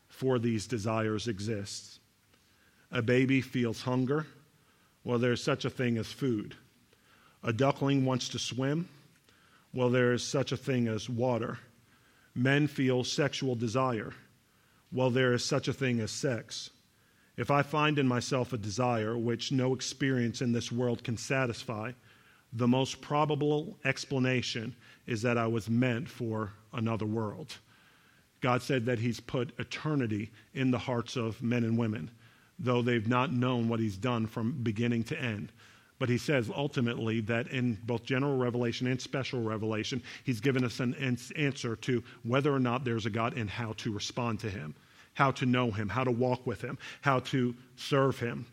for 0.07 0.37
these 0.37 0.67
desires 0.67 1.27
exists. 1.27 1.99
A 2.91 3.01
baby 3.01 3.41
feels 3.41 3.81
hunger. 3.81 4.27
Well, 5.03 5.19
there's 5.19 5.43
such 5.43 5.65
a 5.65 5.69
thing 5.69 5.97
as 5.97 6.11
food. 6.11 6.55
A 7.43 7.53
duckling 7.53 8.05
wants 8.05 8.29
to 8.29 8.39
swim. 8.39 8.89
Well, 9.73 9.89
there 9.89 10.13
is 10.13 10.23
such 10.23 10.51
a 10.51 10.57
thing 10.57 10.87
as 10.87 11.09
water. 11.09 11.59
Men 12.35 12.67
feel 12.67 13.03
sexual 13.03 13.55
desire. 13.55 14.13
Well, 14.91 15.09
there 15.09 15.33
is 15.33 15.45
such 15.45 15.67
a 15.67 15.73
thing 15.73 15.99
as 15.99 16.11
sex. 16.11 16.69
If 17.37 17.49
I 17.51 17.61
find 17.61 17.97
in 17.97 18.07
myself 18.07 18.51
a 18.51 18.57
desire 18.57 19.17
which 19.17 19.51
no 19.51 19.73
experience 19.73 20.41
in 20.41 20.51
this 20.51 20.71
world 20.71 21.03
can 21.03 21.15
satisfy, 21.15 21.93
the 22.53 22.67
most 22.67 23.01
probable 23.01 23.77
explanation 23.85 24.75
is 25.07 25.21
that 25.21 25.38
I 25.38 25.47
was 25.47 25.69
meant 25.69 26.09
for 26.09 26.51
another 26.73 27.05
world. 27.05 27.57
God 28.41 28.62
said 28.62 28.85
that 28.85 28.99
He's 28.99 29.19
put 29.19 29.57
eternity 29.59 30.31
in 30.53 30.71
the 30.71 30.77
hearts 30.77 31.15
of 31.15 31.41
men 31.41 31.63
and 31.63 31.77
women, 31.77 32.09
though 32.57 32.81
they've 32.81 33.07
not 33.07 33.33
known 33.33 33.67
what 33.67 33.79
He's 33.79 33.97
done 33.97 34.25
from 34.25 34.63
beginning 34.63 35.03
to 35.05 35.21
end. 35.21 35.51
But 35.99 36.07
he 36.07 36.17
says 36.17 36.49
ultimately 36.55 37.19
that 37.21 37.49
in 37.49 37.77
both 37.83 38.03
general 38.03 38.38
revelation 38.38 38.88
and 38.88 38.99
special 38.99 39.41
revelation, 39.41 40.01
he's 40.23 40.39
given 40.39 40.63
us 40.63 40.79
an 40.79 40.95
answer 41.35 41.75
to 41.75 42.01
whether 42.23 42.53
or 42.53 42.59
not 42.59 42.85
there's 42.85 43.05
a 43.05 43.09
God 43.09 43.35
and 43.35 43.49
how 43.49 43.73
to 43.73 43.91
respond 43.91 44.39
to 44.39 44.49
him, 44.49 44.73
how 45.13 45.31
to 45.31 45.45
know 45.45 45.69
him, 45.69 45.89
how 45.89 46.05
to 46.05 46.12
walk 46.12 46.47
with 46.47 46.62
him, 46.62 46.77
how 47.01 47.19
to 47.19 47.53
serve 47.75 48.17
him. 48.17 48.45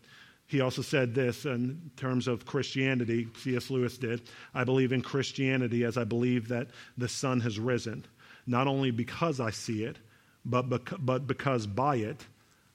He 0.46 0.61
also 0.61 0.82
said 0.82 1.14
this 1.14 1.44
in 1.44 1.90
terms 1.96 2.28
of 2.28 2.46
Christianity, 2.46 3.28
C.S. 3.37 3.68
Lewis 3.68 3.98
did. 3.98 4.22
I 4.54 4.62
believe 4.64 4.92
in 4.92 5.02
Christianity 5.02 5.85
as 5.85 5.96
I 5.98 6.04
believe 6.04 6.48
that 6.48 6.68
the 6.96 7.09
sun 7.09 7.40
has 7.40 7.59
risen, 7.59 8.04
not 8.46 8.68
only 8.68 8.92
because 8.92 9.40
I 9.40 9.50
see 9.50 9.82
it, 9.82 9.96
but, 10.44 10.68
bec- 10.68 11.00
but 11.00 11.26
because 11.26 11.66
by 11.66 11.96
it 11.96 12.24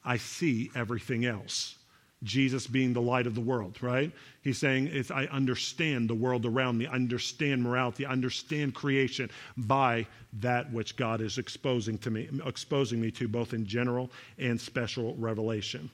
I 0.03 0.17
see 0.17 0.69
everything 0.75 1.25
else. 1.25 1.75
Jesus 2.23 2.67
being 2.67 2.93
the 2.93 3.01
light 3.01 3.25
of 3.25 3.34
the 3.34 3.41
world, 3.41 3.81
right? 3.81 4.12
He's 4.43 4.60
saying, 4.60 4.89
it's, 4.91 5.10
I 5.10 5.25
understand 5.25 6.07
the 6.07 6.15
world 6.15 6.45
around 6.45 6.77
me, 6.77 6.86
I 6.86 6.93
understand 6.93 7.63
morality, 7.63 8.05
I 8.05 8.12
understand 8.12 8.75
creation 8.75 9.31
by 9.57 10.05
that 10.34 10.71
which 10.71 10.95
God 10.97 11.21
is 11.21 11.39
exposing 11.39 11.97
to 11.99 12.12
me, 12.12 12.29
exposing 12.45 13.01
me 13.01 13.10
to 13.12 13.27
both 13.27 13.53
in 13.53 13.65
general 13.65 14.12
and 14.38 14.62
special 14.62 15.15
revelation. 15.15 15.89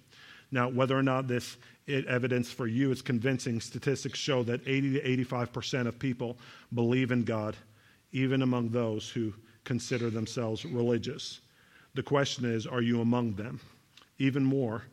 Now, 0.51 0.69
whether 0.69 0.97
or 0.97 1.03
not 1.03 1.27
this 1.27 1.57
evidence 1.87 2.51
for 2.51 2.67
you 2.67 2.91
is 2.91 3.01
convincing, 3.01 3.59
statistics 3.59 4.19
show 4.19 4.43
that 4.43 4.61
80 4.65 4.99
to 4.99 5.25
85% 5.25 5.87
of 5.87 5.99
people 5.99 6.37
believe 6.73 7.11
in 7.11 7.23
God, 7.23 7.55
even 8.11 8.41
among 8.41 8.69
those 8.69 9.09
who 9.09 9.33
consider 9.63 10.09
themselves 10.09 10.65
religious. 10.65 11.41
The 11.95 12.03
question 12.03 12.45
is, 12.45 12.67
are 12.67 12.81
you 12.81 13.01
among 13.01 13.35
them? 13.35 13.59
Even 14.19 14.43
more, 14.43 14.83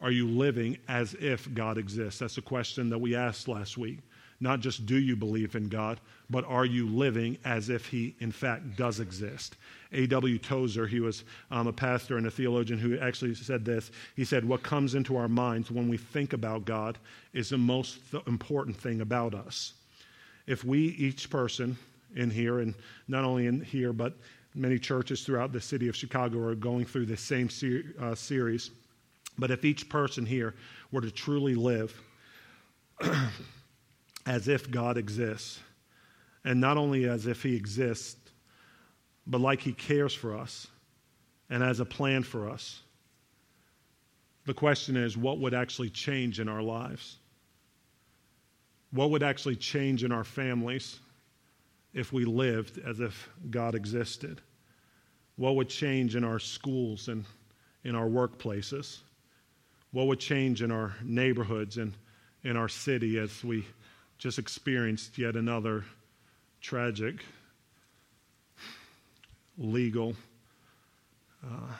are 0.00 0.10
you 0.10 0.28
living 0.28 0.78
as 0.88 1.14
if 1.14 1.52
God 1.54 1.78
exists? 1.78 2.20
That's 2.20 2.38
a 2.38 2.42
question 2.42 2.90
that 2.90 2.98
we 2.98 3.14
asked 3.16 3.48
last 3.48 3.76
week. 3.78 3.98
Not 4.40 4.60
just 4.60 4.86
do 4.86 4.96
you 4.96 5.16
believe 5.16 5.56
in 5.56 5.68
God, 5.68 6.00
but 6.30 6.44
are 6.44 6.64
you 6.64 6.86
living 6.86 7.38
as 7.44 7.70
if 7.70 7.86
He, 7.86 8.14
in 8.20 8.30
fact, 8.30 8.76
does 8.76 9.00
exist? 9.00 9.56
A.W. 9.92 10.38
Tozer, 10.38 10.86
he 10.86 11.00
was 11.00 11.24
um, 11.50 11.66
a 11.66 11.72
pastor 11.72 12.18
and 12.18 12.26
a 12.26 12.30
theologian 12.30 12.78
who 12.78 12.98
actually 12.98 13.34
said 13.34 13.64
this. 13.64 13.90
He 14.16 14.24
said, 14.24 14.44
What 14.44 14.62
comes 14.62 14.94
into 14.94 15.16
our 15.16 15.28
minds 15.28 15.70
when 15.70 15.88
we 15.88 15.96
think 15.96 16.34
about 16.34 16.66
God 16.66 16.98
is 17.32 17.48
the 17.48 17.58
most 17.58 17.98
important 18.26 18.76
thing 18.76 19.00
about 19.00 19.34
us. 19.34 19.72
If 20.46 20.64
we, 20.64 20.88
each 20.98 21.30
person 21.30 21.76
in 22.14 22.30
here, 22.30 22.60
and 22.60 22.74
not 23.08 23.24
only 23.24 23.46
in 23.46 23.60
here, 23.60 23.92
but 23.92 24.14
many 24.54 24.78
churches 24.78 25.24
throughout 25.24 25.52
the 25.52 25.60
city 25.60 25.88
of 25.88 25.96
Chicago 25.96 26.38
are 26.40 26.54
going 26.54 26.84
through 26.84 27.06
this 27.06 27.20
same 27.20 27.48
ser- 27.48 27.94
uh, 28.00 28.14
series, 28.14 28.70
but 29.38 29.50
if 29.50 29.64
each 29.64 29.88
person 29.88 30.26
here 30.26 30.54
were 30.90 31.00
to 31.00 31.10
truly 31.10 31.54
live 31.54 31.94
as 34.28 34.46
if 34.46 34.70
God 34.70 34.98
exists, 34.98 35.58
and 36.44 36.60
not 36.60 36.76
only 36.76 37.08
as 37.08 37.26
if 37.26 37.42
He 37.42 37.56
exists, 37.56 38.14
but 39.26 39.40
like 39.40 39.62
He 39.62 39.72
cares 39.72 40.12
for 40.12 40.36
us 40.36 40.66
and 41.48 41.62
has 41.62 41.80
a 41.80 41.86
plan 41.86 42.22
for 42.22 42.50
us, 42.50 42.82
the 44.44 44.52
question 44.52 44.98
is 44.98 45.16
what 45.16 45.38
would 45.38 45.54
actually 45.54 45.88
change 45.88 46.40
in 46.40 46.48
our 46.48 46.60
lives? 46.60 47.16
What 48.90 49.10
would 49.10 49.22
actually 49.22 49.56
change 49.56 50.04
in 50.04 50.12
our 50.12 50.24
families 50.24 51.00
if 51.94 52.12
we 52.12 52.26
lived 52.26 52.78
as 52.86 53.00
if 53.00 53.30
God 53.48 53.74
existed? 53.74 54.42
What 55.36 55.56
would 55.56 55.70
change 55.70 56.16
in 56.16 56.24
our 56.24 56.38
schools 56.38 57.08
and 57.08 57.24
in 57.82 57.94
our 57.94 58.06
workplaces? 58.06 58.98
What 59.92 60.06
would 60.06 60.20
change 60.20 60.60
in 60.60 60.70
our 60.70 60.94
neighborhoods 61.02 61.78
and 61.78 61.94
in 62.44 62.58
our 62.58 62.68
city 62.68 63.18
as 63.18 63.42
we 63.42 63.64
just 64.18 64.38
experienced 64.38 65.16
yet 65.18 65.36
another 65.36 65.84
tragic 66.60 67.24
legal 69.56 70.14
uh, 71.44 71.72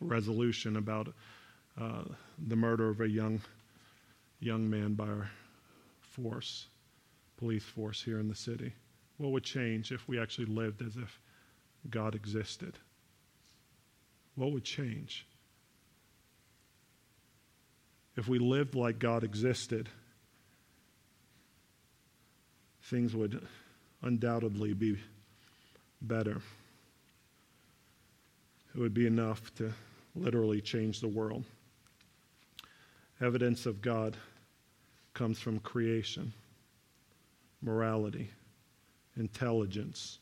resolution 0.00 0.76
about 0.76 1.08
uh, 1.80 2.02
the 2.46 2.56
murder 2.56 2.88
of 2.88 3.00
a 3.00 3.08
young 3.08 3.40
young 4.40 4.68
man 4.68 4.94
by 4.94 5.06
our 5.06 5.30
force, 6.00 6.66
police 7.38 7.64
force 7.64 8.02
here 8.02 8.18
in 8.18 8.28
the 8.28 8.34
city? 8.34 8.72
What 9.16 9.32
would 9.32 9.44
change 9.44 9.92
if 9.92 10.06
we 10.06 10.20
actually 10.20 10.46
lived 10.46 10.82
as 10.82 10.96
if 10.96 11.20
God 11.88 12.14
existed? 12.14 12.78
What 14.34 14.52
would 14.52 14.64
change? 14.64 15.26
if 18.16 18.26
we 18.28 18.38
lived 18.38 18.74
like 18.74 18.98
God 18.98 19.24
existed, 19.24 19.88
things 22.86 23.14
would 23.14 23.44
undoubtedly 24.02 24.72
be 24.72 24.98
better. 26.02 26.40
It 28.74 28.78
would 28.78 28.94
be 28.94 29.06
enough 29.06 29.54
to 29.56 29.72
literally 30.14 30.60
change 30.60 31.00
the 31.00 31.08
world. 31.08 31.44
Evidence 33.20 33.66
of 33.66 33.80
God 33.80 34.16
comes 35.14 35.38
from 35.38 35.58
creation, 35.60 36.32
morality, 37.62 38.30
intelligence, 39.16 40.18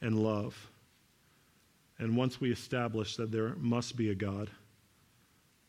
and 0.00 0.18
love. 0.18 0.70
And 1.98 2.16
once 2.16 2.40
we 2.40 2.50
establish 2.50 3.16
that 3.16 3.30
there 3.30 3.54
must 3.58 3.96
be 3.96 4.10
a 4.10 4.14
God, 4.14 4.48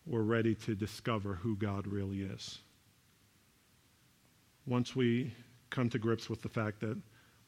we're 0.06 0.22
ready 0.22 0.56
to 0.56 0.74
discover 0.74 1.36
who 1.36 1.56
God 1.58 1.86
really 1.86 2.22
is. 2.22 2.58
Once 4.66 4.96
we 4.96 5.34
come 5.72 5.90
to 5.90 5.98
grips 5.98 6.30
with 6.30 6.42
the 6.44 6.50
fact 6.50 6.80
that 6.82 6.98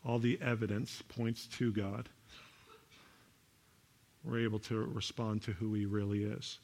all 0.04 0.18
the 0.18 0.40
evidence 0.42 1.04
points 1.08 1.46
to 1.58 1.72
God, 1.72 2.10
we're 4.24 4.44
able 4.44 4.60
to 4.60 4.80
respond 4.94 5.44
to 5.44 5.52
who 5.52 5.74
He 5.74 5.86
really 5.86 6.24
is. 6.24 6.60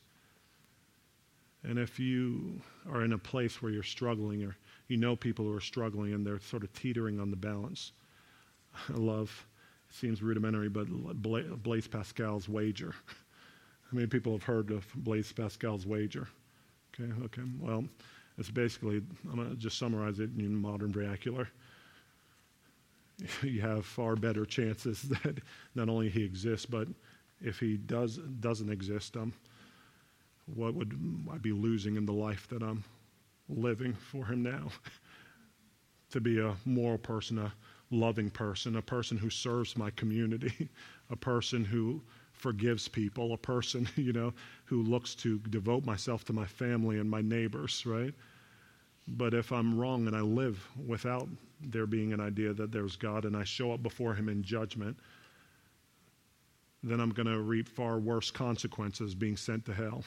And 1.63 1.77
if 1.77 1.99
you 1.99 2.61
are 2.89 3.03
in 3.03 3.13
a 3.13 3.17
place 3.17 3.61
where 3.61 3.71
you're 3.71 3.83
struggling 3.83 4.43
or 4.43 4.55
you 4.87 4.97
know 4.97 5.15
people 5.15 5.45
who 5.45 5.55
are 5.55 5.61
struggling 5.61 6.13
and 6.13 6.25
they're 6.25 6.39
sort 6.39 6.63
of 6.63 6.73
teetering 6.73 7.19
on 7.19 7.29
the 7.29 7.37
balance, 7.37 7.91
I 8.89 8.93
love, 8.97 9.45
it 9.89 9.95
seems 9.95 10.21
rudimentary, 10.21 10.69
but 10.69 10.87
Blaise 11.21 11.87
Pascal's 11.87 12.47
wager. 12.47 12.95
How 13.91 13.95
many 13.95 14.07
people 14.07 14.31
have 14.33 14.43
heard 14.43 14.71
of 14.71 14.85
Blaise 14.95 15.31
Pascal's 15.31 15.85
wager? 15.85 16.27
Okay, 16.93 17.11
okay. 17.25 17.41
Well, 17.59 17.85
it's 18.39 18.49
basically, 18.49 19.03
I'm 19.29 19.35
going 19.35 19.49
to 19.49 19.55
just 19.55 19.77
summarize 19.77 20.19
it 20.19 20.29
in 20.37 20.55
modern 20.55 20.91
vernacular. 20.91 21.49
You 23.43 23.59
have 23.59 23.85
far 23.85 24.15
better 24.15 24.45
chances 24.45 25.01
that 25.23 25.39
not 25.75 25.89
only 25.89 26.07
he 26.09 26.23
exists, 26.23 26.65
but 26.65 26.87
if 27.41 27.59
he 27.59 27.75
does, 27.75 28.15
doesn't 28.39 28.71
exist, 28.71 29.17
um, 29.17 29.33
what 30.55 30.73
would 30.73 30.97
I 31.29 31.37
be 31.37 31.51
losing 31.51 31.97
in 31.97 32.05
the 32.05 32.13
life 32.13 32.47
that 32.47 32.63
I'm 32.63 32.81
living 33.49 33.93
for 33.93 34.25
him 34.25 34.41
now? 34.41 34.69
to 36.11 36.21
be 36.21 36.39
a 36.39 36.55
moral 36.65 36.97
person, 36.97 37.37
a 37.39 37.53
loving 37.91 38.29
person, 38.29 38.77
a 38.77 38.81
person 38.81 39.17
who 39.17 39.29
serves 39.29 39.77
my 39.77 39.89
community, 39.91 40.69
a 41.09 41.15
person 41.15 41.65
who 41.65 42.01
forgives 42.31 42.87
people, 42.87 43.33
a 43.33 43.37
person, 43.37 43.87
you 43.95 44.13
know, 44.13 44.33
who 44.65 44.81
looks 44.81 45.13
to 45.15 45.39
devote 45.49 45.85
myself 45.85 46.23
to 46.25 46.33
my 46.33 46.45
family 46.45 46.99
and 46.99 47.09
my 47.09 47.21
neighbors, 47.21 47.85
right? 47.85 48.13
But 49.17 49.33
if 49.33 49.51
I'm 49.51 49.77
wrong 49.77 50.07
and 50.07 50.15
I 50.15 50.21
live 50.21 50.65
without 50.85 51.27
there 51.61 51.87
being 51.87 52.13
an 52.13 52.19
idea 52.19 52.53
that 52.53 52.71
there's 52.71 52.95
God 52.95 53.25
and 53.25 53.35
I 53.35 53.43
show 53.43 53.71
up 53.73 53.81
before 53.81 54.13
Him 54.13 54.29
in 54.29 54.43
judgment, 54.43 54.97
then 56.83 56.99
I'm 56.99 57.09
going 57.09 57.27
to 57.27 57.41
reap 57.41 57.67
far 57.67 57.97
worse 57.99 58.31
consequences 58.31 59.15
being 59.15 59.35
sent 59.35 59.65
to 59.65 59.73
hell 59.73 60.03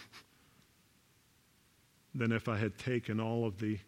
than 2.14 2.32
if 2.32 2.48
I 2.48 2.56
had 2.56 2.78
taken 2.78 3.20
all 3.20 3.44
of 3.44 3.58
the 3.58 3.78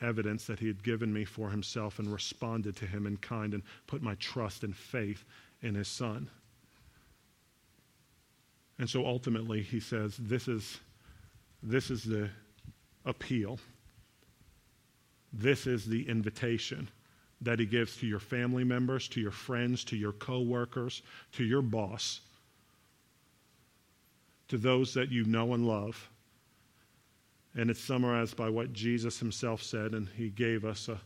evidence 0.00 0.46
that 0.46 0.58
He 0.58 0.66
had 0.66 0.82
given 0.82 1.12
me 1.12 1.24
for 1.24 1.50
Himself 1.50 2.00
and 2.00 2.12
responded 2.12 2.74
to 2.76 2.86
Him 2.86 3.06
in 3.06 3.16
kind 3.18 3.54
and 3.54 3.62
put 3.86 4.02
my 4.02 4.16
trust 4.16 4.64
and 4.64 4.76
faith 4.76 5.24
in 5.62 5.76
His 5.76 5.88
Son. 5.88 6.28
And 8.78 8.90
so 8.90 9.06
ultimately, 9.06 9.62
he 9.62 9.78
says, 9.78 10.16
this 10.16 10.48
is, 10.48 10.80
this 11.62 11.90
is 11.90 12.02
the 12.02 12.28
appeal. 13.04 13.60
This 15.36 15.66
is 15.66 15.84
the 15.84 16.08
invitation 16.08 16.88
that 17.40 17.58
he 17.58 17.66
gives 17.66 17.96
to 17.98 18.06
your 18.06 18.20
family 18.20 18.64
members, 18.64 19.08
to 19.08 19.20
your 19.20 19.30
friends, 19.30 19.84
to 19.84 19.96
your 19.96 20.12
coworkers, 20.12 21.02
to 21.32 21.44
your 21.44 21.62
boss, 21.62 22.20
to 24.48 24.56
those 24.56 24.94
that 24.94 25.10
you 25.10 25.24
know 25.24 25.52
and 25.54 25.66
love. 25.66 26.08
And 27.56 27.70
it's 27.70 27.80
summarized 27.80 28.36
by 28.36 28.48
what 28.48 28.72
Jesus 28.72 29.18
himself 29.18 29.62
said, 29.62 29.92
and 29.92 30.08
he 30.16 30.30
gave 30.30 30.64
us 30.64 30.88
a 30.88 30.98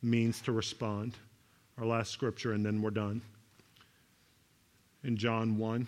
means 0.00 0.40
to 0.42 0.52
respond. 0.52 1.14
Our 1.78 1.86
last 1.86 2.10
scripture, 2.12 2.52
and 2.52 2.64
then 2.64 2.80
we're 2.80 2.90
done. 2.90 3.20
In 5.04 5.16
John 5.16 5.58
1 5.58 5.86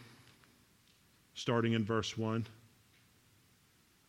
starting 1.34 1.72
in 1.72 1.84
verse 1.84 2.16
1. 2.16 2.46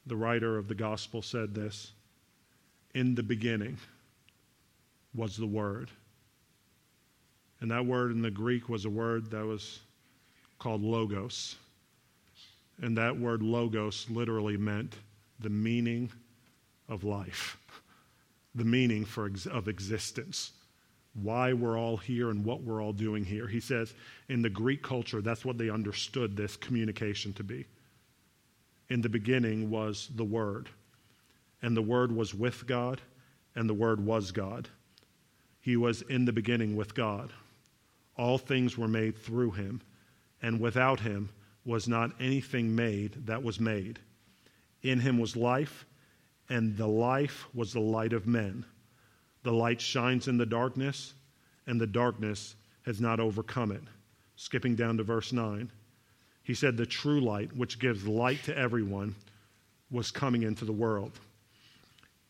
The 0.05 0.15
writer 0.15 0.57
of 0.57 0.67
the 0.67 0.75
gospel 0.75 1.21
said 1.21 1.53
this 1.53 1.91
In 2.95 3.13
the 3.13 3.21
beginning 3.21 3.77
was 5.13 5.37
the 5.37 5.45
Word. 5.45 5.91
And 7.61 7.69
that 7.71 7.85
word 7.85 8.11
in 8.11 8.21
the 8.21 8.31
Greek 8.31 8.67
was 8.67 8.85
a 8.85 8.89
word 8.89 9.31
that 9.31 9.45
was 9.45 9.79
called 10.59 10.81
logos. 10.81 11.55
And 12.81 12.97
that 12.97 13.17
word 13.17 13.41
logos 13.41 14.07
literally 14.09 14.57
meant 14.57 14.95
the 15.39 15.49
meaning 15.49 16.11
of 16.89 17.03
life, 17.03 17.57
the 18.55 18.65
meaning 18.65 19.05
for, 19.05 19.31
of 19.51 19.67
existence 19.67 20.51
why 21.15 21.53
we're 21.53 21.79
all 21.79 21.97
here 21.97 22.29
and 22.29 22.43
what 22.43 22.61
we're 22.61 22.83
all 22.83 22.93
doing 22.93 23.23
here. 23.23 23.47
He 23.47 23.59
says 23.59 23.93
in 24.27 24.41
the 24.41 24.49
Greek 24.49 24.83
culture, 24.83 25.21
that's 25.21 25.45
what 25.45 25.57
they 25.57 25.69
understood 25.69 26.35
this 26.35 26.57
communication 26.57 27.33
to 27.33 27.43
be. 27.43 27.65
In 28.89 29.01
the 29.01 29.09
beginning 29.09 29.69
was 29.69 30.09
the 30.15 30.25
Word, 30.25 30.69
and 31.65 31.75
the 31.75 31.81
Word 31.81 32.15
was 32.15 32.35
with 32.35 32.67
God, 32.67 33.01
and 33.55 33.67
the 33.67 33.73
Word 33.73 33.99
was 33.99 34.31
God. 34.31 34.69
He 35.59 35.75
was 35.75 36.03
in 36.03 36.25
the 36.25 36.31
beginning 36.31 36.75
with 36.75 36.93
God. 36.93 37.33
All 38.15 38.37
things 38.37 38.77
were 38.77 38.87
made 38.87 39.17
through 39.17 39.49
him, 39.49 39.81
and 40.43 40.59
without 40.59 40.99
him 40.99 41.29
was 41.65 41.87
not 41.87 42.11
anything 42.19 42.75
made 42.75 43.25
that 43.25 43.41
was 43.41 43.59
made. 43.59 43.97
In 44.83 44.99
him 44.99 45.17
was 45.17 45.35
life, 45.35 45.87
and 46.49 46.77
the 46.77 46.85
life 46.85 47.47
was 47.55 47.73
the 47.73 47.79
light 47.79 48.13
of 48.13 48.27
men. 48.27 48.63
The 49.41 49.51
light 49.51 49.81
shines 49.81 50.27
in 50.27 50.37
the 50.37 50.45
darkness, 50.45 51.15
and 51.65 51.81
the 51.81 51.87
darkness 51.87 52.55
has 52.83 53.01
not 53.01 53.19
overcome 53.19 53.71
it. 53.71 53.83
Skipping 54.35 54.75
down 54.75 54.97
to 54.97 55.03
verse 55.03 55.33
9. 55.33 55.71
He 56.43 56.53
said, 56.53 56.77
The 56.77 56.85
true 56.85 57.21
light, 57.21 57.57
which 57.57 57.79
gives 57.79 58.05
light 58.05 58.43
to 58.43 58.55
everyone, 58.55 59.15
was 59.89 60.11
coming 60.11 60.43
into 60.43 60.63
the 60.63 60.71
world. 60.71 61.19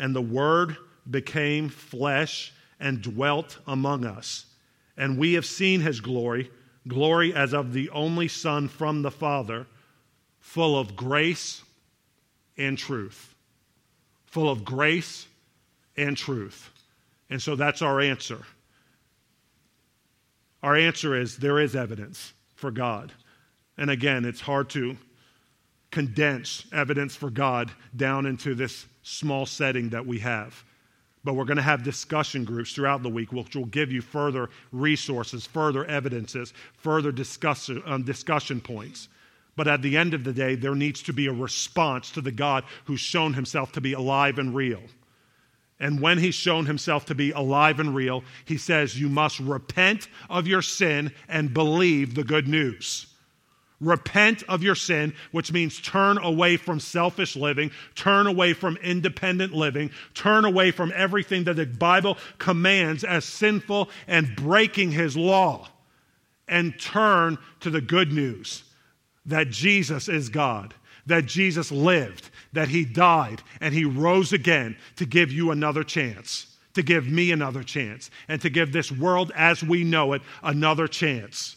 And 0.00 0.16
the 0.16 0.22
Word 0.22 0.78
became 1.08 1.68
flesh 1.68 2.52
and 2.80 3.02
dwelt 3.02 3.58
among 3.66 4.06
us. 4.06 4.46
And 4.96 5.18
we 5.18 5.34
have 5.34 5.44
seen 5.44 5.82
his 5.82 6.00
glory, 6.00 6.50
glory 6.88 7.34
as 7.34 7.52
of 7.52 7.74
the 7.74 7.90
only 7.90 8.26
Son 8.26 8.66
from 8.66 9.02
the 9.02 9.10
Father, 9.10 9.66
full 10.40 10.78
of 10.78 10.96
grace 10.96 11.62
and 12.56 12.78
truth. 12.78 13.34
Full 14.24 14.48
of 14.48 14.64
grace 14.64 15.26
and 15.96 16.16
truth. 16.16 16.70
And 17.28 17.40
so 17.40 17.54
that's 17.54 17.82
our 17.82 18.00
answer. 18.00 18.40
Our 20.62 20.76
answer 20.76 21.14
is 21.14 21.36
there 21.36 21.60
is 21.60 21.76
evidence 21.76 22.32
for 22.54 22.70
God. 22.70 23.12
And 23.76 23.90
again, 23.90 24.24
it's 24.24 24.40
hard 24.40 24.70
to 24.70 24.96
condense 25.90 26.64
evidence 26.72 27.16
for 27.16 27.28
God 27.28 27.70
down 27.94 28.24
into 28.24 28.54
this 28.54 28.86
small 29.02 29.46
setting 29.46 29.90
that 29.90 30.06
we 30.06 30.18
have. 30.18 30.64
But 31.22 31.34
we're 31.34 31.44
going 31.44 31.58
to 31.58 31.62
have 31.62 31.82
discussion 31.82 32.44
groups 32.44 32.72
throughout 32.72 33.02
the 33.02 33.08
week, 33.10 33.32
which 33.32 33.54
will 33.54 33.66
give 33.66 33.92
you 33.92 34.00
further 34.00 34.48
resources, 34.72 35.46
further 35.46 35.84
evidences, 35.84 36.54
further 36.78 37.12
discussion, 37.12 37.82
um, 37.84 38.04
discussion 38.04 38.60
points. 38.60 39.08
But 39.54 39.68
at 39.68 39.82
the 39.82 39.96
end 39.96 40.14
of 40.14 40.24
the 40.24 40.32
day, 40.32 40.54
there 40.54 40.74
needs 40.74 41.02
to 41.02 41.12
be 41.12 41.26
a 41.26 41.32
response 41.32 42.10
to 42.12 42.22
the 42.22 42.32
God 42.32 42.64
who's 42.86 43.00
shown 43.00 43.34
himself 43.34 43.72
to 43.72 43.80
be 43.80 43.92
alive 43.92 44.38
and 44.38 44.54
real. 44.54 44.80
And 45.78 46.00
when 46.00 46.18
he's 46.18 46.34
shown 46.34 46.66
himself 46.66 47.06
to 47.06 47.14
be 47.14 47.32
alive 47.32 47.80
and 47.80 47.94
real, 47.94 48.22
he 48.44 48.56
says, 48.56 48.98
You 48.98 49.08
must 49.08 49.40
repent 49.40 50.08
of 50.28 50.46
your 50.46 50.62
sin 50.62 51.12
and 51.28 51.52
believe 51.52 52.14
the 52.14 52.24
good 52.24 52.48
news. 52.48 53.06
Repent 53.80 54.42
of 54.46 54.62
your 54.62 54.74
sin, 54.74 55.14
which 55.32 55.52
means 55.52 55.80
turn 55.80 56.18
away 56.18 56.58
from 56.58 56.80
selfish 56.80 57.34
living, 57.34 57.70
turn 57.94 58.26
away 58.26 58.52
from 58.52 58.76
independent 58.78 59.54
living, 59.54 59.90
turn 60.12 60.44
away 60.44 60.70
from 60.70 60.92
everything 60.94 61.44
that 61.44 61.56
the 61.56 61.64
Bible 61.64 62.18
commands 62.38 63.04
as 63.04 63.24
sinful 63.24 63.88
and 64.06 64.36
breaking 64.36 64.90
his 64.90 65.16
law, 65.16 65.68
and 66.46 66.78
turn 66.78 67.38
to 67.60 67.70
the 67.70 67.80
good 67.80 68.12
news 68.12 68.64
that 69.24 69.48
Jesus 69.48 70.08
is 70.08 70.28
God, 70.28 70.74
that 71.06 71.24
Jesus 71.24 71.72
lived, 71.72 72.28
that 72.52 72.68
he 72.68 72.84
died, 72.84 73.42
and 73.62 73.72
he 73.72 73.84
rose 73.86 74.32
again 74.34 74.76
to 74.96 75.06
give 75.06 75.32
you 75.32 75.52
another 75.52 75.84
chance, 75.84 76.54
to 76.74 76.82
give 76.82 77.06
me 77.06 77.32
another 77.32 77.62
chance, 77.62 78.10
and 78.28 78.42
to 78.42 78.50
give 78.50 78.72
this 78.72 78.92
world 78.92 79.32
as 79.34 79.62
we 79.62 79.84
know 79.84 80.12
it 80.12 80.20
another 80.42 80.86
chance. 80.86 81.56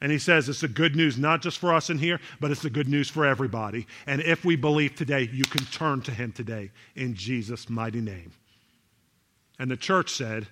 And 0.00 0.10
he 0.10 0.18
says 0.18 0.48
it's 0.48 0.62
the 0.62 0.68
good 0.68 0.96
news 0.96 1.18
not 1.18 1.42
just 1.42 1.58
for 1.58 1.74
us 1.74 1.90
in 1.90 1.98
here, 1.98 2.20
but 2.40 2.50
it's 2.50 2.62
the 2.62 2.70
good 2.70 2.88
news 2.88 3.10
for 3.10 3.26
everybody. 3.26 3.86
And 4.06 4.22
if 4.22 4.44
we 4.44 4.56
believe 4.56 4.94
today, 4.94 5.28
you 5.32 5.44
can 5.44 5.64
turn 5.66 6.00
to 6.02 6.10
him 6.10 6.32
today 6.32 6.70
in 6.96 7.14
Jesus' 7.14 7.68
mighty 7.68 8.00
name. 8.00 8.32
And 9.58 9.70
the 9.70 9.76
church 9.76 10.10
said, 10.10 10.48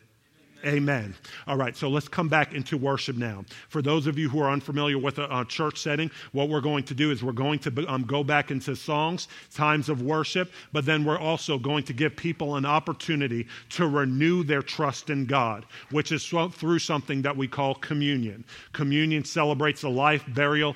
Amen. 0.64 1.14
All 1.46 1.56
right, 1.56 1.76
so 1.76 1.88
let's 1.88 2.08
come 2.08 2.28
back 2.28 2.52
into 2.52 2.76
worship 2.76 3.16
now. 3.16 3.44
For 3.68 3.80
those 3.80 4.08
of 4.08 4.18
you 4.18 4.28
who 4.28 4.40
are 4.40 4.50
unfamiliar 4.50 4.98
with 4.98 5.18
a, 5.18 5.40
a 5.40 5.44
church 5.44 5.78
setting, 5.78 6.10
what 6.32 6.48
we're 6.48 6.60
going 6.60 6.82
to 6.84 6.94
do 6.94 7.12
is 7.12 7.22
we're 7.22 7.32
going 7.32 7.60
to 7.60 7.86
um, 7.86 8.02
go 8.02 8.24
back 8.24 8.50
into 8.50 8.74
songs, 8.74 9.28
times 9.54 9.88
of 9.88 10.02
worship, 10.02 10.50
but 10.72 10.84
then 10.84 11.04
we're 11.04 11.18
also 11.18 11.58
going 11.58 11.84
to 11.84 11.92
give 11.92 12.16
people 12.16 12.56
an 12.56 12.66
opportunity 12.66 13.46
to 13.70 13.86
renew 13.86 14.42
their 14.42 14.62
trust 14.62 15.10
in 15.10 15.26
God, 15.26 15.64
which 15.92 16.10
is 16.10 16.26
through 16.26 16.78
something 16.80 17.22
that 17.22 17.36
we 17.36 17.46
call 17.46 17.74
communion. 17.76 18.44
Communion 18.72 19.24
celebrates 19.24 19.82
the 19.82 19.90
life, 19.90 20.24
burial, 20.28 20.74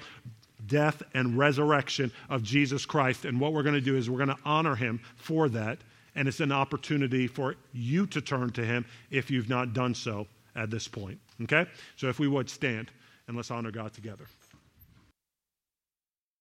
death, 0.68 1.02
and 1.12 1.36
resurrection 1.36 2.12
of 2.30 2.44
Jesus 2.44 2.86
Christ. 2.86 3.24
And 3.24 3.40
what 3.40 3.52
we're 3.52 3.64
going 3.64 3.74
to 3.74 3.80
do 3.80 3.96
is 3.96 4.08
we're 4.08 4.24
going 4.24 4.28
to 4.36 4.42
honor 4.44 4.76
him 4.76 5.00
for 5.16 5.48
that 5.48 5.78
and 6.14 6.28
it's 6.28 6.40
an 6.40 6.52
opportunity 6.52 7.26
for 7.26 7.54
you 7.72 8.06
to 8.08 8.20
turn 8.20 8.50
to 8.50 8.64
Him 8.64 8.84
if 9.10 9.30
you've 9.30 9.48
not 9.48 9.72
done 9.72 9.94
so 9.94 10.26
at 10.54 10.70
this 10.70 10.88
point. 10.88 11.18
Okay? 11.42 11.66
So 11.96 12.08
if 12.08 12.18
we 12.18 12.28
would 12.28 12.48
stand 12.50 12.90
and 13.28 13.36
let's 13.36 13.50
honor 13.50 13.70
God 13.70 13.92
together. 13.92 14.24